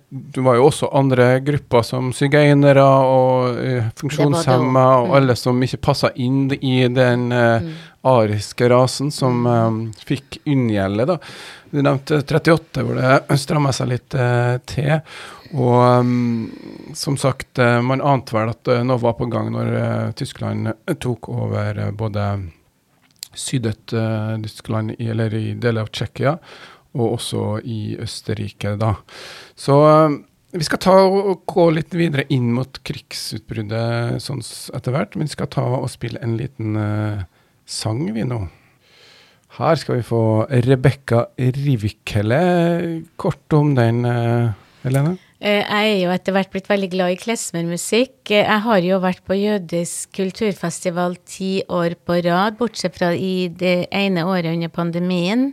var 0.43 0.57
jo 0.59 0.65
også 0.67 0.89
andre 0.99 1.29
grupper 1.47 1.85
som 1.87 2.11
sigøynere 2.17 2.83
og 2.83 3.55
øh, 3.55 3.85
funksjonshemma 4.01 4.87
og 4.97 5.07
mm. 5.07 5.13
alle 5.15 5.37
som 5.39 5.63
ikke 5.63 5.79
passa 5.87 6.11
inn 6.19 6.49
i 6.59 6.89
den 6.91 7.29
øh, 7.31 7.63
mm. 7.63 7.77
ariske 8.11 8.69
rasen 8.73 9.13
som 9.15 9.47
øh, 9.47 9.77
fikk 10.09 10.41
unngjelde. 10.43 11.07
da. 11.07 11.19
Du 11.71 11.79
nevnte 11.85 12.19
38, 12.19 12.83
hvor 12.83 12.99
det 12.99 13.39
stramma 13.45 13.71
seg 13.77 13.93
litt 13.93 14.17
til. 14.67 14.97
Og 15.55 16.03
um, 16.03 16.49
som 16.99 17.17
sagt, 17.17 17.61
man 17.85 18.03
ante 18.05 18.35
vel 18.35 18.51
at 18.53 18.71
noe 18.85 19.01
var 19.01 19.15
på 19.17 19.29
gang 19.33 19.53
når 19.55 19.71
Tyskland 20.19 20.73
tok 21.01 21.31
over 21.31 21.79
både 21.97 22.25
Sydøst-Tyskland, 23.39 24.97
eller 24.99 25.35
i 25.37 25.55
deler 25.55 25.87
av 25.87 25.93
Tsjekkia 25.93 26.35
og 26.97 27.19
også 27.19 27.45
i 27.65 27.97
Østerrike, 28.01 28.77
da. 28.81 28.95
Så 29.59 29.77
eh, 29.89 30.19
vi 30.57 30.65
skal 30.65 30.81
ta 30.81 30.95
og 31.05 31.43
gå 31.49 31.67
litt 31.77 31.93
videre 31.97 32.25
inn 32.33 32.55
mot 32.57 32.81
krigsutbruddet 32.89 34.23
sånn 34.25 34.41
etter 34.77 34.95
hvert, 34.95 35.17
men 35.17 35.29
vi 35.29 35.35
skal 35.35 35.51
ta 35.53 35.67
og 35.77 35.91
spille 35.93 36.23
en 36.25 36.39
liten 36.41 36.79
uh, 36.81 37.27
sang, 37.69 38.07
vi 38.17 38.25
nå. 38.25 38.47
Her 39.59 39.81
skal 39.81 39.99
vi 39.99 40.07
få 40.07 40.23
Rebekka 40.49 41.27
Rivikele. 41.37 42.41
Kort 43.21 43.59
om 43.59 43.75
den, 43.77 44.05
uh, 44.09 44.55
Helene? 44.87 45.19
Jeg 45.39 45.67
er 45.71 46.01
jo 46.01 46.11
etter 46.11 46.35
hvert 46.35 46.51
blitt 46.51 46.71
veldig 46.71 46.89
glad 46.97 47.13
i 47.15 47.19
klezmermusikk. 47.21 48.33
Jeg 48.33 48.63
har 48.65 48.81
jo 48.83 49.03
vært 49.05 49.21
på 49.29 49.37
jødisk 49.39 50.17
kulturfestival 50.17 51.15
ti 51.29 51.61
år 51.71 51.95
på 52.09 52.17
rad, 52.25 52.57
bortsett 52.59 52.97
fra 52.97 53.13
i 53.15 53.47
det 53.53 53.85
ene 53.95 54.25
året 54.27 54.57
under 54.57 54.73
pandemien. 54.73 55.53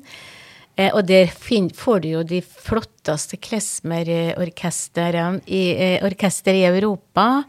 Eh, 0.76 0.92
og 0.92 1.08
der 1.08 1.32
får 1.32 2.04
du 2.04 2.10
jo 2.10 2.24
de 2.28 2.42
flotteste 2.44 3.38
klesmerorkestrene 3.40 5.40
i, 5.48 5.72
eh, 5.72 6.04
orkester 6.04 6.54
i 6.54 6.66
Europa. 6.68 7.44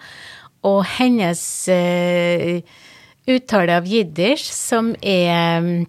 Og 0.66 0.84
hennes 0.96 1.68
eh, 1.68 2.62
uttale 3.26 3.76
av 3.80 3.86
jiddisch, 3.86 4.52
som 4.54 4.94
er 5.02 5.86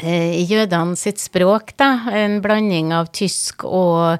eh, 0.00 0.40
jødene 0.44 0.96
sitt 0.96 1.18
språk, 1.20 1.72
da, 1.80 2.04
en 2.12 2.40
blanding 2.44 2.92
av 2.96 3.06
tysk 3.16 3.64
og 3.64 4.18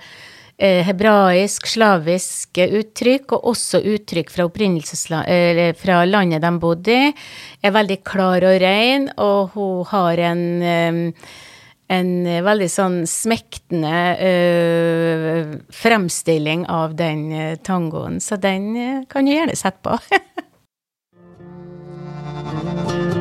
eh, 0.56 0.80
hebraisk, 0.84 1.66
slavisk 1.68 2.58
uttrykk, 2.64 3.32
og 3.36 3.44
også 3.52 3.80
uttrykk 3.84 4.30
fra, 4.32 4.48
fra 5.80 6.00
landet 6.08 6.44
de 6.44 6.52
bodde 6.60 6.96
i, 6.96 7.12
er 7.62 7.76
veldig 7.76 8.00
klar 8.04 8.44
og 8.48 8.60
ren, 8.64 9.08
og 9.20 9.50
hun 9.56 9.84
har 9.92 10.14
en 10.32 10.44
eh, 10.62 11.14
en 11.90 12.10
eh, 12.26 12.42
veldig 12.46 12.68
sånn 12.70 13.00
smektende 13.10 13.94
øh, 14.26 15.54
fremstilling 15.74 16.66
av 16.70 16.94
den 16.98 17.26
øh, 17.32 17.56
tangoen. 17.66 18.20
Så 18.22 18.38
den 18.40 19.04
kan 19.10 19.26
du 19.26 19.34
gjerne 19.34 19.58
sette 19.58 19.82
på. 19.84 19.98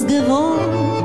das 0.00 0.06
gewohnt. 0.06 1.04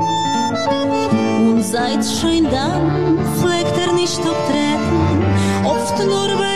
Und 1.38 1.62
seit 1.62 2.04
schon 2.04 2.44
dann 2.50 3.18
pflegt 3.38 3.76
er 3.78 3.92
nicht 3.92 4.18
auftreten, 4.20 5.24
oft 5.64 5.98
nur 6.04 6.28
bei 6.38 6.55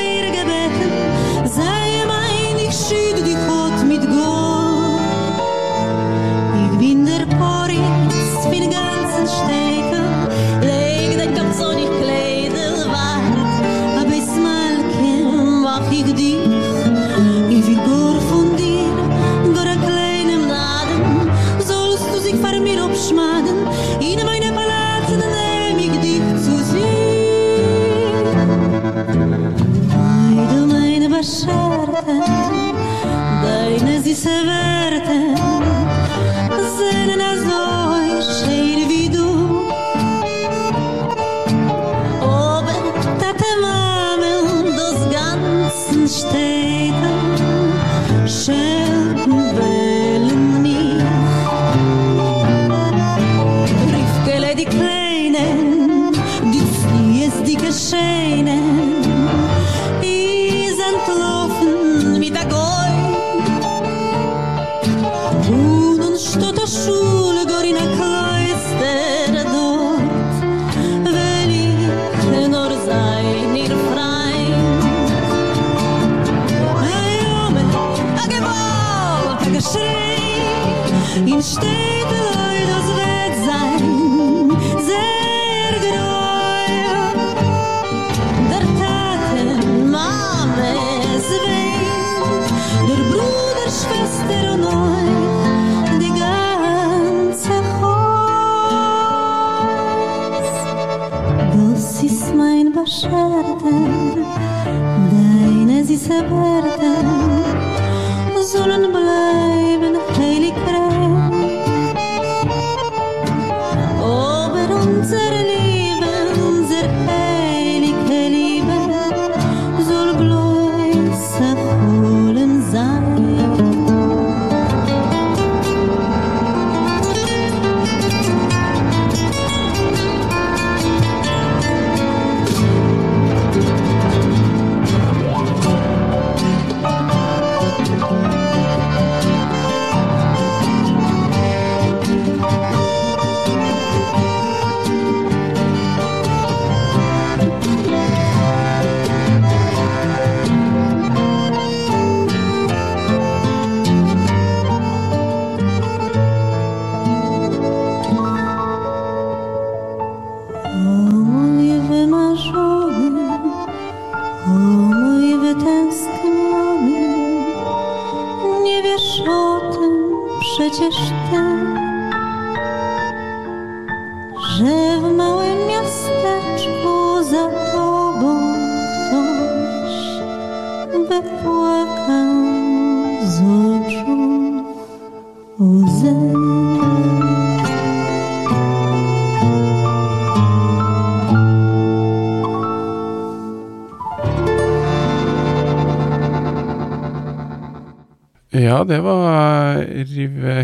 Ja, 198.81 198.85
det 198.89 199.03
var 199.05 199.77
Rive, 200.09 200.63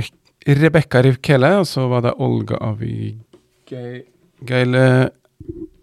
Rebekka 0.49 1.03
Rivkele, 1.05 1.51
og 1.61 1.67
så 1.69 1.83
var 1.91 2.01
det 2.07 2.15
Olga 2.25 2.57
Avigeile 2.65 3.91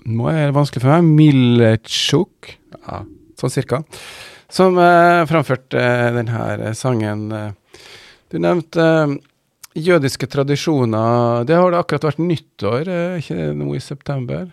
Nå 0.09 0.25
er 0.31 0.47
det 0.47 0.55
vanskelig 0.55 0.81
for 0.81 0.95
meg. 0.95 1.11
Miletsjuk, 1.19 2.49
ja, 2.79 3.03
sånn 3.37 3.53
cirka. 3.53 3.83
Som 4.49 4.81
eh, 4.81 5.21
framførte 5.29 5.77
eh, 5.77 6.09
denne 6.17 6.73
sangen. 6.73 7.21
eh. 7.37 7.53
Du 8.33 8.41
nevnte 8.41 8.81
eh, 8.81 9.13
jødiske 9.77 10.25
tradisjoner. 10.33 11.45
Det 11.45 11.53
har 11.53 11.69
det 11.69 11.83
akkurat 11.83 12.09
vært 12.09 12.25
nyttår, 12.25 12.89
eh, 12.89 13.21
ikke 13.21 13.53
nå 13.61 13.77
i 13.77 13.83
september? 13.91 14.49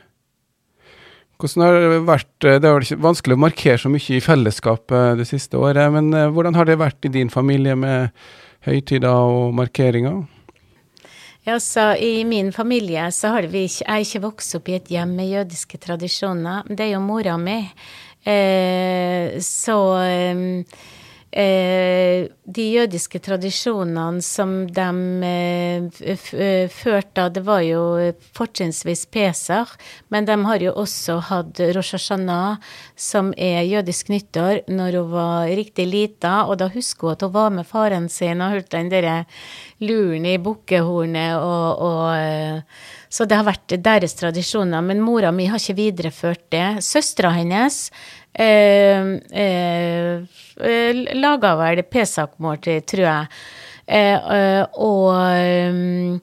Hvordan 1.40 1.64
har 1.64 1.78
det 1.78 2.02
vært 2.08 2.46
eh, 2.46 2.58
Det 2.60 2.68
har 2.68 2.90
vanskelig 3.00 3.36
å 3.36 3.44
markere 3.46 3.80
så 3.80 3.92
mye 3.92 4.18
i 4.18 4.20
fellesskap 4.24 4.92
eh, 4.92 5.14
det 5.20 5.26
siste 5.30 5.60
året, 5.60 5.88
men 5.94 6.12
eh, 6.12 6.28
hvordan 6.28 6.58
har 6.58 6.68
det 6.68 6.80
vært 6.80 7.08
i 7.08 7.14
din 7.14 7.32
familie 7.32 7.76
med 7.78 8.12
høytider 8.66 9.08
og 9.08 9.54
markeringer? 9.56 10.20
Ja, 11.48 11.56
så 11.56 11.94
I 11.96 12.20
min 12.28 12.52
familie 12.52 13.06
så 13.16 13.32
har 13.32 13.48
vi 13.48 13.64
ikke, 13.64 13.84
jeg 13.86 13.90
har 13.90 14.04
ikke 14.04 14.24
vokst 14.26 14.56
opp 14.58 14.68
i 14.68 14.76
et 14.76 14.90
hjem 14.92 15.16
med 15.16 15.30
jødiske 15.30 15.80
tradisjoner. 15.80 16.68
Det 16.68 16.84
er 16.84 16.92
jo 16.92 17.00
mora 17.00 17.38
mi. 17.40 17.62
Eh, 18.28 19.40
så 19.40 19.78
eh, 20.04 20.42
de 21.30 22.64
jødiske 22.74 23.20
tradisjonene 23.22 24.22
som 24.24 24.64
de 24.66 24.86
eh, 25.26 26.00
eh, 26.34 26.66
førte, 26.74 27.28
det 27.30 27.44
var 27.46 27.62
jo 27.62 27.82
fortrinnsvis 28.34 29.04
Pesach, 29.14 29.76
men 30.10 30.26
de 30.26 30.34
har 30.44 30.64
jo 30.64 30.74
også 30.82 31.20
hatt 31.30 31.62
Rosh 31.76 31.94
Hashanah, 31.94 32.58
som 32.98 33.30
er 33.38 33.62
jødisk 33.62 34.10
nyttår, 34.10 34.64
når 34.66 34.98
hun 34.98 35.12
var 35.14 35.54
riktig 35.54 35.86
lita, 35.86 36.46
og 36.48 36.58
da 36.58 36.70
husker 36.74 37.06
hun 37.06 37.14
at 37.14 37.26
hun 37.26 37.34
var 37.38 37.54
med 37.54 37.68
faren 37.68 38.08
sin 38.10 38.42
og 38.42 38.56
hørte 38.56 38.74
den 38.76 38.90
derre 38.90 39.18
luren 39.80 40.26
i 40.26 40.38
bukkehornet 40.42 41.38
og, 41.38 41.84
og 41.86 42.06
eh, 42.16 42.88
Så 43.10 43.24
det 43.26 43.34
har 43.34 43.46
vært 43.46 43.72
deres 43.82 44.14
tradisjoner, 44.14 44.84
men 44.86 45.00
mora 45.02 45.32
mi 45.34 45.48
har 45.50 45.58
ikke 45.58 45.74
videreført 45.74 46.44
det. 46.54 46.78
Søstera 46.86 47.32
hennes 47.34 47.88
eh, 48.32 49.14
eh, 49.32 50.22
eh, 50.60 51.02
laga 51.16 51.54
vel 51.60 51.82
p-sakmåltid, 51.82 52.86
tror 52.86 53.06
jeg. 53.06 53.26
Eh, 53.90 54.14
eh, 54.14 54.64
og 54.78 55.10
eh, 55.34 56.18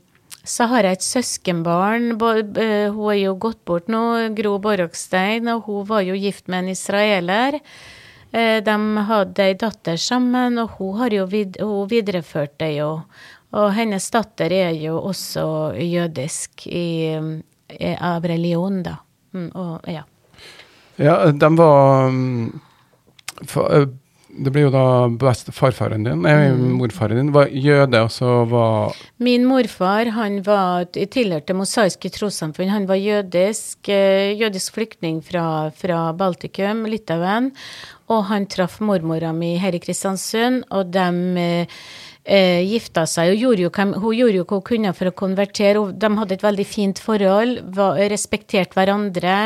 så 0.47 0.67
har 0.71 0.87
jeg 0.87 0.97
et 0.97 1.05
søskenbarn. 1.05 2.13
Hun 2.15 2.59
er 3.11 3.19
jo 3.19 3.35
gått 3.35 3.63
bort 3.67 3.89
nå, 3.91 4.03
Gro 4.37 4.55
Borokstein, 4.63 5.49
og 5.51 5.67
hun 5.67 5.87
var 5.89 6.05
jo 6.07 6.15
gift 6.15 6.47
med 6.47 6.63
en 6.63 6.75
israeler. 6.75 7.59
De 8.31 8.75
hadde 9.07 9.43
ei 9.43 9.55
datter 9.59 9.99
sammen, 9.99 10.59
og 10.61 10.77
hun 10.77 10.97
har 11.01 11.11
jo 11.15 11.25
vid 11.31 11.59
hun 11.59 11.89
videreført 11.91 12.55
det 12.63 12.77
jo. 12.77 12.89
Og 13.55 13.69
hennes 13.75 14.07
datter 14.11 14.55
er 14.55 14.73
jo 14.79 15.01
også 15.09 15.75
jødisk 15.79 16.67
i, 16.67 17.15
i, 17.75 17.91
av 17.95 18.27
religion, 18.27 18.81
da. 18.87 18.97
Mm, 19.35 19.49
og, 19.51 19.87
ja. 19.91 20.03
Ja, 20.97 21.31
de 21.31 21.49
var 21.57 22.09
mm, 22.11 22.59
for, 23.45 23.71
eh, 23.73 23.87
det 24.37 24.51
blir 24.53 24.67
jo 24.67 24.71
da 24.73 24.85
best 25.19 25.49
farfaren 25.55 26.05
din, 26.05 26.21
nei, 26.25 26.49
mm. 26.53 26.63
morfaren 26.77 27.19
din, 27.19 27.33
var 27.35 27.49
jøde, 27.49 28.01
og 28.05 28.11
så 28.13 28.33
var 28.49 28.97
Min 29.23 29.47
morfar 29.49 30.11
han 30.13 30.39
var 30.45 30.87
tilhørte 30.93 31.55
mosaiske 31.57 32.11
trossamfunn. 32.13 32.71
Han 32.73 32.87
var 32.89 33.01
jødisk, 33.01 33.89
eh, 33.89 34.35
jødisk 34.37 34.77
flyktning 34.77 35.21
fra, 35.25 35.71
fra 35.75 36.11
Baltikum, 36.17 36.85
Litauen. 36.89 37.51
Og 38.13 38.27
han 38.29 38.45
traff 38.47 38.77
mormora 38.79 39.33
mi 39.35 39.55
her 39.59 39.75
i 39.75 39.81
Kristiansund, 39.83 40.67
og 40.71 40.93
de 40.93 41.07
eh, 41.41 41.79
eh, 42.23 42.61
gifta 42.67 43.07
seg 43.09 43.33
og 43.33 43.41
gjorde 43.41 43.65
jo, 43.65 43.71
hun 43.97 44.15
gjorde 44.15 44.41
jo 44.41 44.45
hva 44.47 44.59
hun 44.59 44.67
kunne 44.69 44.93
for 44.95 45.09
å 45.09 45.17
konvertere. 45.17 45.87
De 45.97 46.11
hadde 46.21 46.37
et 46.37 46.45
veldig 46.45 46.67
fint 46.67 47.01
forhold, 47.03 47.63
var, 47.75 47.99
respekterte 48.13 48.77
hverandre. 48.77 49.37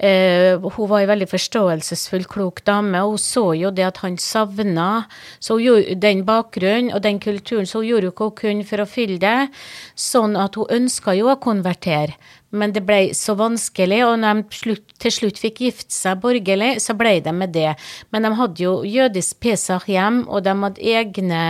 Uh, 0.00 0.56
hun 0.64 0.88
var 0.88 1.02
en 1.02 1.10
veldig 1.10 1.26
forståelsesfull, 1.28 2.24
klok 2.24 2.62
dame, 2.64 3.02
og 3.04 3.18
hun 3.18 3.20
så 3.20 3.42
jo 3.52 3.68
det 3.74 3.84
at 3.84 3.98
han 4.00 4.16
savna 4.16 5.04
så 5.36 5.58
hun 5.58 5.64
gjorde 5.66 5.96
den 6.00 6.22
bakgrunnen 6.24 6.94
og 6.96 7.02
den 7.04 7.20
kulturen, 7.20 7.68
så 7.68 7.82
hun 7.82 7.90
gjorde 7.90 8.08
jo 8.08 8.14
hva 8.16 8.30
hun 8.30 8.38
kunne 8.38 8.68
for 8.68 8.80
å 8.80 8.88
fylle 8.88 9.18
det. 9.20 9.50
Sånn 9.92 10.38
at 10.40 10.56
hun 10.56 10.72
ønska 10.78 11.12
jo 11.18 11.28
å 11.28 11.36
konvertere, 11.44 12.16
men 12.50 12.72
det 12.72 12.82
ble 12.88 13.12
så 13.14 13.36
vanskelig, 13.36 14.00
og 14.08 14.16
når 14.22 14.40
de 14.40 14.60
slutt, 14.62 14.86
til 15.04 15.14
slutt 15.18 15.42
fikk 15.42 15.60
gifte 15.66 15.94
seg 15.94 16.24
borgerlig, 16.24 16.78
så 16.80 16.96
ble 16.96 17.18
de 17.20 17.36
med 17.36 17.52
det. 17.54 17.74
Men 18.10 18.24
de 18.24 18.32
hadde 18.40 18.64
jo 18.64 18.78
jødisk 18.88 19.36
Pesach 19.44 19.84
hjem, 19.90 20.24
og 20.32 20.48
de 20.48 20.56
hadde 20.64 20.94
egne 20.96 21.44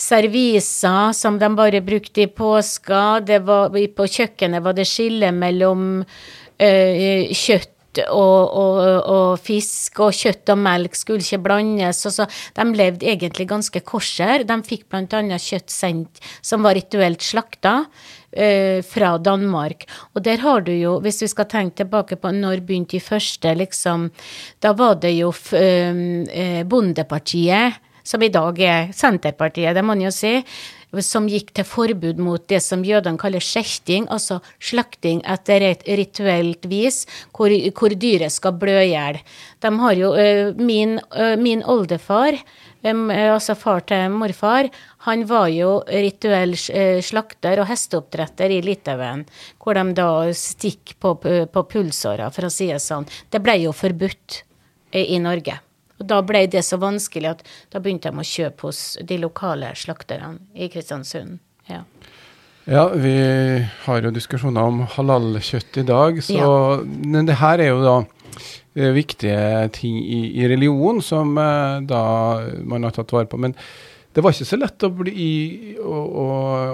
serviser 0.00 1.14
som 1.16 1.38
de 1.38 1.48
bare 1.54 1.80
brukte 1.84 2.24
i 2.24 2.28
påska. 2.28 3.22
Var, 3.46 3.80
på 3.96 4.10
kjøkkenet 4.18 4.64
var 4.64 4.76
det 4.76 4.88
skille 4.88 5.32
mellom 5.36 6.02
uh, 6.60 7.34
kjøtt 7.34 7.76
og, 7.98 8.52
og, 8.54 8.76
og, 9.10 9.40
fisk 9.42 9.98
og 10.04 10.14
kjøtt 10.14 10.52
og 10.52 10.60
melk 10.62 10.94
skulle 10.94 11.24
ikke 11.24 11.40
blandes. 11.42 12.04
Og 12.06 12.14
så, 12.14 12.26
de 12.54 12.66
levde 12.78 13.08
egentlig 13.10 13.48
ganske 13.50 13.82
korser. 13.82 14.46
De 14.46 14.58
fikk 14.66 14.86
bl.a. 14.92 15.40
kjøtt 15.42 15.74
sendt 15.74 16.22
som 16.38 16.62
var 16.62 16.78
rituelt 16.78 17.24
slakta. 17.26 17.80
eh, 18.32 18.82
fra 18.86 19.18
Danmark. 19.18 19.86
Og 20.14 20.22
der 20.22 20.38
har 20.38 20.60
du 20.60 20.72
jo, 20.72 20.98
hvis 21.02 21.22
vi 21.24 21.28
skal 21.32 21.48
tenke 21.50 21.82
tilbake 21.82 22.18
på 22.20 22.32
når 22.34 22.64
begynte 22.66 22.96
de 22.96 23.00
første, 23.00 23.54
liksom 23.54 24.10
Da 24.62 24.72
var 24.72 25.00
det 25.02 25.12
jo 25.16 25.32
eh, 25.56 26.62
Bondepartiet, 26.64 27.80
som 28.04 28.22
i 28.22 28.32
dag 28.32 28.60
er 28.60 28.92
Senterpartiet, 28.92 29.74
det 29.74 29.82
må 29.84 29.94
man 29.94 30.06
jo 30.06 30.10
si 30.10 30.38
som 30.98 31.28
gikk 31.30 31.52
til 31.54 31.66
forbud 31.68 32.18
mot 32.18 32.42
det 32.50 32.58
som 32.64 32.82
jødene 32.84 33.20
kaller 33.20 33.44
skjelting, 33.44 34.08
altså 34.10 34.40
slakting 34.58 35.22
etter 35.22 35.62
et 35.62 35.84
rituelt 35.86 36.66
vis, 36.70 37.04
hvor, 37.36 37.54
hvor 37.76 37.94
dyret 37.94 38.34
skal 38.34 38.58
blø 38.58 38.74
i 38.82 38.90
hjel. 38.90 39.20
Min, 40.58 40.98
min 41.38 41.62
oldefar, 41.62 42.40
altså 42.82 43.54
far 43.54 43.86
til 43.86 44.10
morfar, 44.18 44.70
han 45.06 45.24
var 45.30 45.48
jo 45.54 45.78
rituell 45.86 46.56
slakter 46.58 47.62
og 47.62 47.70
hesteoppdretter 47.70 48.50
i 48.50 48.60
Litauen, 48.64 49.24
hvor 49.62 49.78
de 49.78 49.86
da 49.96 50.10
stikker 50.34 50.98
på, 50.98 51.16
på 51.54 51.66
pulsåra, 51.70 52.32
for 52.34 52.48
å 52.48 52.52
si 52.52 52.72
det 52.72 52.82
sånn. 52.82 53.08
Det 53.30 53.40
ble 53.44 53.60
jo 53.62 53.76
forbudt 53.76 54.42
i 54.96 55.18
Norge. 55.22 55.60
Og 56.00 56.08
da 56.08 56.20
ble 56.24 56.46
det 56.50 56.62
så 56.64 56.78
vanskelig 56.80 57.34
at 57.34 57.44
da 57.72 57.82
begynte 57.82 58.10
de 58.10 58.22
å 58.22 58.26
kjøpe 58.26 58.70
hos 58.70 58.96
de 59.04 59.20
lokale 59.20 59.74
slakterne 59.76 60.38
i 60.56 60.70
Kristiansund. 60.72 61.38
Ja. 61.68 61.82
ja 62.64 62.86
vi 62.96 63.16
har 63.84 64.06
jo 64.06 64.14
diskusjoner 64.14 64.70
om 64.72 64.86
halalkjøtt 64.96 65.82
i 65.82 65.86
dag, 65.90 66.22
så 66.24 66.40
ja. 66.40 66.80
men 66.84 67.28
det 67.28 67.36
her 67.42 67.60
er 67.60 67.74
jo 67.74 67.84
da 67.84 67.98
eh, 68.00 68.90
viktige 68.96 69.68
ting 69.76 70.00
i, 70.00 70.22
i 70.40 70.48
religion 70.50 71.04
som 71.04 71.36
eh, 71.38 71.84
da 71.84 72.02
man 72.64 72.88
har 72.88 72.96
tatt 72.96 73.12
vare 73.14 73.28
på. 73.28 73.40
men 73.40 73.56
det 74.10 74.24
var 74.24 74.34
ikke 74.34 74.46
så 74.48 74.56
lett 74.58 74.82
å, 74.82 74.88
bli, 74.90 75.24
å, 75.78 75.90
å, 75.94 76.24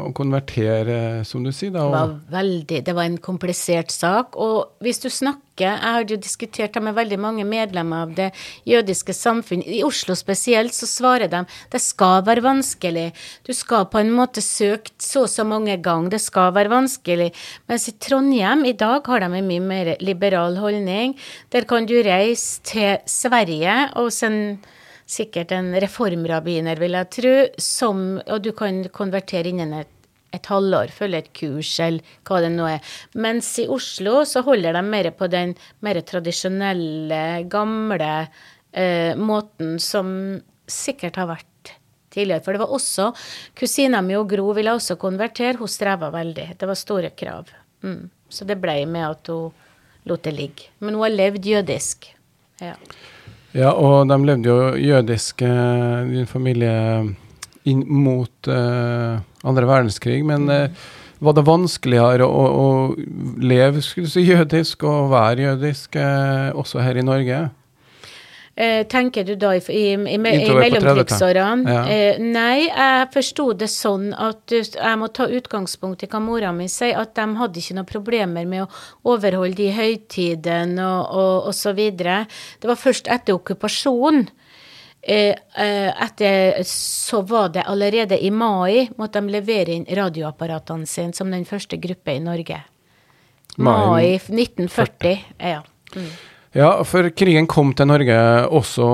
å, 0.06 0.12
konvertere, 0.16 1.20
som 1.28 1.42
du 1.44 1.50
sier. 1.52 1.74
Da, 1.74 1.82
det 1.84 1.92
var 1.92 2.14
veldig, 2.32 2.78
det 2.86 2.94
var 2.96 3.04
en 3.04 3.18
komplisert 3.20 3.92
sak. 3.92 4.38
Og 4.40 4.80
hvis 4.84 5.02
du 5.04 5.10
snakker 5.12 5.42
Jeg 5.56 5.72
har 5.80 6.02
jo 6.04 6.18
diskutert 6.20 6.74
det 6.76 6.82
med 6.84 6.92
veldig 6.92 7.16
mange 7.16 7.44
medlemmer 7.48 8.02
av 8.04 8.10
det 8.12 8.26
jødiske 8.68 9.14
samfunn. 9.16 9.62
I 9.64 9.78
Oslo 9.86 10.12
spesielt 10.12 10.76
så 10.76 10.84
svarer 10.84 11.30
de 11.32 11.40
det 11.72 11.80
skal 11.80 12.26
være 12.26 12.44
vanskelig. 12.44 13.06
Du 13.40 13.54
skal 13.56 13.86
på 13.88 14.02
en 14.02 14.12
måte 14.12 14.44
søke 14.44 14.92
så 15.00 15.24
og 15.24 15.32
så 15.32 15.46
mange 15.48 15.78
ganger. 15.80 16.12
Det 16.12 16.20
skal 16.20 16.52
være 16.52 16.74
vanskelig. 16.74 17.30
Mens 17.72 17.88
i 17.88 17.96
Trondheim 17.96 18.68
i 18.68 18.76
dag 18.76 19.08
har 19.08 19.24
de 19.24 19.30
en 19.32 19.48
mye 19.48 19.64
mer 19.64 19.94
liberal 20.04 20.60
holdning. 20.60 21.16
Der 21.48 21.64
kan 21.64 21.88
du 21.88 21.96
reise 22.04 22.60
til 22.60 23.00
Sverige 23.08 23.78
og 23.96 24.12
sende 24.12 24.58
sikkert 25.06 25.52
en 25.54 25.70
reformrabbiner, 25.80 26.80
vil 26.82 26.96
jeg 26.98 27.10
tro, 27.14 27.34
som, 27.62 28.06
og 28.26 28.42
du 28.42 28.50
kan 28.56 28.82
konvertere 28.94 29.52
innen 29.52 29.74
et, 29.80 29.92
et 30.34 30.50
halvår, 30.50 30.90
følge 30.92 31.22
et 31.22 31.30
kurs 31.36 31.70
eller 31.80 32.16
hva 32.26 32.42
det 32.44 32.50
nå 32.52 32.66
er. 32.68 32.96
Mens 33.14 33.52
i 33.62 33.68
Oslo 33.72 34.20
så 34.28 34.42
holder 34.46 34.76
de 34.76 34.82
mer 34.84 35.10
på 35.16 35.30
den 35.32 35.54
mer 35.86 36.02
tradisjonelle, 36.04 37.22
gamle 37.52 38.12
eh, 38.72 39.14
måten 39.16 39.76
som 39.82 40.10
sikkert 40.66 41.20
har 41.22 41.30
vært 41.30 41.72
tidligere. 42.16 42.42
For 42.44 42.56
det 42.56 42.64
var 42.64 42.74
også 42.74 43.12
Kusina 43.56 44.02
mi 44.04 44.18
og 44.18 44.28
Gro 44.32 44.50
ville 44.56 44.74
også 44.74 44.98
konvertere, 45.00 45.56
hun 45.60 45.70
streva 45.70 46.10
veldig. 46.14 46.50
Det 46.58 46.68
var 46.68 46.82
store 46.82 47.14
krav. 47.16 47.52
Mm. 47.86 48.08
Så 48.28 48.44
det 48.48 48.58
ble 48.60 48.80
med 48.90 49.06
at 49.06 49.30
hun 49.32 49.54
lot 50.06 50.22
det 50.26 50.34
ligge. 50.34 50.70
Men 50.80 50.98
hun 50.98 51.06
har 51.06 51.14
levd 51.14 51.46
jødisk. 51.46 52.10
Ja. 52.62 52.74
Ja, 53.56 53.70
og 53.72 54.10
de 54.10 54.16
levde 54.28 54.50
jo 54.50 54.74
jødisk, 54.76 55.40
eh, 55.42 56.10
din 56.10 56.28
familie, 56.28 56.72
inn 57.66 57.80
mot 57.88 58.46
uh, 58.52 59.18
andre 59.42 59.66
verdenskrig. 59.66 60.20
Men 60.28 60.44
uh, 60.52 60.68
var 61.24 61.34
det 61.34 61.46
vanskeligere 61.48 62.26
å, 62.28 62.42
å 62.46 62.66
leve 63.42 63.82
si, 63.82 64.22
jødisk 64.22 64.84
og 64.86 65.10
være 65.10 65.48
jødisk 65.48 65.98
uh, 65.98 66.52
også 66.54 66.84
her 66.84 67.00
i 67.00 67.06
Norge? 67.06 67.40
Eh, 68.58 68.86
tenker 68.86 69.24
du 69.24 69.34
da 69.36 69.50
i, 69.52 69.60
i, 69.68 69.80
i, 69.92 70.14
i 70.14 70.18
mellomkrigsårene? 70.18 71.72
Ja. 71.74 71.80
Eh, 71.92 72.20
nei, 72.24 72.64
jeg 72.64 73.08
forsto 73.12 73.50
det 73.52 73.66
sånn 73.68 74.14
at 74.16 74.48
jeg 74.48 74.92
må 74.96 75.10
ta 75.12 75.26
utgangspunkt 75.28 76.06
i 76.06 76.08
hva 76.08 76.22
mora 76.24 76.54
mi 76.56 76.64
sier, 76.72 76.96
at 76.96 77.12
de 77.18 77.26
hadde 77.36 77.60
ikke 77.60 77.74
noen 77.76 77.88
problemer 77.90 78.46
med 78.48 78.64
å 78.64 79.12
overholde 79.12 79.58
de 79.58 79.66
høytidene 79.76 80.86
og, 80.88 81.02
og, 81.04 81.34
og, 81.50 81.56
så 81.58 81.74
videre. 81.76 82.22
Det 82.62 82.70
var 82.70 82.80
først 82.80 83.10
etter 83.12 83.36
okkupasjonen. 83.36 84.24
Eh, 85.02 85.36
eh, 85.36 85.90
etter 86.06 86.64
så 86.70 87.20
var 87.28 87.52
det 87.54 87.66
allerede 87.68 88.16
i 88.18 88.30
mai 88.32 88.88
måtte 88.96 89.20
de 89.20 89.34
levere 89.34 89.76
inn 89.76 89.84
radioapparatene 89.98 90.88
sine 90.88 91.12
som 91.14 91.28
den 91.30 91.44
første 91.44 91.76
gruppe 91.76 92.16
i 92.16 92.24
Norge. 92.24 92.62
Mai, 93.60 93.76
mai 93.84 94.08
1940. 94.16 95.20
Ja. 95.44 95.60
Mm. 95.92 96.08
Ja, 96.56 96.70
for 96.88 97.04
krigen 97.12 97.44
kom 97.52 97.74
til 97.76 97.90
Norge 97.90 98.14
også. 98.48 98.84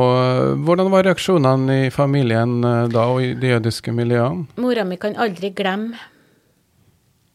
Hvordan 0.66 0.88
var 0.90 1.04
reaksjonene 1.06 1.76
i 1.84 1.92
familien 1.94 2.56
eh, 2.66 2.88
da, 2.90 3.04
og 3.12 3.22
i 3.22 3.28
de 3.38 3.52
jødiske 3.52 3.94
miljøene? 3.94 4.48
Mora 4.58 4.82
mi 4.82 4.98
kan 4.98 5.14
aldri 5.14 5.52
glemme, 5.54 5.94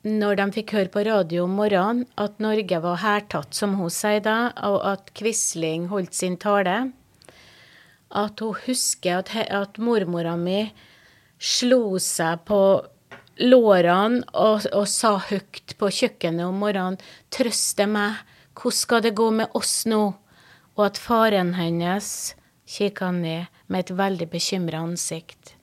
når 0.04 0.42
de 0.42 0.50
fikk 0.58 0.76
høre 0.76 0.92
på 0.92 1.06
radio 1.08 1.46
om 1.46 1.56
morgenen, 1.56 2.04
at 2.20 2.44
Norge 2.44 2.82
var 2.84 3.00
hærtatt, 3.06 3.56
som 3.56 3.80
hun 3.80 3.94
sier 3.94 4.20
da, 4.26 4.52
og 4.68 4.82
at 4.92 5.16
Quisling 5.16 5.88
holdt 5.94 6.20
sin 6.20 6.36
tale. 6.36 6.76
At 8.12 8.44
hun 8.44 8.60
husker 8.68 9.22
at, 9.22 9.32
at 9.48 9.80
mormora 9.80 10.36
mi 10.36 10.66
slo 11.40 12.02
seg 12.04 12.44
på 12.52 12.64
lårene 13.48 14.26
og, 14.36 14.68
og 14.76 14.88
sa 14.92 15.20
høyt 15.30 15.78
på 15.80 15.98
kjøkkenet 16.02 16.50
om 16.52 16.66
morgenen 16.68 17.00
'Trøste 17.32 17.88
meg'. 17.88 18.26
Hvordan 18.58 18.74
skal 18.74 19.04
det 19.06 19.14
gå 19.18 19.30
med 19.32 19.54
oss 19.54 19.86
nå? 19.86 20.02
Og 20.78 20.86
at 20.86 20.98
faren 20.98 21.54
hennes 21.58 22.10
kikka 22.68 23.12
ned 23.14 23.54
med 23.68 23.86
et 23.86 23.96
veldig 23.98 24.28
bekymra 24.32 24.82
ansikt. 24.86 25.54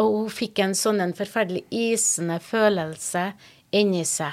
Og 0.00 0.16
hun 0.16 0.32
fikk 0.32 0.60
en 0.64 0.76
sånn 0.78 1.02
en 1.02 1.16
forferdelig 1.16 1.64
isende 1.74 2.38
følelse 2.42 3.30
inni 3.76 4.04
seg. 4.08 4.32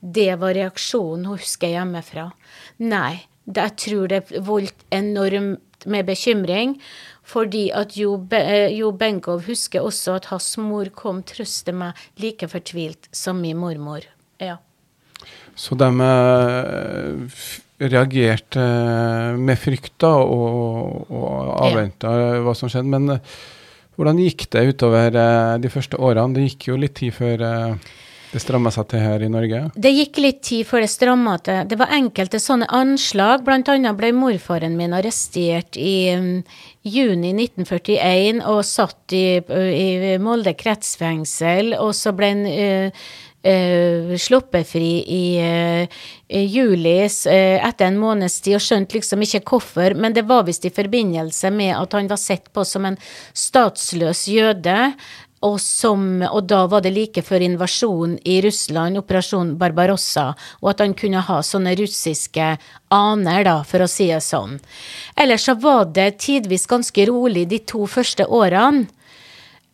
Det 0.00 0.32
var 0.40 0.54
reaksjonen 0.56 1.26
hun 1.26 1.40
husker 1.40 1.72
hjemmefra. 1.72 2.28
Nei, 2.84 3.26
jeg 3.46 3.76
tror 3.82 4.10
det 4.12 4.22
voldt 4.46 4.86
enormt 4.94 5.86
med 5.86 6.06
bekymring. 6.06 6.76
Fordi 7.26 7.66
at 7.74 7.96
Jo, 7.98 8.16
Be 8.16 8.38
jo 8.70 8.92
Benkow 8.94 9.40
husker 9.42 9.82
også 9.82 10.20
at 10.20 10.30
hans 10.30 10.52
mor 10.62 10.92
kom 10.94 11.24
trøste 11.26 11.74
meg 11.74 11.98
like 12.22 12.46
fortvilt 12.48 13.10
som 13.12 13.42
min 13.42 13.58
mormor. 13.58 14.06
Ja. 14.38 14.60
Så 15.56 15.76
de 15.80 15.88
eh, 16.04 17.36
reagerte 17.80 18.62
eh, 18.62 19.36
med 19.40 19.60
frykt 19.60 19.94
da, 20.04 20.14
og, 20.20 21.06
og 21.10 21.52
avventa 21.68 22.12
hva 22.44 22.56
som 22.56 22.72
skjedde. 22.72 22.92
Men 22.92 23.16
eh, 23.16 23.36
hvordan 23.96 24.20
gikk 24.20 24.48
det 24.52 24.66
utover 24.72 25.16
eh, 25.16 25.54
de 25.62 25.72
første 25.72 26.00
årene? 26.00 26.36
Det 26.36 26.50
gikk 26.50 26.68
jo 26.70 26.80
litt 26.80 26.96
tid 27.00 27.16
før 27.16 27.46
eh, 27.48 27.94
det 28.32 28.42
stramma 28.42 28.72
seg 28.74 28.88
til 28.90 29.00
her 29.00 29.22
i 29.24 29.30
Norge? 29.32 29.62
Det 29.80 29.92
gikk 29.94 30.18
litt 30.20 30.40
tid 30.44 30.66
før 30.68 30.82
det 30.84 30.90
stramma 30.92 31.36
til. 31.46 31.62
Det 31.70 31.78
var 31.80 31.94
enkelte 31.96 32.40
sånne 32.42 32.68
anslag. 32.74 33.44
Blant 33.46 33.70
annet 33.72 33.96
ble 33.96 34.10
morfaren 34.16 34.76
min 34.76 34.96
arrestert 34.96 35.78
i 35.80 36.12
um, 36.18 36.42
juni 36.84 37.32
1941 37.32 38.42
og 38.44 38.60
satt 38.66 39.14
i, 39.16 39.38
i 39.40 40.16
Molde 40.20 40.52
kretsfengsel. 40.58 41.76
Og 41.80 41.94
så 41.96 42.12
ble 42.18 42.32
han 42.34 42.44
uh, 42.50 43.06
uh, 43.46 44.14
sluppet 44.18 44.66
fri 44.68 44.90
i 45.06 45.24
uh, 45.40 46.00
juli 46.26 46.96
etter 47.06 47.86
en 47.86 48.00
måneds 48.02 48.40
tid, 48.42 48.58
og 48.58 48.64
skjønte 48.64 48.98
liksom 48.98 49.22
ikke 49.22 49.44
hvorfor, 49.46 49.94
men 49.94 50.16
det 50.16 50.26
var 50.26 50.46
visst 50.48 50.66
i 50.66 50.74
forbindelse 50.74 51.52
med 51.54 51.76
at 51.76 51.94
han 51.94 52.10
var 52.10 52.18
sett 52.20 52.50
på 52.52 52.66
som 52.66 52.88
en 52.88 52.98
statsløs 53.36 54.26
jøde 54.28 54.80
og, 55.44 55.58
som, 55.60 56.22
og, 56.24 56.46
da 56.48 56.62
var 56.70 56.82
det 56.84 56.94
like 56.94 57.22
før 57.24 57.44
invasjonen 57.44 58.16
i 58.24 58.38
Russland, 58.44 58.98
operasjon 58.98 59.54
Barbarossa, 59.60 60.30
og 60.62 60.70
at 60.72 60.82
han 60.82 60.96
kunne 60.96 61.22
ha 61.26 61.38
sånne 61.44 61.74
russiske 61.78 62.50
aner, 62.94 63.42
da, 63.46 63.58
for 63.68 63.84
å 63.84 63.90
si 63.90 64.08
det 64.10 64.22
sånn. 64.24 64.56
Ellers 65.20 65.46
så 65.48 65.56
var 65.60 65.90
det 65.92 66.22
tidvis 66.24 66.66
ganske 66.70 67.08
rolig 67.10 67.46
de 67.52 67.60
to 67.68 67.84
første 67.90 68.26
årene. 68.26 68.86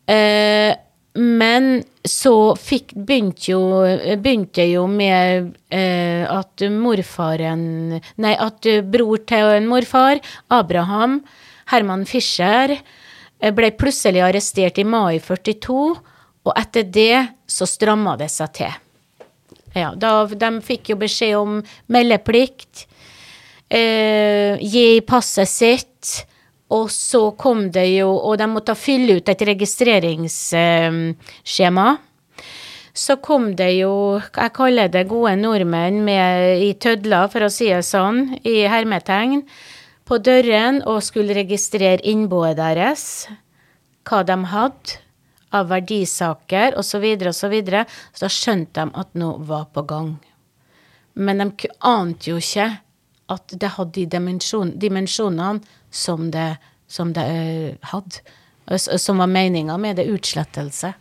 Eh, 0.03 0.73
men 1.13 1.83
så 2.07 2.55
fikk, 2.57 2.95
begynte, 2.95 3.51
jo, 3.51 3.61
begynte 4.17 4.65
jo 4.65 4.87
med 4.89 5.53
eh, 5.69 6.25
at 6.25 6.63
morfaren 6.73 7.99
Nei, 8.17 8.33
at 8.33 8.65
bror 8.89 9.21
til 9.29 9.53
en 9.59 9.69
morfar, 9.69 10.21
Abraham, 10.53 11.19
Herman 11.69 12.07
Fischer, 12.09 12.75
ble 13.53 13.69
plutselig 13.75 14.23
arrestert 14.23 14.79
i 14.79 14.87
mai 14.87 15.19
42, 15.21 15.77
og 16.43 16.57
etter 16.59 16.87
det 16.87 17.19
så 17.47 17.67
stramma 17.67 18.15
det 18.19 18.29
seg 18.31 18.55
til. 18.57 18.79
Ja, 19.73 19.93
da, 19.97 20.25
de 20.27 20.51
fikk 20.63 20.93
jo 20.93 20.99
beskjed 21.01 21.37
om 21.39 21.61
meldeplikt, 21.91 22.85
eh, 23.73 24.59
gi 24.61 25.01
passet 25.07 25.49
sitt, 25.49 26.11
og 26.73 26.91
så 26.91 27.31
kom 27.37 27.71
det 27.73 27.87
jo 27.91 28.09
Og 28.17 28.37
de 28.41 28.47
måtte 28.49 28.75
fylle 28.77 29.15
ut 29.19 29.29
et 29.29 29.41
registreringsskjema. 29.49 31.97
Så 32.93 33.15
kom 33.25 33.55
det 33.57 33.71
jo, 33.79 34.21
jeg 34.21 34.53
kaller 34.53 34.87
det 34.93 35.09
gode 35.09 35.35
nordmenn 35.41 36.03
med, 36.05 36.61
i 36.61 36.77
tødler, 36.77 37.25
for 37.33 37.41
å 37.41 37.49
si 37.49 37.73
det 37.73 37.81
sånn, 37.87 38.37
i 38.45 38.69
hermetegn 38.69 39.41
på 40.05 40.17
døren 40.21 40.83
og 40.85 41.01
skulle 41.01 41.33
registrere 41.33 42.05
innboet 42.05 42.57
deres, 42.59 43.25
hva 44.05 44.21
de 44.27 44.35
hadde 44.51 44.99
av 45.53 45.69
verdisaker 45.69 46.77
osv., 46.77 46.89
så, 46.89 47.01
videre, 47.01 47.29
og 47.29 47.37
så, 47.37 47.49
videre. 47.49 47.85
så 48.13 48.25
da 48.25 48.31
skjønte 48.35 48.83
de 48.83 49.01
at 49.01 49.13
noe 49.17 49.41
var 49.47 49.67
på 49.73 49.85
gang. 49.89 50.15
Men 51.13 51.41
de 51.41 51.69
ante 51.79 52.31
jo 52.31 52.39
ikke 52.41 52.69
at 53.33 53.55
det 53.57 53.73
hadde 53.77 53.99
de 53.99 54.05
dimensjon, 54.17 54.73
dimensjonene 54.77 55.61
som 55.93 56.31
det, 56.33 56.55
som 56.89 57.13
det 57.15 57.27
uh, 57.29 57.89
hadde. 57.93 58.23
Som 58.79 59.19
var 59.19 59.29
meninga 59.31 59.77
med 59.77 59.99
det, 59.99 60.07
utslettelse. 60.09 60.93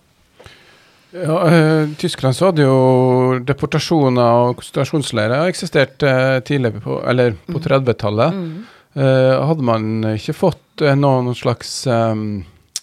Ja, 1.12 1.36
uh, 1.44 1.88
Tyskland 2.00 2.36
så 2.36 2.48
hadde 2.48 2.64
jo 2.64 3.40
deportasjoner 3.44 4.46
og 4.46 4.56
konsentrasjonsleirer 4.60 5.50
eksistert 5.50 6.02
uh, 6.06 6.38
tidligere 6.44 6.80
på, 6.84 6.98
eller 7.08 7.36
på 7.48 7.60
30-tallet. 7.60 8.38
Mm. 8.38 8.54
Uh, 8.96 9.36
hadde 9.48 9.64
man 9.64 9.92
ikke 10.14 10.36
fått 10.36 10.82
noen 10.96 11.32
slags 11.36 11.70
um, 11.88 12.42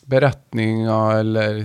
beretninger 0.10 1.20
eller 1.20 1.60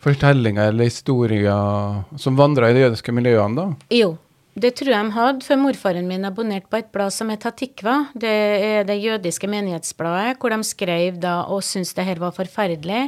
fortellinger 0.00 0.70
eller 0.70 0.88
historier 0.88 2.18
som 2.18 2.38
vandra 2.38 2.70
i 2.70 2.74
de 2.74 2.86
jødiske 2.86 3.12
miljøene, 3.14 3.60
da? 3.60 3.94
Jo, 3.94 4.14
det 4.60 4.70
tror 4.76 4.90
jeg 4.92 5.06
de 5.06 5.14
hadde, 5.14 5.44
for 5.46 5.60
morfaren 5.60 6.08
min 6.08 6.26
abonnerte 6.28 6.68
på 6.70 6.78
et 6.80 6.88
blad 6.92 7.12
som 7.14 7.30
het 7.32 7.44
Hatikva. 7.46 7.94
Det 8.18 8.30
er 8.30 8.84
det 8.88 8.98
jødiske 9.00 9.48
menighetsbladet, 9.50 10.36
hvor 10.40 10.52
de 10.52 10.66
skrev 10.66 11.16
da 11.22 11.38
og 11.48 11.62
syntes 11.64 11.94
det 11.96 12.06
her 12.08 12.20
var 12.20 12.34
forferdelig. 12.36 13.02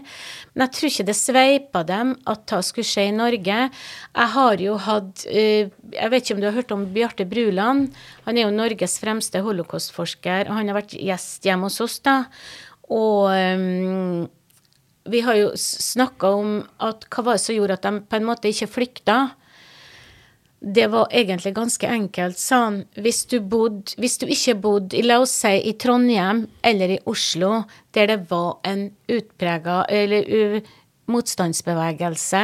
Men 0.54 0.64
jeg 0.64 0.74
tror 0.76 0.90
ikke 0.90 1.06
det 1.10 1.16
sveipa 1.18 1.82
dem 1.88 2.14
at 2.30 2.46
det 2.48 2.62
skulle 2.68 2.88
skje 2.88 3.08
i 3.10 3.14
Norge. 3.16 3.58
Jeg 3.68 4.32
har 4.36 4.64
jo 4.64 4.78
hatt 4.86 5.26
eh, 5.28 5.72
Jeg 5.92 6.12
vet 6.12 6.24
ikke 6.24 6.36
om 6.38 6.42
du 6.42 6.48
har 6.48 6.56
hørt 6.56 6.72
om 6.72 6.86
Bjarte 6.94 7.28
Bruland? 7.28 7.90
Han 8.24 8.38
er 8.38 8.46
jo 8.46 8.54
Norges 8.54 8.96
fremste 9.02 9.42
holocaustforsker, 9.44 10.48
og 10.48 10.56
han 10.56 10.72
har 10.72 10.80
vært 10.80 10.96
gjest 10.96 11.44
hjemme 11.44 11.68
hos 11.68 11.82
oss, 11.84 11.98
da. 12.06 12.22
Og 12.92 13.28
um, 13.28 14.24
vi 15.12 15.20
har 15.26 15.36
jo 15.36 15.52
snakka 15.58 16.32
om 16.38 16.58
at 16.82 17.06
hva 17.10 17.26
var 17.26 17.38
det 17.38 17.44
som 17.44 17.56
gjorde 17.56 17.76
at 17.78 17.86
de 17.86 18.02
på 18.06 18.18
en 18.18 18.28
måte 18.28 18.50
ikke 18.52 18.70
flykta? 18.70 19.20
Det 20.62 20.86
var 20.86 21.08
egentlig 21.10 21.54
ganske 21.56 21.88
enkelt. 21.90 22.38
Sånn, 22.38 22.82
hvis 23.02 23.24
du, 23.30 23.40
bod, 23.42 23.94
hvis 23.98 24.20
du 24.22 24.28
ikke 24.30 24.54
bodde 24.62 25.02
la 25.02 25.18
oss 25.22 25.34
si, 25.42 25.56
i 25.58 25.74
Trondheim 25.74 26.44
eller 26.62 26.94
i 26.94 27.00
Oslo, 27.10 27.64
der 27.94 28.12
det 28.12 28.18
var 28.30 28.60
en 28.68 28.86
utprega 29.10 29.82
eller 29.90 30.62
motstandsbevegelse 31.10 32.42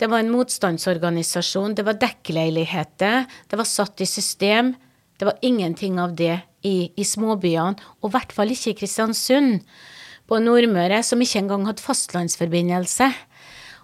Det 0.00 0.08
var 0.08 0.24
en 0.24 0.32
motstandsorganisasjon, 0.32 1.74
det 1.76 1.84
var 1.84 1.98
dekkleiligheter, 2.00 3.26
det 3.46 3.58
var 3.60 3.68
satt 3.68 4.00
i 4.00 4.06
system. 4.08 4.74
Det 5.20 5.26
var 5.28 5.36
ingenting 5.44 5.98
av 6.00 6.14
det 6.16 6.38
i, 6.64 6.90
i 6.96 7.04
småbyene, 7.04 7.76
og 8.00 8.08
i 8.08 8.14
hvert 8.14 8.32
fall 8.32 8.50
ikke 8.54 8.72
i 8.72 8.78
Kristiansund. 8.78 9.60
På 10.24 10.38
Nordmøre, 10.40 11.02
som 11.04 11.20
ikke 11.20 11.42
engang 11.42 11.66
hadde 11.68 11.84
fastlandsforbindelse. 11.84 13.10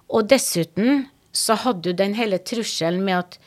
Og 0.09 0.31
dessuten 0.31 1.05
så 1.37 1.57
hadde 1.64 1.91
du 1.91 1.99
den 1.99 2.14
hele 2.16 2.39
trusselen 2.41 3.03
med 3.05 3.18
at 3.18 3.39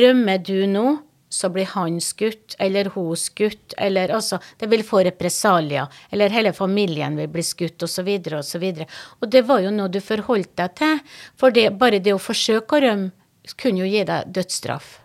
rømmer 0.00 0.42
du 0.44 0.66
nå, 0.70 0.98
så 1.30 1.46
blir 1.54 1.68
han 1.76 2.00
skutt, 2.02 2.56
eller 2.58 2.90
hun 2.96 3.14
skutt, 3.16 3.74
eller 3.78 4.10
altså 4.10 4.40
Det 4.58 4.66
vil 4.70 4.82
få 4.82 5.04
represalier, 5.06 5.86
eller 6.10 6.34
hele 6.34 6.52
familien 6.52 7.14
vil 7.16 7.30
bli 7.30 7.44
skutt, 7.46 7.82
osv., 7.86 8.08
osv. 8.38 8.64
Og, 8.66 8.96
og 9.22 9.30
det 9.30 9.44
var 9.46 9.62
jo 9.62 9.70
noe 9.70 9.88
du 9.88 10.00
forholdt 10.02 10.56
deg 10.58 10.74
til, 10.80 10.98
for 11.38 11.54
det, 11.54 11.68
bare 11.78 12.02
det 12.02 12.16
å 12.16 12.22
forsøke 12.22 12.76
å 12.76 12.82
rømme 12.86 13.14
kunne 13.56 13.82
jo 13.82 13.88
gi 13.88 14.02
deg 14.06 14.34
dødsstraff. 14.34 14.98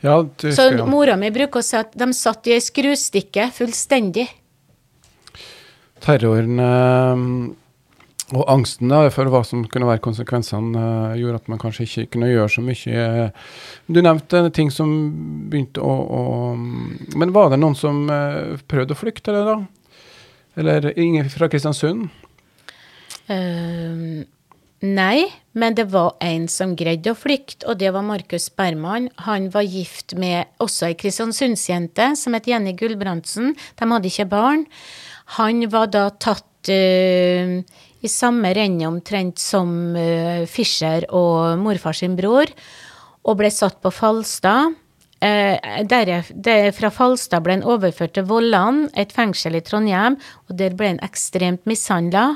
Ja, 0.00 0.16
så 0.54 0.66
mora 0.88 1.16
mi 1.20 1.30
bruker 1.34 1.60
å 1.60 1.64
si 1.64 1.76
at 1.76 1.96
de 1.98 2.06
satt 2.16 2.48
i 2.48 2.54
ei 2.56 2.62
skrustikke 2.64 3.50
fullstendig. 3.52 4.26
Terroren 6.00 6.56
og 8.30 8.46
angsten 8.50 8.92
for 9.10 9.30
hva 9.32 9.42
som 9.46 9.64
kunne 9.66 9.88
være 9.88 10.02
konsekvensene, 10.04 10.78
uh, 10.78 11.18
gjorde 11.18 11.40
at 11.40 11.50
man 11.50 11.60
kanskje 11.62 11.86
ikke 11.86 12.06
kunne 12.14 12.30
gjøre 12.30 12.52
så 12.54 12.62
mye. 12.64 13.04
Du 13.90 14.00
nevnte 14.04 14.44
ting 14.54 14.70
som 14.74 14.92
begynte 15.50 15.82
å, 15.82 15.90
å 15.90 16.22
Men 17.18 17.34
var 17.34 17.50
det 17.50 17.60
noen 17.60 17.78
som 17.78 18.04
uh, 18.10 18.56
prøvde 18.70 18.94
å 18.94 19.00
flykte, 19.00 19.32
eller 19.32 19.48
da? 19.50 19.58
Eller 20.60 20.90
ingen 20.98 21.30
fra 21.30 21.48
Kristiansund? 21.50 22.08
Uh, 23.30 24.22
nei, 24.82 25.26
men 25.54 25.76
det 25.78 25.88
var 25.92 26.16
en 26.24 26.46
som 26.50 26.76
greide 26.78 27.12
å 27.12 27.18
flykte, 27.18 27.66
og 27.66 27.78
det 27.82 27.92
var 27.94 28.06
Markus 28.06 28.48
Berman. 28.54 29.08
Han 29.26 29.50
var 29.54 29.66
gift 29.66 30.14
med 30.18 30.50
også 30.62 30.90
ei 30.90 30.98
kristiansundsjente 30.98 32.12
som 32.18 32.38
het 32.38 32.50
Jenny 32.50 32.74
Gulbrandsen. 32.78 33.54
De 33.78 33.90
hadde 33.90 34.10
ikke 34.10 34.30
barn. 34.30 34.66
Han 35.38 35.62
var 35.70 35.90
da 35.94 36.08
tatt 36.10 36.46
i 38.00 38.08
samme 38.08 38.52
rennet 38.56 38.88
omtrent 38.88 39.40
som 39.40 39.70
uh, 39.96 40.46
Fischer 40.48 41.06
og 41.14 41.60
morfar 41.60 41.96
sin 41.96 42.16
bror, 42.18 42.50
og 43.26 43.40
ble 43.40 43.50
satt 43.52 43.80
på 43.84 43.92
Falstad. 43.92 44.76
Uh, 45.20 45.56
der, 45.84 46.12
der, 46.32 46.70
fra 46.72 46.88
Falstad 46.94 47.44
ble 47.44 47.58
han 47.58 47.66
overført 47.66 48.16
til 48.16 48.28
Vollan, 48.30 48.86
et 48.96 49.12
fengsel 49.12 49.58
i 49.58 49.64
Trondheim, 49.64 50.16
og 50.48 50.56
der 50.56 50.76
ble 50.76 50.94
han 50.94 51.02
ekstremt 51.04 51.68
mishandla. 51.68 52.30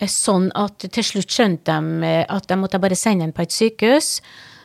Uh, 0.00 0.08
sånn 0.08 0.48
at 0.58 0.88
til 0.88 1.06
slutt 1.06 1.36
skjønte 1.36 1.76
de 1.76 2.16
at 2.24 2.48
de 2.48 2.58
måtte 2.58 2.80
bare 2.82 2.98
sende 2.98 3.28
ham 3.28 3.36
på 3.36 3.44
et 3.44 3.54
sykehus. 3.54 4.16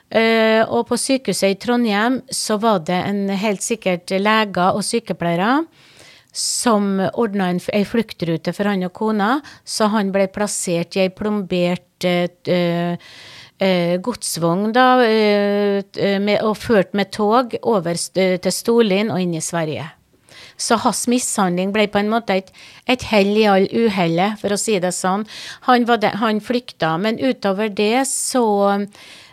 Uh, 0.08 0.64
og 0.72 0.88
på 0.88 0.96
sykehuset 0.96 1.52
i 1.52 1.60
Trondheim 1.60 2.22
så 2.32 2.56
var 2.64 2.80
det 2.88 3.02
en 3.10 3.28
helt 3.36 3.66
sikkert 3.66 4.16
leger 4.16 4.72
og 4.72 4.86
sykepleiere 4.88 5.66
som 6.38 7.00
ordna 7.18 7.50
ei 7.74 7.84
fluktrute 7.88 8.54
for 8.54 8.70
han 8.70 8.86
og 8.86 8.94
kona, 8.98 9.38
så 9.66 9.90
han 9.94 10.12
ble 10.14 10.28
plassert 10.30 10.98
i 10.98 11.08
ei 11.08 11.12
plombert 11.14 12.06
uh, 12.06 12.94
uh, 12.94 13.96
godsvogn, 14.06 14.72
da, 14.76 14.88
uh, 15.02 16.00
med, 16.22 16.38
og 16.46 16.58
ført 16.62 16.94
med 16.98 17.12
tog 17.16 17.58
over 17.64 17.98
til 17.98 18.54
Storlien 18.54 19.10
og 19.14 19.24
inn 19.24 19.38
i 19.38 19.44
Sverige. 19.44 19.90
Så 20.58 20.78
hans 20.82 21.04
mishandling 21.10 21.70
ble 21.74 21.86
på 21.94 22.00
en 22.02 22.10
måte 22.10 22.38
et, 22.40 22.48
et 22.90 23.04
hell 23.12 23.36
i 23.38 23.46
all 23.50 23.68
uhellet, 23.70 24.40
for 24.42 24.54
å 24.54 24.62
si 24.62 24.78
det 24.82 24.94
sånn. 24.96 25.26
Han, 25.68 25.86
de, 25.86 26.14
han 26.22 26.42
flykta, 26.42 26.96
men 27.02 27.22
utover 27.22 27.70
det 27.70 28.08
så 28.10 28.46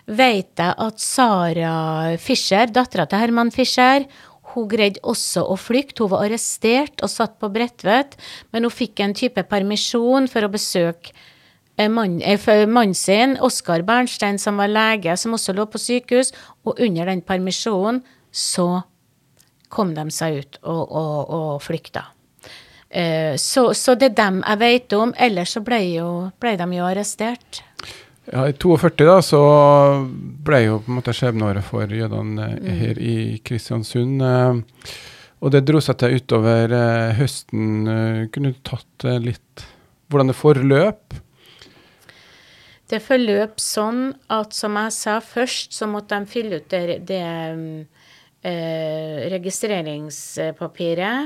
vet 0.04 0.60
jeg 0.60 0.76
at 0.84 1.00
Sara 1.00 1.76
Fischer, 2.20 2.68
dattera 2.68 3.08
til 3.08 3.24
Herman 3.24 3.52
Fischer, 3.54 4.04
hun 4.54 4.70
greide 4.70 5.02
også 5.02 5.44
å 5.50 5.58
flykte. 5.60 6.04
Hun 6.04 6.12
var 6.14 6.26
arrestert 6.28 7.02
og 7.04 7.12
satt 7.12 7.36
på 7.42 7.50
Bredtvet, 7.54 8.16
men 8.54 8.66
hun 8.66 8.74
fikk 8.74 9.02
en 9.04 9.14
type 9.16 9.44
permisjon 9.50 10.28
for 10.30 10.46
å 10.46 10.52
besøke 10.52 11.12
eh, 11.76 11.90
mannen 11.90 12.22
eh, 12.22 12.64
mann 12.70 12.94
sin, 12.94 13.36
Oskar 13.42 13.84
Bernstein, 13.86 14.38
som 14.38 14.62
var 14.62 14.72
lege, 14.72 15.16
som 15.20 15.36
også 15.36 15.56
lå 15.56 15.68
på 15.70 15.82
sykehus. 15.82 16.34
Og 16.64 16.80
under 16.82 17.12
den 17.12 17.24
permisjonen 17.26 18.02
så 18.34 18.84
kom 19.74 19.94
de 19.94 20.06
seg 20.14 20.40
ut 20.40 20.60
og, 20.62 20.82
og, 20.86 21.16
og 21.34 21.62
flykta. 21.64 22.06
Eh, 22.94 23.34
så, 23.36 23.74
så, 23.74 23.96
det 23.98 24.12
er 24.12 24.18
dem 24.20 24.42
jeg 24.44 24.60
vet 24.62 24.94
om. 24.94 25.14
Ellers 25.18 25.56
så 25.56 25.64
ble, 25.66 25.80
jo, 25.96 26.10
ble 26.40 26.54
de 26.60 26.68
jo 26.76 26.86
arrestert. 26.86 27.64
Ja, 28.32 28.48
I 28.48 28.52
42 28.56 29.04
da, 29.04 29.18
så 29.22 29.40
ble 30.44 30.62
jo 30.64 30.78
på 30.80 30.88
en 30.88 30.96
måte 30.98 31.12
skjebneåret 31.16 31.64
for 31.66 31.90
jødene 31.92 32.46
eh, 32.54 32.62
mm. 32.62 32.78
her 32.80 33.00
i 33.02 33.16
Kristiansund. 33.44 34.22
Eh, 34.24 34.54
og 35.44 35.52
det 35.52 35.66
dro 35.68 35.80
seg 35.84 35.98
til 36.00 36.16
utover 36.16 36.72
eh, 36.72 37.12
høsten. 37.18 37.84
Kunne 38.32 38.54
du 38.54 38.58
tatt 38.64 39.04
litt 39.20 39.66
hvordan 40.08 40.30
det 40.32 40.38
forløp? 40.38 41.02
Det 42.88 43.00
forløp 43.04 43.60
sånn 43.60 44.14
at, 44.32 44.52
som 44.56 44.76
jeg 44.78 44.92
sa 44.96 45.18
først, 45.24 45.72
så 45.76 45.84
måtte 45.90 46.16
de 46.20 46.26
fylle 46.30 46.56
ut 46.60 46.68
det, 46.72 47.00
det 47.08 47.24
eh, 48.44 49.28
registreringspapiret. 49.34 51.20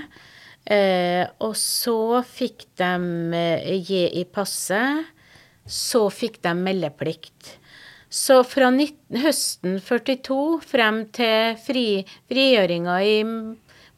Eh, 0.68 1.24
og 1.46 1.54
så 1.58 2.22
fikk 2.26 2.66
de 2.78 2.92
gi 3.86 4.02
i 4.18 4.24
passet 4.26 5.17
så 5.68 6.08
fikk 6.10 6.40
de 6.42 6.54
meldeplikt. 6.56 7.58
Så 8.08 8.40
fra 8.48 8.70
19, 8.72 9.20
høsten 9.20 9.80
42 9.84 10.60
frem 10.64 11.02
til 11.12 11.58
fri, 11.60 11.88
frigjøringa 12.30 12.96
i 13.04 13.18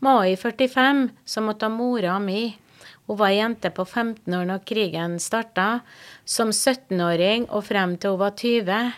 mai 0.03 0.35
45, 0.35 1.07
så 1.25 1.45
måtte 1.47 1.71
mora 1.71 2.19
mi 2.23 2.51
hun 3.11 3.19
var 3.19 3.33
jente 3.35 3.73
på 3.75 3.83
15 3.83 4.35
år 4.39 4.45
når 4.47 4.61
krigen 4.63 5.17
starta. 5.19 5.81
Som 6.23 6.53
17-åring 6.55 7.49
og 7.51 7.65
frem 7.67 7.97
til 7.99 8.15
hun 8.15 8.21
var 8.21 8.37
20. 8.39 8.93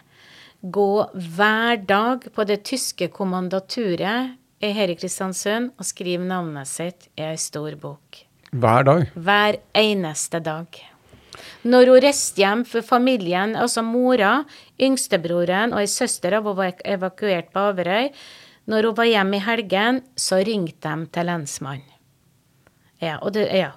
Gå 0.74 0.90
hver 1.32 1.80
dag 1.88 2.26
på 2.36 2.44
det 2.44 2.58
tyske 2.68 3.08
kommandaturet 3.08 4.36
her 4.60 4.92
i 4.92 4.98
Kristiansund 5.00 5.72
og 5.80 5.88
skrive 5.88 6.28
navnet 6.28 6.68
sitt 6.68 7.08
i 7.16 7.24
ei 7.24 7.40
stor 7.40 7.72
bok. 7.80 8.20
Hver 8.52 8.84
dag? 8.84 9.08
Hver 9.16 9.62
eneste 9.80 10.44
dag. 10.44 10.76
Når 11.62 11.90
hun 11.92 12.02
reiste 12.04 12.42
hjem 12.42 12.64
for 12.68 12.84
familien, 12.84 13.54
altså 13.56 13.84
mora, 13.86 14.42
yngstebroren 14.82 15.74
og 15.74 15.82
ei 15.84 15.90
søster 15.90 16.36
av 16.38 16.48
hun 16.48 16.58
var 16.58 16.80
evakuert 16.84 17.52
på 17.54 17.68
Averøy, 17.72 18.10
når 18.70 18.88
hun 18.88 18.98
var 18.98 19.10
hjemme 19.10 19.38
i 19.38 19.44
helgen, 19.46 20.02
så 20.16 20.42
ringte 20.44 20.90
de 20.90 21.08
til 21.14 21.28
lensmannen. 21.30 21.88
Ja, 23.02 23.16
og 23.18 23.32
det, 23.34 23.48
ja. 23.50 23.72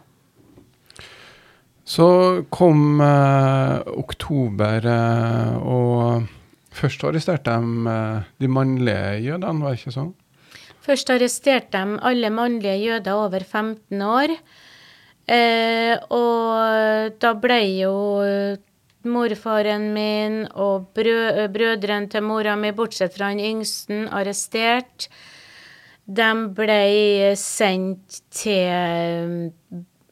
Så 1.85 2.05
kom 2.53 3.01
eh, 3.01 3.79
oktober, 3.93 4.85
eh, 4.89 5.55
og 5.61 6.25
først 6.73 7.03
arresterte 7.05 7.53
de 7.61 7.89
eh, 7.89 8.29
de 8.41 8.49
mannlige 8.49 9.17
jødene, 9.25 9.61
var 9.61 9.73
det 9.73 9.81
ikke 9.81 9.95
sånn? 9.97 10.13
Først 10.85 11.09
arresterte 11.13 11.81
de 11.81 11.99
alle 12.05 12.29
mannlige 12.33 12.77
jøder 12.77 13.25
over 13.25 13.45
15 13.45 14.01
år. 14.05 14.33
Eh, 15.25 15.95
og 16.13 17.15
da 17.21 17.31
ble 17.41 17.59
jo 17.79 17.93
morfaren 19.05 19.87
min 19.93 20.43
og 20.53 20.89
brø 20.97 21.47
brødrene 21.53 22.09
til 22.09 22.25
mora 22.25 22.55
mi, 22.57 22.73
bortsett 22.75 23.13
fra 23.15 23.31
han 23.31 23.41
yngste, 23.41 24.05
arrestert. 24.13 25.07
De 26.05 26.29
ble 26.57 27.33
sendt 27.41 28.21
til 28.33 29.49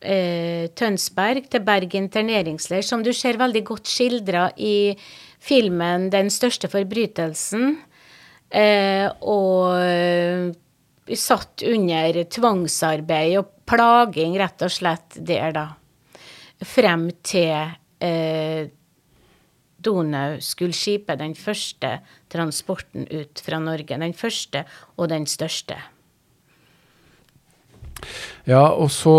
eh, 0.01 0.65
Tønsberg, 0.73 1.49
til 1.49 1.65
Berg 1.65 1.93
interneringsleir, 1.97 2.85
som 2.85 3.05
du 3.05 3.13
ser 3.13 3.37
veldig 3.41 3.63
godt 3.69 3.89
skildra 3.89 4.49
i 4.57 4.95
filmen 5.43 6.09
'Den 6.09 6.29
største 6.33 6.67
forbrytelsen'. 6.67 7.77
Eh, 8.53 9.09
og 9.21 10.53
satt 11.19 11.63
under 11.67 12.23
tvangsarbeid 12.31 13.37
og 13.41 13.49
plaging, 13.69 14.37
rett 14.39 14.63
og 14.63 14.71
slett, 14.71 15.17
der, 15.19 15.51
da. 15.55 15.65
Frem 16.63 17.09
til 17.25 17.73
eh, 18.03 18.69
Donau 19.83 20.37
skulle 20.43 20.75
skipe 20.75 21.17
den 21.19 21.35
første 21.35 21.97
transporten 22.31 23.07
ut 23.11 23.41
fra 23.43 23.59
Norge. 23.59 23.99
Den 23.99 24.15
første 24.15 24.63
og 24.95 25.09
den 25.11 25.27
største. 25.27 25.77
Ja, 28.47 28.65
og 28.71 28.91
så 28.91 29.15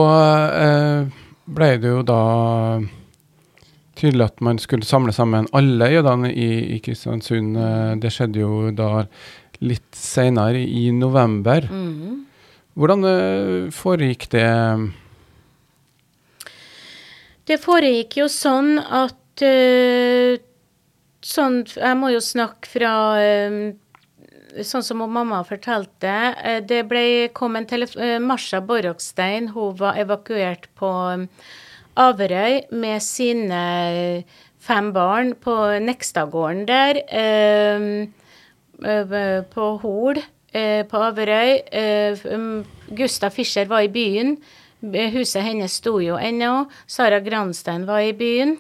eh, 0.53 1.23
ble 1.45 1.71
det 1.81 1.93
jo 1.93 2.03
da 2.05 2.21
tydelig 3.95 4.27
at 4.27 4.43
man 4.45 4.59
skulle 4.59 4.87
samle 4.87 5.15
sammen 5.15 5.49
alle 5.57 5.89
jødene 5.93 6.33
i, 6.33 6.51
i 6.77 6.81
Kristiansund. 6.85 7.57
Eh, 7.57 7.95
det 8.03 8.13
skjedde 8.13 8.43
jo 8.43 8.71
da 8.77 9.07
litt 9.65 9.97
seinere, 9.97 10.61
i 10.61 10.91
november. 10.95 11.67
Mm. 11.71 12.25
Hvordan 12.75 13.07
uh, 13.07 13.71
foregikk 13.75 14.29
det? 14.35 14.49
Det 17.47 17.61
foregikk 17.63 18.19
jo 18.23 18.29
sånn 18.33 18.77
at 18.81 19.45
uh, 19.45 20.35
sånn, 21.25 21.63
Jeg 21.77 21.99
må 22.01 22.11
jo 22.15 22.23
snakke 22.25 22.71
fra 22.71 22.95
uh, 23.21 23.63
Sånn 24.55 24.85
som 24.87 25.01
mamma 25.03 25.41
fortalte. 25.43 26.11
Det 26.63 26.85
ble, 26.87 27.27
kom 27.35 27.57
en 27.59 27.65
telefon 27.67 28.23
Marsha 28.23 28.61
Borrokstein, 28.63 29.49
hun 29.51 29.73
var 29.81 29.99
evakuert 29.99 30.69
på 30.79 30.91
Averøy 31.99 32.61
med 32.71 33.03
sine 33.03 33.65
fem 34.63 34.93
barn 34.95 35.33
på 35.43 35.57
Nekstadgården 35.83 36.69
der. 36.71 37.03
På 38.79 39.69
Hol 39.83 40.23
Eh, 40.55 40.85
på 40.87 41.01
Averøy. 41.03 41.57
Eh, 41.73 42.19
um, 42.31 42.65
Gustav 42.95 43.35
Fischer 43.35 43.67
var 43.67 43.83
i 43.83 43.91
byen. 43.91 44.37
Huset 45.11 45.43
hennes 45.43 45.81
sto 45.81 45.97
jo 45.99 46.15
ennå. 46.15 46.69
Sara 46.87 47.19
Granstein 47.25 47.89
var 47.89 48.05
i 48.05 48.13
byen. 48.15 48.59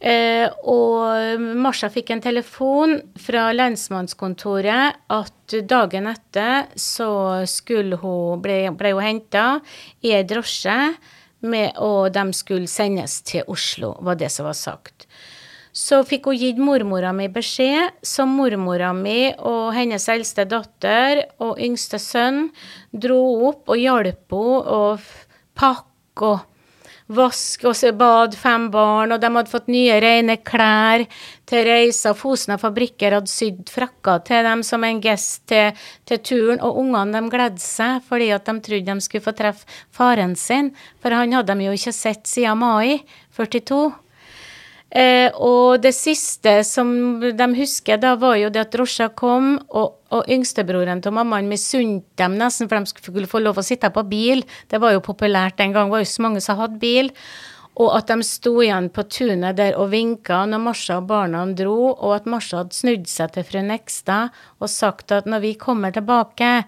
Eh, 0.00 0.48
og 0.64 1.40
Marsha 1.60 1.90
fikk 1.92 2.14
en 2.14 2.24
telefon 2.24 2.96
fra 3.20 3.50
lensmannskontoret 3.52 4.96
at 5.12 5.56
dagen 5.68 6.08
etter 6.08 6.70
så 6.76 7.10
skulle 7.48 8.00
hun, 8.00 8.40
ble, 8.44 8.58
ble 8.72 8.94
hun 8.96 9.04
henta 9.04 9.46
i 10.04 10.14
ei 10.16 10.24
drosje, 10.28 10.78
med, 11.44 11.74
og 11.76 12.08
de 12.16 12.22
skulle 12.32 12.70
sendes 12.72 13.18
til 13.28 13.44
Oslo, 13.52 13.90
var 14.00 14.16
det 14.16 14.30
som 14.32 14.48
var 14.48 14.56
sagt. 14.56 15.04
Så 15.74 16.04
fikk 16.06 16.28
hun 16.30 16.38
gitt 16.38 16.58
mormora 16.62 17.10
mi 17.10 17.26
beskjed, 17.34 17.96
som 18.06 18.30
mormora 18.38 18.92
mi 18.94 19.32
og 19.34 19.72
hennes 19.74 20.06
eldste 20.12 20.46
datter 20.46 21.24
og 21.42 21.58
yngste 21.58 21.98
sønn 21.98 22.44
dro 22.94 23.18
opp 23.50 23.74
og 23.74 23.80
hjalp 23.82 24.36
henne 24.38 24.76
å 24.78 24.82
pakke 25.58 26.28
og 26.30 26.44
vaske 27.14 27.68
og 27.68 27.98
bad 27.98 28.36
fem 28.38 28.70
barn, 28.72 29.12
og 29.12 29.20
de 29.20 29.28
hadde 29.34 29.50
fått 29.50 29.66
nye, 29.68 29.98
rene 30.00 30.36
klær 30.40 31.04
til 31.48 31.66
reisa. 31.66 32.14
Fosna 32.16 32.56
fabrikker 32.60 33.18
hadde 33.18 33.28
sydd 33.28 33.68
frakker 33.72 34.22
til 34.24 34.46
dem 34.46 34.62
som 34.64 34.84
en 34.86 35.02
gest 35.04 35.42
til, 35.50 35.74
til 36.08 36.22
turen, 36.24 36.62
og 36.62 36.78
ungene 36.80 37.18
de 37.18 37.34
gledde 37.34 37.60
seg 37.60 38.00
fordi 38.08 38.30
at 38.32 38.46
de 38.46 38.56
trodde 38.64 38.94
de 38.94 39.04
skulle 39.04 39.26
få 39.26 39.34
treffe 39.36 39.68
faren 39.92 40.36
sin, 40.38 40.72
for 41.02 41.12
han 41.12 41.34
hadde 41.36 41.58
de 41.58 41.68
jo 41.68 41.76
ikke 41.76 41.92
sett 41.98 42.30
siden 42.30 42.62
mai 42.62 43.02
42. 43.36 44.03
Eh, 44.94 45.26
og 45.42 45.82
det 45.82 45.90
siste 45.96 46.60
som 46.62 47.18
de 47.18 47.46
husker, 47.58 47.98
da 47.98 48.12
var 48.14 48.36
jo 48.38 48.50
det 48.54 48.62
at 48.62 48.74
drosja 48.76 49.08
kom, 49.18 49.56
og, 49.74 49.96
og 50.14 50.28
yngstebroren 50.30 51.02
til 51.02 51.16
mammaen 51.16 51.50
misunte 51.50 52.14
dem 52.20 52.36
nesten 52.38 52.70
for 52.70 52.78
de 52.78 52.92
skulle 52.92 53.30
få 53.30 53.42
lov 53.42 53.58
å 53.58 53.66
sitte 53.66 53.90
på 53.90 54.04
bil. 54.06 54.44
Det 54.70 54.78
var 54.78 54.94
jo 54.94 55.02
populært 55.02 55.58
den 55.58 55.74
gang, 55.74 55.90
det 55.90 55.96
var 55.96 56.04
jo 56.04 56.12
så 56.12 56.26
mange 56.28 56.44
som 56.44 56.60
hadde 56.62 56.78
bil. 56.82 57.10
Og 57.74 57.90
at 57.96 58.06
de 58.06 58.22
sto 58.22 58.52
igjen 58.62 58.86
på 58.94 59.02
tunet 59.10 59.58
der 59.58 59.74
og 59.82 59.90
vinka 59.90 60.44
når 60.46 60.62
Marsha 60.62 61.00
og 61.00 61.08
barna 61.10 61.42
dro, 61.58 61.90
og 61.90 62.12
at 62.14 62.28
Marsha 62.30 62.60
hadde 62.62 62.78
snudd 62.78 63.08
seg 63.10 63.34
til 63.34 63.46
fru 63.48 63.64
Nekstad 63.66 64.30
og 64.62 64.70
sagt 64.70 65.10
at 65.16 65.26
når 65.26 65.42
vi 65.42 65.56
kommer 65.58 65.90
tilbake, 65.90 66.60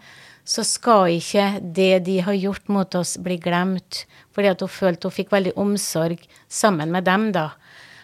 så 0.47 0.64
skal 0.66 1.14
ikke 1.14 1.61
det 1.61 2.05
de 2.07 2.18
har 2.27 2.35
gjort 2.35 2.66
mot 2.70 2.99
oss, 2.99 3.16
bli 3.22 3.39
glemt. 3.43 4.03
Fordi 4.35 4.51
at 4.51 4.66
hun 4.66 4.70
følte 4.70 5.07
hun 5.07 5.14
fikk 5.14 5.31
veldig 5.35 5.55
omsorg 5.59 6.27
sammen 6.51 6.91
med 6.95 7.07
dem, 7.07 7.31
da. 7.35 7.53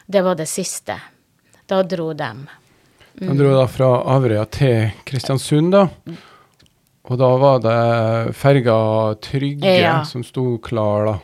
Det 0.07 0.23
var 0.23 0.35
det 0.39 0.49
siste. 0.51 0.99
Da 1.67 1.83
dro 1.83 2.13
de. 2.13 2.31
Mm. 3.21 3.29
De 3.29 3.39
dro 3.39 3.55
da 3.57 3.67
fra 3.71 3.89
Averøya 4.15 4.45
til 4.51 4.93
Kristiansund, 5.09 5.73
da. 5.75 5.87
Og 7.11 7.19
da 7.19 7.29
var 7.41 7.61
det 7.63 8.35
ferga 8.39 8.79
Trygge 9.23 9.75
ja. 9.81 9.99
som 10.07 10.23
sto 10.25 10.57
klar, 10.63 11.09
da. 11.09 11.19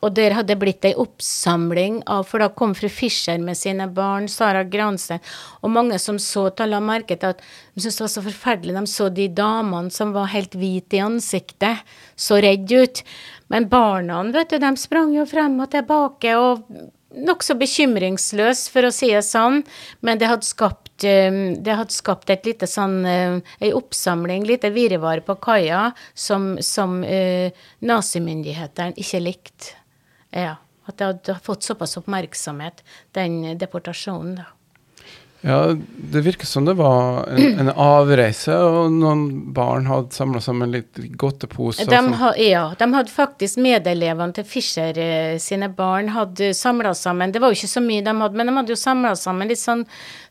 og 0.00 0.14
der 0.16 0.32
hadde 0.36 0.52
det 0.52 0.58
blitt 0.62 0.86
ei 0.86 0.94
oppsamling 0.96 2.00
av 2.06 2.24
For 2.30 2.40
da 2.40 2.48
kom 2.54 2.72
fru 2.78 2.88
Fischer 2.88 3.38
med 3.42 3.58
sine 3.58 3.88
barn, 3.92 4.28
Sara 4.32 4.62
Granstein, 4.64 5.20
og 5.60 5.74
mange 5.74 5.98
som 6.00 6.20
så 6.22 6.48
til 6.56 6.72
la 6.72 6.80
merke 6.80 7.18
til 7.18 7.34
at 7.34 7.42
de 7.42 7.82
syntes 7.82 7.98
det 7.98 8.06
var 8.06 8.12
så 8.14 8.24
forferdelig. 8.28 8.76
De 8.78 8.84
så 8.94 9.08
de 9.12 9.28
damene 9.28 9.92
som 9.94 10.14
var 10.16 10.30
helt 10.32 10.56
hvite 10.56 10.98
i 10.98 11.04
ansiktet, 11.04 11.84
så 12.16 12.40
redde 12.42 12.84
ut. 12.84 13.02
Men 13.52 13.68
barna, 13.68 14.22
vet 14.32 14.54
du, 14.54 14.60
de 14.62 14.72
sprang 14.80 15.12
jo 15.16 15.26
frem 15.28 15.60
og 15.60 15.70
tilbake 15.74 16.36
og 16.38 16.64
nokså 17.14 17.56
bekymringsløs, 17.58 18.66
for 18.72 18.88
å 18.88 18.92
si 18.94 19.10
det 19.12 19.24
sånn, 19.26 19.62
men 20.04 20.20
det 20.20 20.28
hadde 20.30 20.48
skapt, 20.48 20.92
eh, 21.04 21.54
det 21.56 21.78
hadde 21.80 21.94
skapt 21.94 22.30
et 22.30 22.46
lite 22.48 22.68
sånn 22.68 23.00
eh, 23.08 23.38
ei 23.60 23.72
oppsamling, 23.76 24.46
lite 24.48 24.70
virvar 24.74 25.24
på 25.26 25.38
kaia, 25.40 25.88
som, 26.14 26.56
som 26.64 27.00
uh, 27.04 27.48
nazimyndighetene 27.80 28.98
ikke 29.00 29.22
likte. 29.24 29.76
Ja. 30.34 30.56
At 30.88 30.96
det 30.96 31.04
hadde 31.04 31.34
fått 31.44 31.66
såpass 31.66 31.98
oppmerksomhet, 32.00 32.80
den 33.16 33.42
deportasjonen, 33.60 34.38
da. 34.40 34.46
Ja, 35.40 35.76
det 35.96 36.20
virker 36.20 36.46
som 36.46 36.64
det 36.64 36.74
var 36.74 37.28
en, 37.28 37.58
en 37.60 37.70
avreise, 37.70 38.54
og 38.58 38.90
noen 38.92 39.52
barn 39.54 39.86
hadde 39.86 40.14
samla 40.14 40.40
sammen 40.42 40.72
litt 40.74 40.98
godtepose. 40.98 41.86
De 41.86 42.00
ha, 42.20 42.32
ja, 42.42 42.64
de 42.78 42.88
hadde 42.94 43.12
faktisk 43.12 43.60
medelevene 43.62 44.34
til 44.34 44.48
Fischer 44.48 44.98
eh, 44.98 45.36
sine 45.42 45.70
barn 45.70 46.10
hadde 46.14 46.50
samla 46.58 46.94
sammen. 46.98 47.32
Det 47.32 47.42
var 47.42 47.54
jo 47.54 47.60
ikke 47.60 47.70
så 47.70 47.84
mye 47.84 48.02
de 48.02 48.16
hadde, 48.22 48.40
men 48.40 48.50
de 48.50 48.56
hadde 48.58 48.74
jo 48.74 48.80
samla 48.80 49.14
sammen 49.18 49.52
litt 49.52 49.62
sånn 49.62 49.86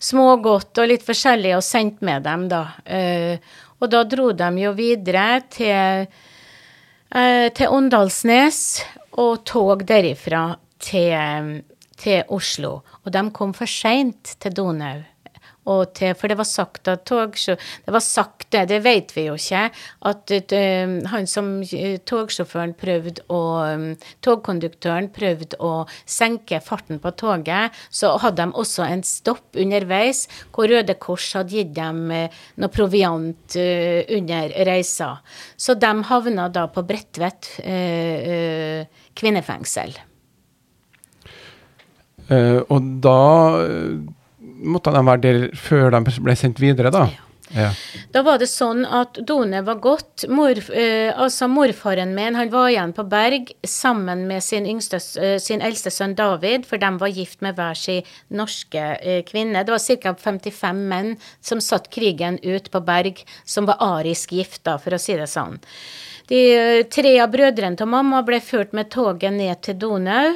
smågodt 0.09 0.83
og 0.83 0.91
litt 0.91 1.07
forskjellig 1.07 1.55
og 1.55 1.63
sendt 1.65 2.03
med 2.03 2.27
dem, 2.27 2.49
da. 2.51 2.65
Eh, 2.83 3.63
og 3.77 3.91
da 3.93 4.03
dro 4.09 4.31
de 4.35 4.51
jo 4.59 4.75
videre 4.75 5.27
til, 5.53 6.07
eh, 7.15 7.47
til 7.55 7.73
Åndalsnes 7.79 8.61
og 9.23 9.45
tog 9.47 9.87
derifra 9.87 10.49
til 10.83 11.61
til 11.97 12.23
Oslo, 12.33 12.81
og 13.03 13.13
de 13.13 13.27
kom 13.33 13.53
for 13.57 13.69
seint 13.69 14.37
til 14.41 14.57
Donau. 14.57 15.03
Til, 15.67 16.13
for 16.15 16.31
det 16.31 16.37
var 16.39 16.47
sagt 16.47 16.87
at 16.87 17.01
togsjå, 17.03 17.57
Det 17.85 17.91
var 17.91 17.99
sagt 17.99 18.45
det, 18.55 18.69
det 18.69 18.77
vet 18.85 19.11
vi 19.11 19.25
jo 19.25 19.33
ikke, 19.35 19.65
at 20.07 20.31
uh, 20.31 20.93
han 21.11 21.27
som 21.27 21.59
uh, 21.59 21.97
togsjåføren 22.07 22.71
prøvde 22.79 23.25
å 23.27 23.41
um, 23.75 23.89
Togkonduktøren 24.23 25.09
prøvde 25.11 25.59
å 25.59 25.83
senke 26.07 26.61
farten 26.63 27.01
på 27.03 27.11
toget, 27.19 27.75
så 27.91 28.13
hadde 28.23 28.47
de 28.47 28.55
også 28.55 28.87
en 28.87 29.03
stopp 29.03 29.59
underveis 29.59 30.29
hvor 30.55 30.71
Røde 30.71 30.95
Kors 31.03 31.33
hadde 31.35 31.59
gitt 31.59 31.75
dem 31.75 32.05
uh, 32.15 32.41
noe 32.55 32.71
proviant 32.71 33.59
under 33.59 34.55
reisa. 34.71 35.17
Så 35.59 35.75
de 35.75 35.91
havna 36.07 36.47
da 36.47 36.69
på 36.71 36.87
Bredtvet 36.87 37.57
kvinnefengsel. 39.17 39.97
Uh, 42.27 42.59
og 42.73 42.89
da 43.03 43.21
uh, 43.63 43.95
måtte 44.67 44.91
de 44.91 45.05
være 45.07 45.23
der 45.23 45.47
før 45.55 45.93
de 45.95 46.19
ble 46.23 46.35
sendt 46.35 46.61
videre, 46.63 46.91
da? 46.93 47.07
Ja. 47.07 47.23
Ja. 47.55 47.69
Da 48.11 48.25
var 48.27 48.41
det 48.41 48.49
sånn 48.51 48.81
at 48.83 49.21
Done 49.23 49.61
var 49.63 49.77
gått. 49.79 50.25
Mor, 50.27 50.57
uh, 50.59 51.11
altså 51.15 51.47
morfaren 51.47 52.11
min 52.17 52.35
han 52.35 52.51
var 52.51 52.73
igjen 52.73 52.91
på 52.97 53.05
Berg 53.07 53.53
sammen 53.63 54.25
med 54.27 54.43
sin, 54.43 54.67
yngste, 54.67 54.99
sin 55.39 55.63
eldste 55.63 55.93
sønn 55.95 56.17
David, 56.17 56.67
for 56.67 56.81
de 56.81 56.89
var 56.99 57.13
gift 57.15 57.39
med 57.45 57.55
hver 57.55 57.79
sin 57.79 58.03
norske 58.27 58.89
kvinne. 59.29 59.63
Det 59.63 59.77
var 59.77 60.01
ca. 60.03 60.15
55 60.27 60.83
menn 60.91 61.13
som 61.39 61.63
satt 61.63 61.87
krigen 61.95 62.41
ut 62.43 62.67
på 62.73 62.83
Berg, 62.83 63.23
som 63.47 63.71
var 63.71 63.79
arisk 63.93 64.35
gifta, 64.35 64.75
for 64.83 64.97
å 64.97 64.99
si 64.99 65.15
det 65.15 65.31
sånn. 65.31 65.55
De 66.27 66.83
tre 66.91 67.13
av 67.23 67.31
brødrene 67.31 67.79
til 67.79 67.87
mamma 67.87 68.19
ble 68.27 68.41
ført 68.43 68.75
med 68.75 68.91
toget 68.91 69.31
ned 69.39 69.63
til 69.63 69.79
Donau. 69.79 70.35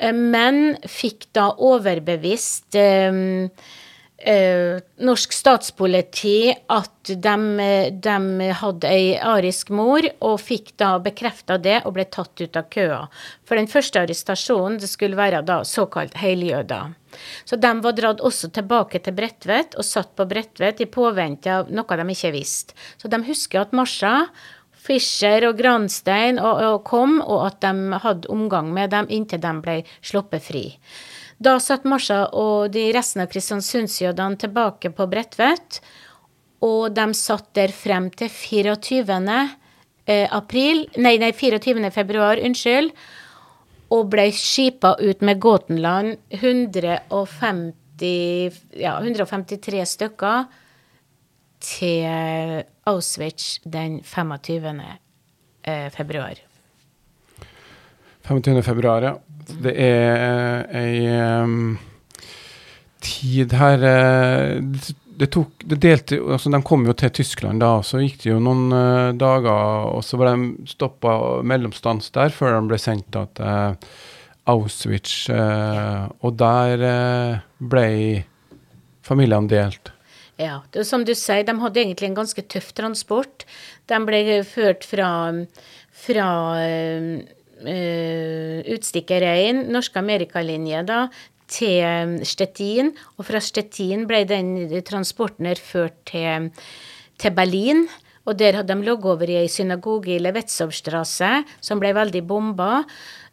Eh, 0.00 0.16
men 0.16 0.76
fikk 0.88 1.28
da 1.36 1.50
overbevist 1.60 2.74
eh, 2.78 3.20
eh, 4.20 4.80
norsk 5.00 5.32
statspoliti 5.32 6.52
at 6.72 7.10
de, 7.10 7.34
de, 8.04 8.50
hadde 8.60 8.92
ei 8.92 9.16
arisk 9.16 9.72
mor, 9.74 10.06
og 10.24 10.38
fikk 10.42 10.74
da 10.80 10.94
bekrefta 11.02 11.58
det 11.60 11.80
og 11.84 11.96
ble 11.96 12.06
tatt 12.12 12.40
ut 12.40 12.56
av 12.56 12.70
køa. 12.72 13.02
For 13.48 13.60
den 13.60 13.68
første 13.70 14.04
arrestasjonen 14.04 14.80
det 14.80 14.90
skulle 14.92 15.20
være 15.20 15.42
da 15.46 15.62
såkalt 15.68 16.16
heljøder. 16.20 16.96
Så 17.44 17.58
de 17.58 17.72
var 17.82 17.96
dratt 17.96 18.22
også 18.22 18.52
tilbake 18.54 19.00
til 19.02 19.16
Bredtvet 19.16 19.74
og 19.74 19.86
satt 19.86 20.14
på 20.16 20.28
Bredtvet 20.30 20.80
i 20.84 20.86
påvente 20.86 21.50
av 21.50 21.72
noe 21.74 21.98
de 21.98 22.06
ikke 22.14 22.32
visste. 22.36 22.76
Så 23.00 23.10
de 23.10 23.18
husker 23.26 23.64
at 23.64 23.74
Marsha 23.76 24.14
Fischer 24.80 25.44
og 25.48 25.58
Granstein 25.60 26.40
og, 26.40 26.60
og 26.64 26.84
kom, 26.88 27.18
og 27.20 27.46
at 27.50 27.60
de 27.64 28.00
hadde 28.02 28.30
omgang 28.32 28.72
med 28.74 28.94
dem 28.94 29.10
inntil 29.12 29.42
de 29.42 29.52
ble 29.60 29.80
sluppet 30.00 30.46
fri. 30.46 30.64
Da 31.40 31.54
satt 31.62 31.86
Marsha 31.88 32.26
og 32.36 32.68
de 32.74 32.90
resten 32.92 33.22
av 33.24 33.30
Kristiansundsjødene 33.32 34.36
tilbake 34.40 34.90
på 34.92 35.06
Bredtvet, 35.08 35.80
og 36.60 36.92
de 36.92 37.14
satt 37.16 37.54
der 37.56 37.72
frem 37.72 38.10
til 38.12 38.28
24. 38.28 39.48
Eh, 40.10 40.26
april, 40.36 40.84
nei, 41.00 41.16
nei, 41.22 41.32
24. 41.32 41.90
februar, 41.94 42.36
unnskyld, 42.44 42.92
og 43.90 44.10
ble 44.12 44.30
skipa 44.36 44.94
ut 45.00 45.22
med 45.26 45.40
Gåtenland 45.42 46.16
150, 46.36 48.52
ja, 48.78 49.00
153 49.00 49.84
stykker 49.96 50.44
til 51.60 52.64
Auschwitz 52.88 53.58
den 53.64 54.00
25. 54.04 54.80
Eh, 55.62 55.90
februar. 55.90 56.34
25. 58.22 58.62
februar, 58.62 59.02
ja. 59.02 59.14
Det 59.50 59.72
er 59.74 60.66
ei 60.78 60.98
um, 61.42 61.78
tid 63.02 63.52
her 63.58 63.82
uh, 63.82 64.60
det 65.20 65.28
tok, 65.34 65.64
det 65.66 65.80
delte, 65.82 66.20
altså 66.22 66.52
De 66.52 66.60
kom 66.64 66.84
jo 66.86 66.94
til 66.96 67.10
Tyskland 67.18 67.60
da, 67.60 67.72
så 67.84 68.00
gikk 68.00 68.22
det 68.22 68.30
jo 68.30 68.38
noen 68.40 68.70
uh, 68.72 69.10
dager, 69.18 69.90
og 69.90 70.04
så 70.06 70.20
var 70.20 70.32
de 70.32 70.70
stoppa 70.70 71.42
mellomstans 71.42 72.12
der 72.14 72.32
før 72.32 72.56
de 72.56 72.70
ble 72.70 72.78
sendt 72.80 73.10
da, 73.16 73.26
til 73.36 73.90
Auschwitz. 74.48 75.26
Uh, 75.28 76.06
og 76.22 76.38
der 76.40 77.42
ble 77.58 77.88
familiene 79.04 79.50
delt. 79.50 79.92
Ja, 80.40 80.62
det, 80.72 80.86
som 80.88 81.04
du 81.04 81.12
sier, 81.18 81.44
de 81.44 81.54
hadde 81.60 81.82
egentlig 81.82 82.08
en 82.08 82.16
ganske 82.16 82.44
tøff 82.48 82.70
transport. 82.76 83.44
De 83.90 83.98
ble 84.06 84.40
ført 84.48 84.86
fra, 84.88 85.10
fra 86.04 86.28
uh, 86.56 87.10
utstikkereien, 88.76 89.66
Norske 89.74 90.00
Amerikalinje, 90.00 90.84
da, 90.88 91.02
til 91.50 92.16
Stettin. 92.24 92.94
Og 93.18 93.28
fra 93.28 93.42
Stettin 93.44 94.06
ble 94.08 94.22
den 94.28 94.54
transporten 94.86 95.50
her 95.50 95.60
ført 95.60 95.98
til, 96.08 96.48
til 97.20 97.36
Berlin. 97.36 97.84
Og 98.28 98.36
der 98.38 98.60
hadde 98.60 98.72
de 98.72 98.86
ligget 98.86 99.12
over 99.12 99.28
i 99.28 99.40
ei 99.42 99.48
synagoge 99.50 100.14
i 100.14 100.20
Levetzowstrasse, 100.22 101.30
som 101.64 101.80
ble 101.82 101.92
veldig 101.96 102.22
bomba. 102.28 102.84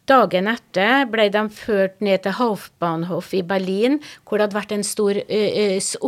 Dagen 0.08 0.46
etter 0.48 1.04
ble 1.12 1.26
de 1.28 1.42
ført 1.52 1.98
ned 2.00 2.22
til 2.24 2.32
Haufbahnhof 2.38 3.34
i 3.36 3.42
Berlin, 3.44 3.98
hvor 4.24 4.38
det 4.38 4.46
hadde 4.46 4.56
vært 4.56 4.70
en 4.72 4.86
stor 4.86 5.18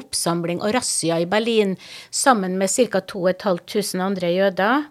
oppsamling 0.01 0.63
og 0.65 0.73
razzia 0.73 1.19
i 1.21 1.29
Berlin 1.29 1.75
sammen 2.09 2.57
med 2.57 2.73
ca. 2.73 3.03
2500 3.05 4.01
andre 4.07 4.31
jøder. 4.33 4.87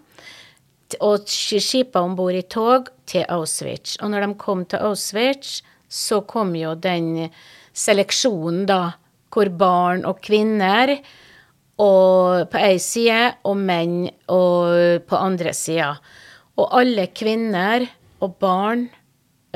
Og 1.02 1.26
skipa 1.26 2.04
om 2.06 2.14
bord 2.18 2.38
i 2.38 2.44
tog 2.46 2.90
til 3.10 3.26
Auschwitz. 3.30 3.96
Og 3.98 4.12
når 4.12 4.26
de 4.26 4.38
kom 4.38 4.62
til 4.70 4.86
Auschwitz, 4.86 5.60
så 5.90 6.20
kom 6.22 6.54
jo 6.54 6.76
den 6.78 7.32
seleksjonen, 7.74 8.62
da, 8.70 8.94
hvor 9.30 9.50
barn 9.50 10.06
og 10.06 10.22
kvinner 10.22 10.94
og 11.82 12.46
på 12.50 12.62
ei 12.62 12.78
side 12.82 13.34
og 13.42 13.58
menn 13.58 14.04
og 14.30 15.02
på 15.06 15.18
andre 15.18 15.54
sida. 15.56 15.96
Og 16.62 16.74
alle 16.78 17.08
kvinner 17.10 17.88
og 18.20 18.38
barn 18.42 18.88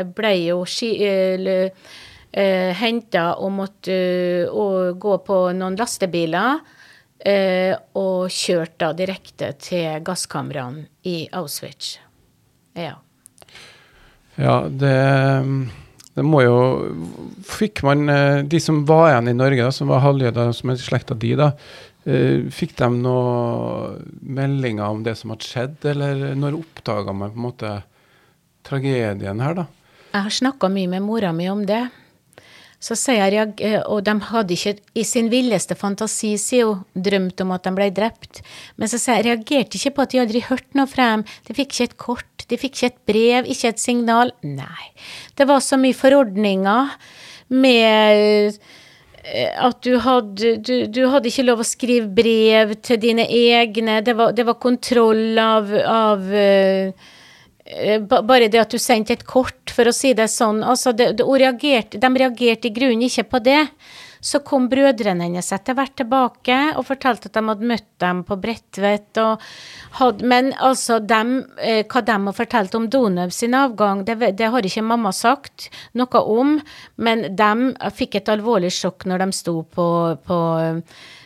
ble 0.03 0.32
jo 0.42 0.62
uh, 0.64 1.68
uh, 2.34 2.70
henta 2.80 3.26
og 3.38 3.53
måtte 3.55 3.99
uh, 4.51 4.90
gå 4.99 5.18
på 5.26 5.38
noen 5.57 5.78
lastebiler. 5.78 6.64
Uh, 7.24 7.72
og 7.97 8.26
kjørt 8.34 8.74
da 8.82 8.90
direkte 8.92 9.55
til 9.62 10.03
gasskamrene 10.05 10.88
i 11.09 11.22
Auschwitz. 11.32 11.95
Ja. 12.76 12.99
Ja, 14.34 14.57
det, 14.66 14.97
det 16.18 16.24
må 16.26 16.40
jo 16.42 16.57
Fikk 17.47 17.84
man 17.86 18.11
De 18.51 18.59
som 18.59 18.80
var 18.88 19.12
igjen 19.12 19.30
i 19.30 19.36
Norge, 19.38 19.62
da, 19.62 19.70
som 19.72 19.92
var 19.92 20.03
halvjøder, 20.03 20.51
som 20.59 20.72
er 20.74 20.80
slekta 20.82 21.14
di, 21.14 21.30
da, 21.38 21.53
fikk 22.53 22.74
de 22.80 22.88
noen 22.99 24.03
meldinger 24.20 24.90
om 24.90 25.05
det 25.07 25.14
som 25.20 25.32
hadde 25.32 25.47
skjedd, 25.47 25.78
eller 25.95 26.34
når 26.36 26.59
oppdaga 26.59 27.14
man 27.14 27.30
på 27.30 27.38
en 27.38 27.47
måte 27.47 27.72
tragedien 28.66 29.40
her, 29.45 29.55
da? 29.62 29.68
Jeg 30.14 30.28
har 30.28 30.30
snakka 30.30 30.70
mye 30.70 30.86
med 30.92 31.02
mora 31.02 31.32
mi 31.34 31.48
om 31.50 31.64
det. 31.66 31.88
Så 32.84 32.94
sier 32.98 33.32
jeg, 33.32 33.54
eh, 33.60 33.80
Og 33.80 34.04
de 34.04 34.12
hadde 34.20 34.54
ikke 34.54 34.78
i 34.94 35.02
sin 35.02 35.30
villeste 35.30 35.74
fantasi 35.74 36.36
sier 36.38 36.66
hun, 36.66 36.84
drømt 36.94 37.40
om 37.40 37.50
at 37.50 37.64
de 37.64 37.72
ble 37.74 37.90
drept. 37.90 38.42
Men 38.76 38.88
så 38.88 38.98
sier 38.98 39.16
jeg 39.16 39.26
reagerte 39.26 39.78
ikke 39.78 39.94
på 39.96 40.02
at 40.02 40.10
de 40.10 40.20
aldri 40.20 40.40
hørte 40.40 40.76
noe 40.76 40.86
fra 40.86 41.16
dem. 41.16 41.24
De 41.48 41.54
fikk 41.54 41.72
ikke 41.72 41.88
et 41.88 41.96
kort. 41.96 42.46
De 42.46 42.56
fikk 42.56 42.76
ikke 42.76 42.92
et 42.92 43.00
brev, 43.06 43.48
ikke 43.50 43.68
et 43.72 43.80
signal. 43.80 44.30
Nei. 44.44 44.92
Det 45.34 45.48
var 45.48 45.64
så 45.64 45.80
mye 45.80 45.96
forordninger 45.96 46.94
med 47.48 48.54
eh, 49.24 49.50
at 49.56 49.80
du 49.82 49.98
hadde, 49.98 50.56
du, 50.60 50.86
du 50.86 51.08
hadde 51.08 51.30
ikke 51.30 51.48
lov 51.48 51.64
å 51.64 51.66
skrive 51.66 52.06
brev 52.06 52.76
til 52.84 53.00
dine 53.00 53.26
egne. 53.26 54.02
Det 54.04 54.14
var, 54.14 54.36
det 54.36 54.44
var 54.46 54.60
kontroll 54.60 55.38
av, 55.40 55.72
av 55.88 56.20
uh, 56.28 56.92
bare 57.64 58.48
det 58.52 58.60
at 58.60 58.72
du 58.74 58.78
sendte 58.78 59.14
et 59.14 59.24
kort, 59.24 59.72
for 59.72 59.88
å 59.88 59.94
si 59.94 60.12
det 60.16 60.28
sånn. 60.28 60.62
Altså, 60.62 60.92
det, 60.92 61.14
det, 61.18 61.24
reagerte, 61.24 62.00
de 62.00 62.10
reagerte 62.20 62.68
i 62.68 62.74
grunnen 62.74 63.06
ikke 63.08 63.24
på 63.30 63.40
det. 63.44 63.62
Så 64.24 64.40
kom 64.40 64.70
brødrene 64.72 65.26
hennes 65.26 65.50
etter 65.52 65.76
hvert 65.76 65.98
tilbake 66.00 66.56
og 66.78 66.86
fortalte 66.88 67.28
at 67.28 67.34
de 67.36 67.42
hadde 67.44 67.68
møtt 67.68 67.88
dem 68.00 68.22
på 68.24 68.38
Bredtvet. 68.40 69.20
Men 70.24 70.48
altså, 70.56 70.96
dem, 71.04 71.34
eh, 71.60 71.82
hva 71.84 72.00
de 72.00 72.16
har 72.28 72.36
fortalt 72.36 72.76
om 72.78 72.88
Donøv 72.88 73.34
sin 73.36 73.56
avgang, 73.56 74.00
det, 74.08 74.16
det, 74.38 74.48
har 74.48 74.64
ikke 74.64 74.84
mamma 74.84 75.12
sagt 75.12 75.68
noe 75.92 76.24
om. 76.24 76.56
Men 76.96 77.28
de 77.36 77.90
fikk 77.92 78.16
et 78.20 78.32
alvorlig 78.32 78.72
sjokk 78.72 79.04
når 79.08 79.26
de 79.26 79.36
sto 79.36 79.58
på, 79.76 79.88
på 80.24 80.40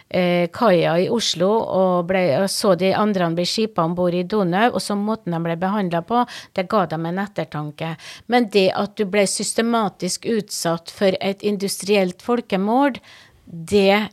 eh, 0.08 0.48
kaia 0.52 0.96
i 0.98 1.08
Oslo 1.12 1.50
og, 1.60 2.08
ble, 2.08 2.22
og, 2.40 2.48
så 2.50 2.74
de 2.78 2.92
andre 2.96 3.30
bli 3.36 3.46
skipa 3.48 3.84
om 3.84 3.96
bord 3.98 4.16
i 4.16 4.24
Donau, 4.24 4.72
og 4.72 4.82
så 4.82 4.96
måten 4.98 5.36
de 5.36 5.40
ble 5.44 5.56
behandla 5.60 6.02
på, 6.06 6.24
det 6.56 6.68
ga 6.70 6.84
dem 6.90 7.08
en 7.08 7.22
ettertanke. 7.24 7.94
Men 8.26 8.48
det 8.54 8.68
at 8.76 8.96
du 8.98 9.06
ble 9.10 9.26
systematisk 9.28 10.28
utsatt 10.30 10.92
for 10.94 11.16
et 11.20 11.44
industrielt 11.46 12.24
folkemord, 12.24 13.00
det 13.44 14.08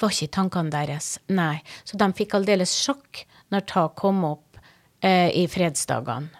var 0.00 0.12
ikke 0.12 0.34
tankene 0.36 0.72
deres. 0.72 1.14
Nei. 1.32 1.60
Så 1.84 1.98
de 2.00 2.10
fikk 2.16 2.36
aldeles 2.38 2.74
sjokk 2.76 3.24
når 3.50 3.66
ta 3.70 3.88
kom 3.96 4.22
opp 4.28 4.60
eh, 5.02 5.30
i 5.34 5.46
fredsdagene. 5.50 6.36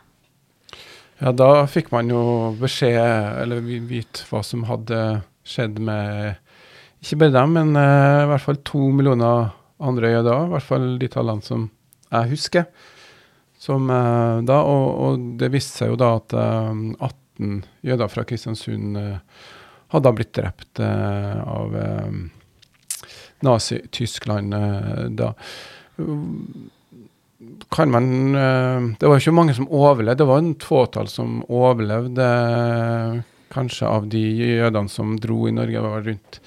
Ja, 1.20 1.35
da 1.37 1.66
fikk 1.69 1.91
man 1.93 2.09
jo 2.09 2.20
beskjed, 2.57 2.97
eller 3.43 3.61
vite 3.61 4.24
hva 4.31 4.41
som 4.47 4.62
hadde 4.65 5.20
skjedd 5.45 5.77
med 5.85 6.39
ikke 7.01 7.16
bare 7.22 7.32
dem, 7.32 7.55
men 7.56 7.77
uh, 7.78 8.27
i 8.27 8.31
hvert 8.31 8.44
fall 8.44 8.59
to 8.66 8.90
millioner 8.93 9.55
andre 9.81 10.12
jøder. 10.12 10.47
I 10.47 10.55
hvert 10.55 10.66
fall 10.66 10.89
de 11.01 11.09
tallene 11.12 11.44
som 11.44 11.68
jeg 12.10 12.32
husker. 12.35 12.66
Som, 13.60 13.89
uh, 13.93 14.40
da, 14.44 14.60
og, 14.68 14.89
og, 15.05 15.22
det 15.40 15.51
viste 15.55 15.81
seg 15.81 15.94
jo 15.94 16.01
da 16.01 16.14
at 16.18 16.36
uh, 16.36 16.72
eh, 16.72 17.09
18 17.40 17.62
jøder 17.89 18.12
fra 18.12 18.27
Kristiansund 18.28 18.98
hadde 19.90 20.10
blitt 20.12 20.35
drept 20.36 20.81
av 20.85 21.72
Nazi-Tyskland 23.43 24.52
da. 25.16 25.31
Kan 27.72 27.90
man 27.90 28.10
Det 29.01 29.09
var 29.09 29.16
jo 29.16 29.22
ikke 29.24 29.35
mange 29.35 29.56
som 29.56 29.70
overlevde. 29.72 30.20
Det 30.20 30.28
var 30.28 30.43
en 30.44 30.52
fåtall 30.60 31.09
som 31.09 31.40
overlevde, 31.48 32.28
kanskje, 33.56 33.89
av 33.89 34.06
de 34.12 34.22
jødene 34.60 34.93
som 34.93 35.16
dro 35.16 35.48
i 35.48 35.56
Norge. 35.56 35.81
var 35.81 36.06
rundt 36.06 36.43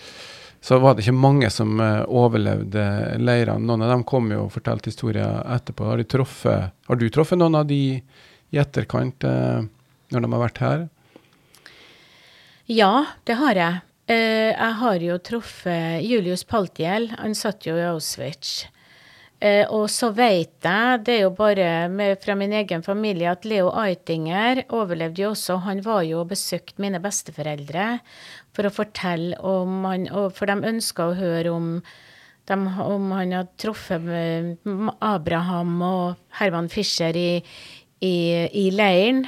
så 0.63 0.77
var 0.79 0.95
det 0.95 1.03
ikke 1.03 1.19
mange 1.19 1.49
som 1.51 1.75
uh, 1.81 2.05
overlevde 2.07 2.83
leirene. 3.19 3.67
Noen 3.67 3.83
av 3.83 3.89
dem 3.91 4.05
kom 4.07 4.29
jo 4.31 4.45
og 4.45 4.53
fortalte 4.53 4.93
historier 4.93 5.41
etterpå. 5.51 5.89
Har, 5.89 6.03
truffet, 6.07 6.71
har, 6.87 6.99
du 6.99 7.09
truffet 7.11 7.39
noen 7.41 7.59
av 7.59 7.67
de 7.67 7.79
i 7.99 8.59
etterkant 8.61 9.27
uh, 9.27 9.65
når 10.13 10.23
de 10.23 10.31
har 10.31 10.43
vært 10.45 10.61
her? 10.63 10.85
Ja, 12.71 12.93
det 13.27 13.35
har 13.41 13.59
jeg. 13.59 13.81
Uh, 14.07 14.51
jeg 14.53 14.77
har 14.79 15.03
jo 15.09 15.19
truffet 15.31 16.05
Julius 16.07 16.47
Paltiel. 16.47 17.11
Han 17.19 17.35
satt 17.35 17.67
jo 17.67 17.75
i 17.75 17.83
Auschwitz. 17.89 18.61
Eh, 19.43 19.65
og 19.75 19.89
så 19.91 20.07
vet 20.15 20.63
jeg, 20.63 20.99
det 21.03 21.17
er 21.17 21.25
jo 21.25 21.33
bare 21.35 21.89
med, 21.91 22.15
fra 22.23 22.35
min 22.39 22.53
egen 22.55 22.83
familie, 22.85 23.27
at 23.27 23.43
Leo 23.43 23.73
Eitinger 23.75 24.61
overlevde 24.71 25.19
jo 25.25 25.33
også. 25.33 25.57
Han 25.65 25.81
var 25.83 26.05
jo 26.07 26.21
og 26.21 26.29
besøkte 26.31 26.79
mine 26.79 27.01
besteforeldre 27.03 27.97
for 28.53 28.67
å 28.67 28.73
fortelle 28.73 29.37
om 29.41 29.83
han 29.87 30.07
For 30.35 30.49
de 30.49 30.73
ønska 30.73 31.09
å 31.09 31.17
høre 31.17 31.53
om, 31.53 31.69
de, 32.49 32.57
om 32.57 33.11
han 33.15 33.33
hadde 33.33 33.57
truffet 33.61 34.69
Abraham 35.01 35.81
og 35.87 36.37
Herman 36.39 36.69
Fischer 36.69 37.17
i, 37.17 37.41
i, 38.03 38.15
i 38.65 38.69
leiren. 38.73 39.25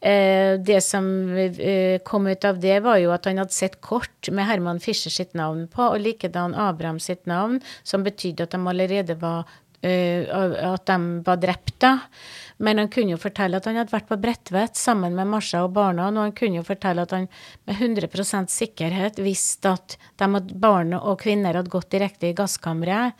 Eh, 0.00 0.54
det 0.62 0.78
som 0.86 1.04
eh, 1.36 1.98
kom 2.06 2.28
ut 2.30 2.44
av 2.46 2.60
det, 2.62 2.76
var 2.84 3.00
jo 3.02 3.10
at 3.10 3.26
han 3.26 3.40
hadde 3.42 3.54
sett 3.54 3.80
kort 3.82 4.30
med 4.30 4.46
Herman 4.46 4.78
Fischer 4.82 5.10
sitt 5.10 5.34
navn 5.34 5.66
på, 5.72 5.88
og 5.90 6.04
likedan 6.04 6.54
Abraham 6.54 7.00
sitt 7.02 7.26
navn, 7.26 7.58
som 7.82 8.06
betydde 8.06 8.46
at 8.46 8.54
de 8.54 8.60
allerede 8.62 9.18
var 9.18 9.42
eh, 9.42 9.67
at 9.82 10.86
de 10.90 11.22
var 11.26 11.36
drept, 11.38 11.74
da. 11.80 11.92
Men 12.58 12.80
han 12.82 12.88
kunne 12.90 13.14
jo 13.14 13.20
fortelle 13.22 13.60
at 13.60 13.68
han 13.70 13.78
hadde 13.78 13.94
vært 13.94 14.08
på 14.08 14.18
Bredtvet 14.18 14.78
sammen 14.78 15.14
med 15.14 15.30
Marsha 15.30 15.60
og 15.62 15.76
barna, 15.76 16.08
og 16.10 16.18
han 16.18 16.34
kunne 16.34 16.58
jo 16.58 16.66
fortelle 16.66 17.04
at 17.06 17.14
han 17.14 17.28
med 17.68 17.78
100% 17.78 18.50
sikkerhet 18.50 19.20
visste 19.22 19.76
at 19.78 19.94
de 20.18 20.26
hadde, 20.32 20.58
barn 20.58 20.96
og 20.98 21.20
kvinner 21.22 21.54
hadde 21.54 21.70
gått 21.70 21.92
direkte 21.94 22.32
i 22.32 22.34
gasskammeret. 22.34 23.14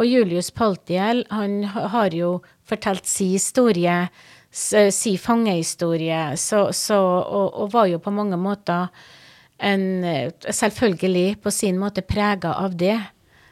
Og 0.00 0.08
Julius 0.08 0.48
Paltiel, 0.54 1.26
han 1.28 1.60
har 1.68 2.16
jo 2.16 2.38
fortalt 2.68 3.08
si 3.08 3.34
historie 3.34 4.06
si 4.50 5.18
fangehistorie, 5.20 6.36
så, 6.36 6.72
så, 6.72 6.96
og, 6.98 7.52
og, 7.52 7.72
var 7.72 7.86
jo 7.86 7.98
på 8.00 8.10
mange 8.10 8.38
måter 8.40 8.88
en 9.58 10.30
Selvfølgelig 10.40 11.40
på 11.42 11.50
sin 11.50 11.78
måte 11.78 12.04
prega 12.06 12.54
av 12.62 12.76
det. 12.78 12.96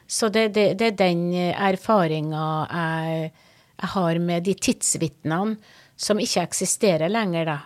Så 0.07 0.29
det, 0.31 0.49
det, 0.55 0.69
det 0.79 0.93
er 0.93 0.99
den 0.99 1.23
erfaringa 1.35 2.43
jeg, 2.71 3.31
jeg, 3.77 3.89
har 3.93 4.19
med 4.23 4.45
de 4.47 4.55
tidsvitnene 4.55 5.57
som 5.97 6.21
ikke 6.21 6.45
eksisterer 6.47 7.11
lenger, 7.11 7.49
da. 7.49 7.57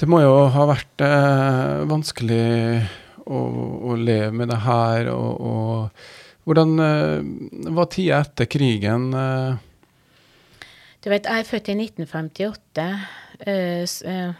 Det 0.00 0.08
må 0.08 0.22
jo 0.24 0.32
ha 0.48 0.64
vært 0.64 1.02
eh, 1.04 1.82
vanskelig 1.88 2.44
å, 3.28 3.40
å, 3.92 3.96
leve 4.00 4.32
med 4.32 4.48
det 4.48 4.60
her, 4.64 5.10
og, 5.12 5.42
og 5.44 6.48
hvordan 6.48 6.72
eh, 6.80 7.18
var 7.76 7.90
tida 7.92 8.22
etter 8.24 8.48
krigen? 8.48 9.10
Eh, 9.12 9.58
du 11.00 11.08
vet, 11.08 11.24
jeg 11.24 11.44
er 11.44 11.48
født 11.48 11.68
i 11.72 11.76
1958, 11.80 12.86
uh, 13.48 14.32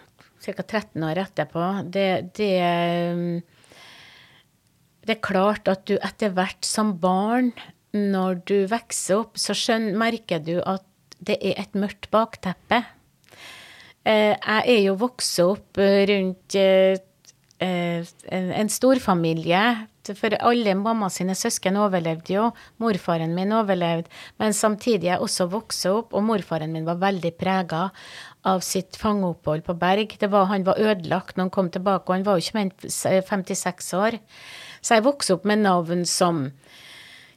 ca. 0.45 0.65
13 0.65 1.07
år 1.09 1.21
etterpå. 1.23 1.69
Det, 1.89 2.09
det, 2.37 2.51
uh, 3.17 3.60
det, 5.11 5.19
er 5.19 5.27
klart 5.27 5.69
at 5.71 5.85
du 5.91 5.97
etter 5.99 6.33
hvert 6.37 6.67
som 6.67 6.95
barn, 7.03 7.51
når 7.91 8.41
du 8.47 8.57
vokser 8.71 9.25
opp, 9.25 9.39
så 9.41 9.57
skjønner, 9.57 9.99
merker 9.99 10.43
du 10.47 10.57
at 10.63 10.87
det 11.21 11.37
er 11.43 11.59
et 11.61 11.77
mørkt 11.77 12.09
bakteppe. 12.15 12.85
Uh, 14.07 14.33
jeg 14.33 14.63
er 14.65 14.83
jo 14.87 14.97
vokst 15.03 15.43
opp 15.45 15.77
rundt 16.09 16.57
eh, 16.57 16.97
en, 17.61 18.71
storfamilie 18.73 19.65
for 20.17 20.35
alle 20.41 20.73
mamma 20.75 21.11
sine 21.13 21.35
søsken 21.37 21.77
overlevde 21.79 22.33
jo. 22.33 22.47
Morfaren 22.83 23.35
min 23.37 23.53
overlevde. 23.53 24.09
Men 24.41 24.57
samtidig 24.57 25.11
er 25.11 25.19
jeg 25.19 25.27
også 25.27 25.47
vokst 25.53 25.87
opp, 25.91 26.15
og 26.17 26.25
morfaren 26.25 26.73
min 26.73 26.89
var 26.89 27.03
veldig 27.03 27.35
prega 27.39 27.91
av 28.49 28.65
sitt 28.65 28.97
fangeopphold 28.99 29.67
på 29.67 29.77
Berg. 29.79 30.17
Var, 30.23 30.49
han 30.51 30.65
var 30.67 30.81
ødelagt 30.81 31.37
når 31.37 31.47
han 31.47 31.55
kom 31.55 31.71
tilbake, 31.71 32.09
og 32.09 32.17
han 32.17 32.27
var 32.27 32.39
jo 32.39 32.47
ikke 32.47 32.59
mer 32.59 32.71
enn 32.71 32.97
56 32.97 33.93
år. 34.01 34.19
Så 34.81 34.97
jeg 34.97 35.07
vokste 35.07 35.37
opp 35.37 35.47
med 35.49 35.63
navn 35.65 36.07
som 36.09 36.49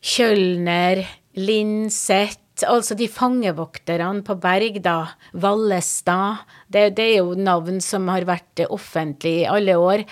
Kjølner, 0.04 1.04
Linseth, 1.40 2.40
altså 2.68 2.96
de 2.96 3.08
fangevokterne 3.10 4.24
på 4.26 4.36
Berg, 4.42 4.80
da. 4.84 5.14
Vallestad. 5.34 6.44
Det, 6.68 6.90
det 6.98 7.06
er 7.14 7.22
jo 7.22 7.38
navn 7.40 7.80
som 7.84 8.10
har 8.12 8.28
vært 8.28 8.66
offentlig 8.70 9.40
i 9.42 9.48
alle 9.50 9.78
år. 9.80 10.04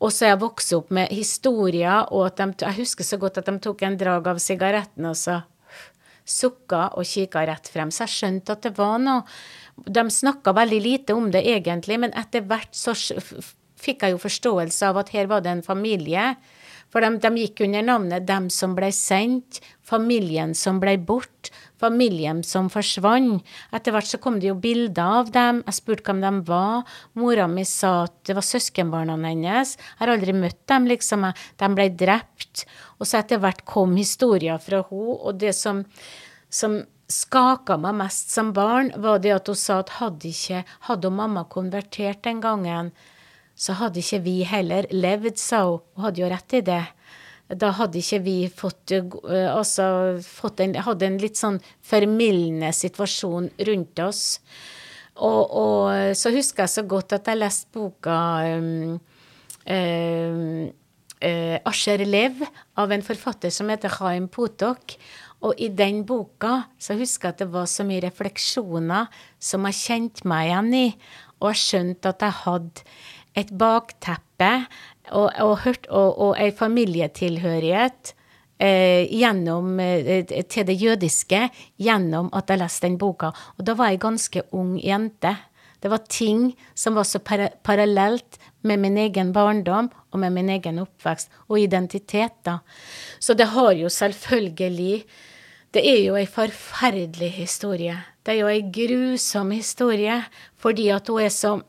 Og 0.00 0.12
så 0.12 0.26
er 0.26 0.34
jeg 0.34 0.42
vokst 0.42 0.74
opp 0.76 0.92
med 0.96 1.12
historier, 1.12 2.06
og 2.10 2.32
de, 2.38 2.48
jeg 2.62 2.78
husker 2.78 3.06
så 3.06 3.18
godt 3.20 3.40
at 3.40 3.48
de 3.50 3.56
tok 3.60 3.82
en 3.84 3.98
drag 4.00 4.30
av 4.32 4.40
sigaretten 4.40 5.08
og 5.10 5.18
så 5.18 5.42
sukka 6.30 6.86
og 6.98 7.08
kikka 7.08 7.44
rett 7.48 7.68
frem. 7.68 7.90
Så 7.92 8.06
jeg 8.06 8.16
skjønte 8.16 8.56
at 8.56 8.64
det 8.66 8.76
var 8.78 9.00
noe 9.02 9.24
De 9.80 10.02
snakka 10.12 10.52
veldig 10.52 10.78
lite 10.84 11.14
om 11.16 11.30
det 11.32 11.40
egentlig, 11.48 11.96
men 12.02 12.12
etter 12.18 12.44
hvert 12.44 12.74
så 12.76 12.92
fikk 13.80 14.02
jeg 14.04 14.12
jo 14.12 14.18
forståelse 14.20 14.90
av 14.90 14.98
at 15.00 15.12
her 15.14 15.30
var 15.30 15.40
det 15.40 15.54
en 15.54 15.62
familie. 15.64 16.34
For 16.90 17.04
de, 17.04 17.10
de 17.22 17.44
gikk 17.44 17.62
under 17.66 17.86
navnet 17.86 18.26
'Dem 18.26 18.50
som 18.50 18.74
ble 18.74 18.90
sendt', 18.94 19.60
'Familien 19.86 20.54
som 20.54 20.80
ble 20.82 20.96
bort', 20.98 21.50
familien 21.80 22.42
som 22.44 22.68
forsvant. 22.70 23.42
Etter 23.72 23.94
hvert 23.94 24.10
så 24.10 24.20
kom 24.22 24.38
det 24.40 24.50
jo 24.50 24.58
bilder 24.60 25.16
av 25.20 25.32
dem. 25.34 25.62
Jeg 25.66 25.78
spurte 25.78 26.06
hvem 26.06 26.20
de 26.22 26.32
var. 26.50 26.84
Mora 27.18 27.48
mi 27.50 27.64
sa 27.64 28.04
at 28.04 28.14
det 28.28 28.36
var 28.36 28.46
søskenbarna 28.46 29.16
hennes. 29.24 29.76
Jeg 29.76 30.02
har 30.02 30.14
aldri 30.14 30.36
møtt 30.36 30.60
dem, 30.70 30.86
liksom. 30.90 31.26
De 31.58 31.70
ble 31.74 31.88
drept. 32.04 32.66
Og 32.98 33.08
så 33.08 33.22
etter 33.22 33.40
hvert 33.42 33.64
kom 33.64 33.96
historier 33.96 34.60
fra 34.62 34.84
henne, 34.84 35.16
og 35.20 35.38
det 35.40 35.54
som, 35.56 35.84
som 36.50 36.82
skaka 37.10 37.76
meg 37.80 37.96
mest 37.98 38.30
som 38.34 38.52
barn, 38.54 38.92
var 39.02 39.22
det 39.22 39.34
at 39.34 39.48
hun 39.50 39.58
sa 39.58 39.80
at 39.82 39.96
hadde 39.98 40.30
ikke 40.30 40.62
hadde 40.88 41.10
mamma 41.14 41.46
konvertert 41.50 42.22
den 42.26 42.42
gangen, 42.44 42.92
så 43.60 43.76
hadde 43.76 44.00
ikke 44.00 44.22
vi 44.24 44.40
heller 44.48 44.88
levd, 44.94 45.36
sa 45.40 45.66
hun. 45.68 45.84
Hun 45.94 46.06
hadde 46.06 46.22
jo 46.22 46.32
rett 46.32 46.56
i 46.56 46.64
det. 46.64 46.82
Da 47.60 47.72
hadde 47.74 47.98
ikke 47.98 48.20
vi 48.24 48.36
fått, 48.48 48.94
uh, 48.94 49.48
altså, 49.52 49.84
fått 50.24 50.62
en, 50.64 50.76
hadde 50.86 51.08
en 51.08 51.18
litt 51.20 51.40
sånn 51.40 51.58
formildende 51.84 52.70
situasjon 52.76 53.50
rundt 53.68 54.04
oss. 54.06 54.24
Og, 55.20 55.40
og, 55.44 56.14
så 56.16 56.32
husker 56.32 56.64
jeg 56.64 56.72
så 56.78 56.84
godt 56.88 57.16
at 57.18 57.26
jeg 57.28 57.40
leste 57.40 57.68
boka 57.74 58.16
um, 58.56 58.94
um, 59.68 60.70
uh, 61.20 61.56
Asher 61.68 62.06
Lev 62.06 62.40
av 62.80 62.94
en 62.94 63.04
forfatter 63.04 63.52
som 63.52 63.68
heter 63.68 63.92
Chaim 63.92 64.30
Potok. 64.32 64.96
Og 65.44 65.56
i 65.60 65.70
den 65.72 66.02
boka 66.08 66.62
så 66.80 66.96
husker 66.96 67.28
jeg 67.30 67.34
at 67.34 67.42
det 67.44 67.50
var 67.52 67.68
så 67.68 67.84
mye 67.88 68.04
refleksjoner 68.04 69.22
som 69.40 69.68
jeg 69.68 69.80
kjente 69.80 70.28
meg 70.28 70.50
igjen 70.50 70.74
i. 70.76 70.86
Og 71.40 71.52
jeg 71.52 71.62
skjønte 71.64 72.12
at 72.12 72.24
jeg 72.26 72.38
hadde 72.44 72.90
et 73.38 73.50
bakteppe 73.54 74.52
og, 75.10 75.28
og, 75.42 75.58
hørt, 75.64 75.86
og, 75.90 76.18
og 76.18 76.40
ei 76.40 76.50
familietilhørighet 76.56 78.14
eh, 78.60 79.06
gjennom, 79.10 79.78
eh, 79.80 80.24
til 80.26 80.66
det 80.68 80.78
jødiske 80.80 81.46
gjennom 81.80 82.30
at 82.36 82.50
jeg 82.50 82.62
leste 82.62 82.86
den 82.88 82.98
boka. 83.00 83.32
Og 83.58 83.66
da 83.66 83.76
var 83.78 83.92
jeg 83.92 84.02
ganske 84.02 84.44
ung 84.56 84.76
jente. 84.82 85.36
Det 85.80 85.88
var 85.88 86.04
ting 86.12 86.50
som 86.74 86.94
var 86.98 87.08
så 87.08 87.18
para 87.24 87.48
parallelt 87.64 88.38
med 88.62 88.78
min 88.78 88.98
egen 88.98 89.32
barndom 89.32 89.88
og 90.12 90.18
med 90.20 90.34
min 90.34 90.50
egen 90.52 90.82
oppvekst 90.82 91.30
og 91.48 91.58
identitet, 91.58 92.36
da. 92.44 92.58
Så 93.18 93.34
det 93.34 93.48
har 93.54 93.72
jo 93.72 93.88
selvfølgelig 93.88 95.04
Det 95.72 95.86
er 95.86 96.00
jo 96.02 96.16
ei 96.16 96.26
forferdelig 96.26 97.30
historie. 97.30 97.94
Det 98.26 98.32
er 98.34 98.40
jo 98.40 98.48
ei 98.48 98.62
grusom 98.74 99.52
historie, 99.54 100.24
fordi 100.58 100.88
at 100.88 101.06
hun 101.08 101.20
er 101.22 101.28
så 101.28 101.60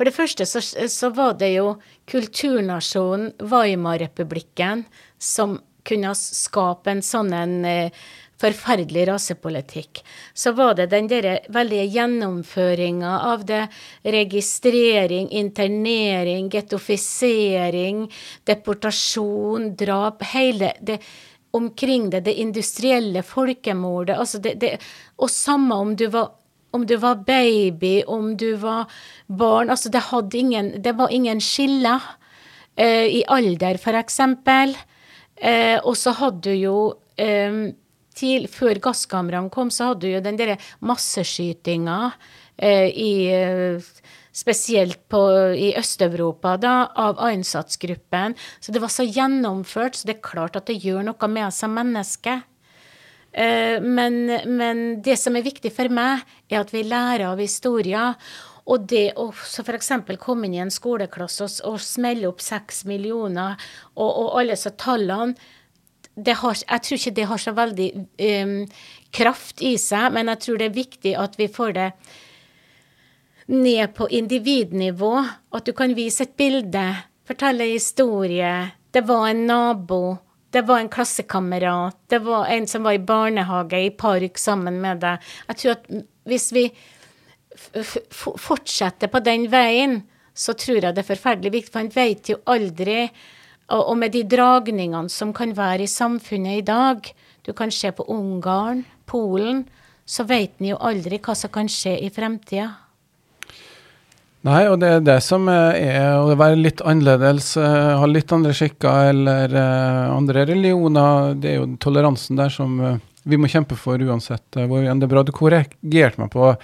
For 0.00 0.08
det 0.08 0.16
første 0.16 0.46
så, 0.48 0.62
så 0.64 1.10
var 1.12 1.34
det 1.36 1.50
jo 1.58 1.74
kulturnasjonen 2.08 3.34
Weimar-republikken 3.36 4.86
som 5.20 5.58
kunne 5.84 6.14
skape 6.16 6.88
en 6.88 7.02
sånn 7.04 7.34
en 7.36 7.52
eh, 7.68 7.98
forferdelig 8.40 9.04
rasepolitikk. 9.10 10.00
Så 10.32 10.54
var 10.56 10.78
det 10.78 10.88
den 10.94 11.10
derre 11.12 11.34
veldige 11.52 11.84
gjennomføringa 11.98 13.12
av 13.28 13.44
det. 13.44 13.66
Registrering, 14.16 15.28
internering, 15.36 16.48
gettofisering, 16.48 18.06
deportasjon, 18.48 19.74
drap. 19.76 20.24
Hele 20.32 20.72
det 20.80 21.02
omkring 21.52 22.08
det, 22.08 22.24
det 22.24 22.40
industrielle 22.40 23.20
folkemordet. 23.22 24.16
Altså 24.16 24.40
det, 24.40 24.56
det, 24.64 24.78
og 25.20 25.28
samme 25.28 25.76
om 25.76 25.96
du 25.98 26.06
var 26.08 26.39
om 26.70 26.86
du 26.86 26.96
var 27.02 27.24
baby, 27.26 28.02
om 28.06 28.36
du 28.36 28.54
var 28.60 28.90
barn 29.26 29.70
Altså, 29.70 29.90
det, 29.90 30.02
ingen, 30.34 30.82
det 30.82 30.96
var 30.98 31.10
ingen 31.10 31.40
skiller 31.40 32.00
uh, 32.80 33.06
i 33.06 33.24
alder, 33.28 33.78
for 33.78 33.98
eksempel. 33.98 34.76
Eh, 35.40 35.78
og 35.88 35.96
så 35.96 36.12
hadde 36.18 36.50
du 36.50 36.52
jo 36.52 36.76
um, 36.92 37.60
til, 38.16 38.44
Før 38.52 38.80
gasskamrene 38.82 39.48
kom, 39.52 39.70
så 39.72 39.90
hadde 39.90 40.04
du 40.04 40.10
jo 40.12 40.20
den 40.24 40.36
derre 40.36 40.58
masseskytinga 40.84 41.98
uh, 42.10 42.88
i 42.90 43.12
eh, 43.32 43.92
Spesielt 44.30 45.08
på, 45.10 45.18
i 45.58 45.72
Øst-Europa, 45.74 46.52
da, 46.62 46.74
av 46.94 47.18
innsatsgruppen. 47.32 48.36
Så 48.62 48.70
det 48.70 48.78
var 48.78 48.92
så 48.94 49.02
gjennomført, 49.02 49.98
så 49.98 50.06
det 50.06 50.14
er 50.14 50.22
klart 50.22 50.54
at 50.54 50.68
det 50.70 50.76
gjør 50.84 51.02
noe 51.08 51.28
med 51.34 51.50
seg. 51.50 52.28
Eh, 52.30 52.44
men, 53.30 54.16
men, 54.58 54.78
det 55.02 55.14
som 55.20 55.36
er 55.38 55.44
viktig 55.46 55.70
for 55.70 55.92
meg, 55.94 56.24
er 56.50 56.64
at 56.64 56.72
vi 56.74 56.82
lærer 56.82 57.28
av 57.28 57.38
historier. 57.38 58.16
Og 58.70 58.86
det 58.90 59.12
å 59.18 59.30
f.eks. 59.30 59.92
komme 60.20 60.46
inn 60.46 60.56
i 60.58 60.62
en 60.62 60.72
skoleklasse 60.72 61.46
og, 61.46 61.54
og 61.72 61.78
smelle 61.82 62.28
opp 62.28 62.42
seks 62.44 62.84
millioner, 62.90 63.58
og, 63.96 64.08
og 64.10 64.36
alle 64.40 64.58
disse 64.58 64.74
tallene 64.78 65.34
har, 66.26 66.56
Jeg 66.68 66.82
tror 66.84 66.98
ikke 66.98 67.16
det 67.16 67.28
har 67.30 67.40
så 67.40 67.52
veldig 67.56 67.88
um, 68.42 68.56
kraft 69.14 69.62
i 69.62 69.76
seg, 69.78 70.10
men 70.12 70.28
jeg 70.28 70.42
tror 70.44 70.58
det 70.58 70.66
er 70.68 70.74
viktig 70.74 71.14
at 71.16 71.38
vi 71.38 71.46
får 71.48 71.72
det 71.78 71.88
ned 73.50 73.94
på 73.94 74.08
individnivå. 74.08 75.14
At 75.54 75.66
du 75.66 75.72
kan 75.72 75.94
vise 75.96 76.26
et 76.26 76.36
bilde, 76.36 76.84
fortelle 77.26 77.64
en 77.64 77.72
historie. 77.78 78.52
Det 78.92 79.06
var 79.06 79.30
en 79.30 79.46
nabo. 79.46 80.02
Det 80.50 80.62
var 80.66 80.80
en 80.80 80.88
klassekamerat. 80.90 81.96
Det 82.10 82.18
var 82.26 82.46
en 82.50 82.66
som 82.66 82.82
var 82.82 82.96
i 82.96 83.02
barnehage, 83.02 83.78
i 83.86 83.90
park 83.90 84.38
sammen 84.38 84.80
med 84.82 85.02
deg. 85.04 85.28
Jeg 85.48 85.60
tror 85.62 85.76
at 85.76 85.90
hvis 86.30 86.48
vi 86.52 86.64
fortsetter 88.10 89.10
på 89.10 89.20
den 89.22 89.46
veien, 89.50 90.00
så 90.34 90.54
tror 90.54 90.80
jeg 90.80 90.94
det 90.94 91.02
er 91.02 91.10
forferdelig 91.10 91.52
viktig, 91.52 91.72
for 91.74 91.82
en 91.82 91.94
vet 91.94 92.30
jo 92.32 92.38
aldri 92.50 93.10
og 93.70 93.94
med 93.98 94.14
de 94.14 94.24
dragningene 94.26 95.10
som 95.12 95.34
kan 95.36 95.52
være 95.54 95.84
i 95.84 95.90
samfunnet 95.90 96.58
i 96.58 96.66
dag 96.66 97.10
Du 97.46 97.52
kan 97.54 97.70
se 97.70 97.92
på 97.94 98.04
Ungarn, 98.10 98.84
Polen, 99.06 99.64
så 100.04 100.26
vet 100.26 100.58
en 100.60 100.72
jo 100.72 100.76
aldri 100.76 101.18
hva 101.22 101.34
som 101.38 101.50
kan 101.50 101.70
skje 101.70 101.94
i 102.04 102.10
fremtida. 102.12 102.66
Nei, 104.48 104.62
og 104.72 104.78
det 104.80 104.88
er 104.88 105.02
det 105.04 105.18
som 105.20 105.48
er 105.52 106.14
å 106.16 106.32
være 106.32 106.56
litt 106.56 106.80
annerledes, 106.80 107.52
eh, 107.60 107.88
ha 108.00 108.06
litt 108.08 108.32
andre 108.32 108.54
skikker 108.56 109.10
eller 109.10 109.52
uh, 109.52 110.14
andre 110.14 110.46
religioner. 110.48 111.34
Det 111.36 111.50
er 111.50 111.58
jo 111.58 111.66
toleransen 111.82 112.40
der 112.40 112.52
som 112.54 112.78
uh, 112.80 112.94
vi 113.28 113.36
må 113.36 113.50
kjempe 113.52 113.76
for 113.76 114.00
uansett 114.00 114.62
hvor 114.64 114.80
enn 114.80 115.02
det 115.02 115.10
er 115.10 115.12
bra. 115.12 115.24
Du 115.28 115.34
korrigerte 115.36 116.22
meg 116.22 116.32
på 116.32 116.54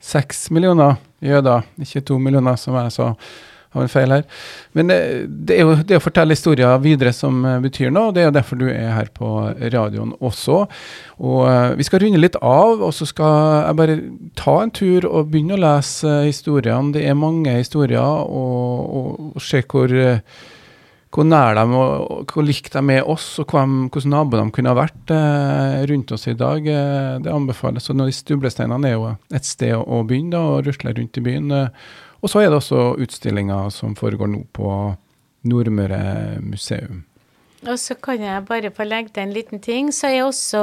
seks 0.00 0.46
millioner 0.54 0.96
jøder, 1.20 1.68
ikke 1.82 2.06
to 2.08 2.16
millioner, 2.22 2.56
som 2.60 2.78
jeg 2.80 2.94
sa. 2.94 3.10
Har 3.74 3.84
en 3.84 3.92
feil 3.92 4.14
her. 4.14 4.24
Men 4.76 4.90
det, 4.90 4.98
det, 5.48 5.56
er 5.56 5.64
jo 5.64 5.76
det 5.82 5.98
å 5.98 6.04
fortelle 6.04 6.36
historier 6.36 6.78
videre 6.84 7.12
som 7.16 7.42
uh, 7.44 7.58
betyr 7.64 7.90
noe, 7.92 8.10
og 8.10 8.16
det 8.16 8.22
er 8.22 8.28
jo 8.30 8.36
derfor 8.38 8.60
du 8.60 8.66
er 8.70 8.94
her 8.94 9.10
på 9.14 9.32
radioen 9.74 10.14
også. 10.20 10.62
Og 11.18 11.38
uh, 11.44 11.74
Vi 11.78 11.86
skal 11.86 12.04
runde 12.04 12.22
litt 12.22 12.38
av, 12.40 12.80
og 12.80 12.92
så 12.96 13.08
skal 13.08 13.38
jeg 13.66 13.80
bare 13.82 14.00
ta 14.38 14.58
en 14.62 14.74
tur 14.74 15.08
og 15.10 15.32
begynne 15.32 15.58
å 15.58 15.64
lese 15.66 16.20
historiene. 16.26 16.94
Det 16.96 17.06
er 17.06 17.18
mange 17.18 17.58
historier, 17.58 18.02
og, 18.02 18.92
og, 19.00 19.32
og 19.34 19.42
se 19.44 19.64
hvor 19.66 19.92
hvor 21.16 21.24
nær 21.24 21.56
de 21.56 21.64
og 21.72 22.32
hvor 22.32 22.44
likt 22.44 22.74
de 22.74 22.82
er 22.92 23.08
oss, 23.08 23.38
og 23.40 23.48
hvordan 23.48 24.10
naboer 24.12 24.42
de 24.42 24.52
kunne 24.52 24.72
ha 24.72 24.76
vært 24.76 25.12
eh, 25.14 25.84
rundt 25.90 26.12
oss 26.12 26.26
i 26.28 26.36
dag. 26.36 26.66
Eh, 26.68 27.12
det 27.24 27.32
anbefales. 27.32 27.86
Så 27.86 27.96
de 27.96 28.10
Stublesteinene 28.12 28.90
er 28.90 28.96
jo 28.96 29.14
et 29.34 29.48
sted 29.48 29.76
å 29.76 30.02
begynne, 30.04 30.34
da, 30.34 30.42
og 30.44 30.66
rusle 30.68 30.92
rundt 30.96 31.16
i 31.16 31.24
byen. 31.24 31.48
Eh, 31.56 31.94
og 32.26 32.30
så 32.32 32.40
er 32.42 32.48
det 32.50 32.58
også 32.58 32.96
utstillinga 32.98 33.68
som 33.70 33.92
foregår 33.94 34.26
nå 34.32 34.40
på 34.56 34.70
Nordmøre 35.46 36.40
museum. 36.42 37.04
Og 37.66 37.78
så 37.80 37.96
kan 37.98 38.20
jeg 38.20 38.44
bare 38.46 38.70
få 38.74 38.84
legge 38.84 39.14
til 39.14 39.24
en 39.24 39.32
liten 39.34 39.60
ting. 39.62 39.88
Så 39.94 40.10
er 40.10 40.24
også 40.26 40.62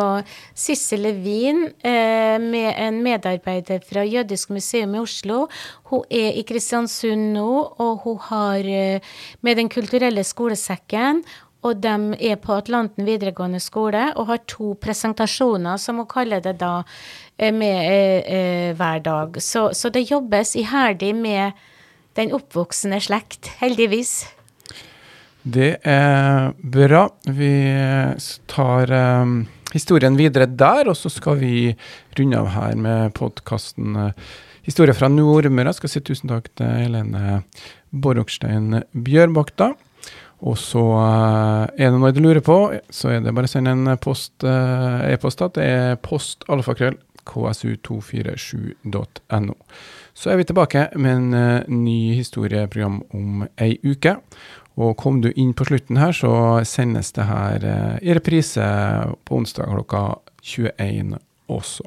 Sissel 0.56 1.04
Levin, 1.04 1.66
eh, 1.84 2.36
med 2.40 2.70
en 2.78 3.02
medarbeider 3.04 3.80
fra 3.88 4.04
Jødisk 4.04 4.52
museum 4.54 4.96
i 4.96 5.00
Oslo. 5.00 5.48
Hun 5.90 6.04
er 6.12 6.38
i 6.38 6.44
Kristiansund 6.48 7.34
nå, 7.34 7.50
og 7.80 8.04
hun 8.04 8.20
har 8.30 8.60
eh, 8.60 9.00
med 9.42 9.56
Den 9.56 9.70
kulturelle 9.70 10.24
skolesekken. 10.24 11.24
Og 11.64 11.80
de 11.80 11.96
er 12.20 12.40
på 12.44 12.58
Atlanten 12.58 13.06
videregående 13.08 13.62
skole 13.64 14.10
og 14.20 14.28
har 14.28 14.42
to 14.52 14.74
presentasjoner, 14.84 15.80
som 15.80 16.02
hun 16.02 16.10
kaller 16.12 16.44
det 16.44 16.58
da, 16.60 16.84
eh, 17.38 17.54
med 17.56 17.78
eh, 17.88 18.20
eh, 18.28 18.76
hver 18.76 19.04
dag. 19.04 19.40
Så, 19.42 19.70
så 19.74 19.90
det 19.90 20.10
jobbes 20.12 20.56
iherdig 20.60 21.14
med 21.16 21.54
den 22.20 22.34
oppvoksende 22.36 23.00
slekt, 23.02 23.50
heldigvis. 23.62 24.26
Det 25.44 25.76
er 25.84 26.54
bra. 26.56 27.08
Vi 27.26 27.54
tar 28.48 28.92
um, 29.24 29.42
historien 29.74 30.16
videre 30.16 30.48
der, 30.48 30.88
og 30.88 30.96
så 30.96 31.12
skal 31.12 31.40
vi 31.42 31.74
runde 32.20 32.40
av 32.40 32.52
her 32.54 32.78
med 32.80 33.16
podkasten 33.18 34.14
Historie 34.64 34.96
fra 34.96 35.10
Nordmøre. 35.12 35.74
Jeg 35.74 35.82
skal 35.82 35.92
si 35.92 36.02
tusen 36.08 36.32
takk 36.32 36.48
til 36.56 36.70
Helene 36.86 37.42
Borokstein 37.92 38.86
Bjørbakta. 38.96 39.74
Og 40.44 40.58
så 40.60 40.84
uh, 40.84 41.64
er 41.72 41.88
det 41.90 42.00
noe 42.00 42.12
du 42.12 42.20
lurer 42.24 42.42
på, 42.44 42.74
så 42.92 43.10
er 43.14 43.20
det 43.24 43.34
bare 43.36 43.46
å 43.48 43.52
sende 43.52 43.72
en 43.72 43.88
uh, 43.88 43.94
e-post. 43.96 44.44
det 45.56 45.64
er 45.64 45.96
postalfakrøll 46.04 46.98
ksu247.no. 47.24 49.56
Så 50.14 50.30
er 50.30 50.38
vi 50.38 50.44
tilbake 50.50 50.90
med 51.00 51.16
en 51.16 51.34
uh, 51.34 51.64
ny 51.72 52.14
historieprogram 52.20 53.04
om 53.16 53.48
ei 53.56 53.80
uke. 53.88 54.14
Og 54.82 54.98
kom 54.98 55.22
du 55.22 55.30
inn 55.38 55.54
på 55.54 55.66
slutten 55.70 55.98
her, 56.02 56.12
så 56.18 56.66
sendes 56.66 57.14
det 57.14 57.30
her 57.30 57.62
eh, 57.62 58.02
i 58.02 58.10
reprise 58.18 58.66
på 59.22 59.38
onsdag 59.38 59.70
klokka 59.70 60.18
21 60.42 61.14
også. 61.54 61.86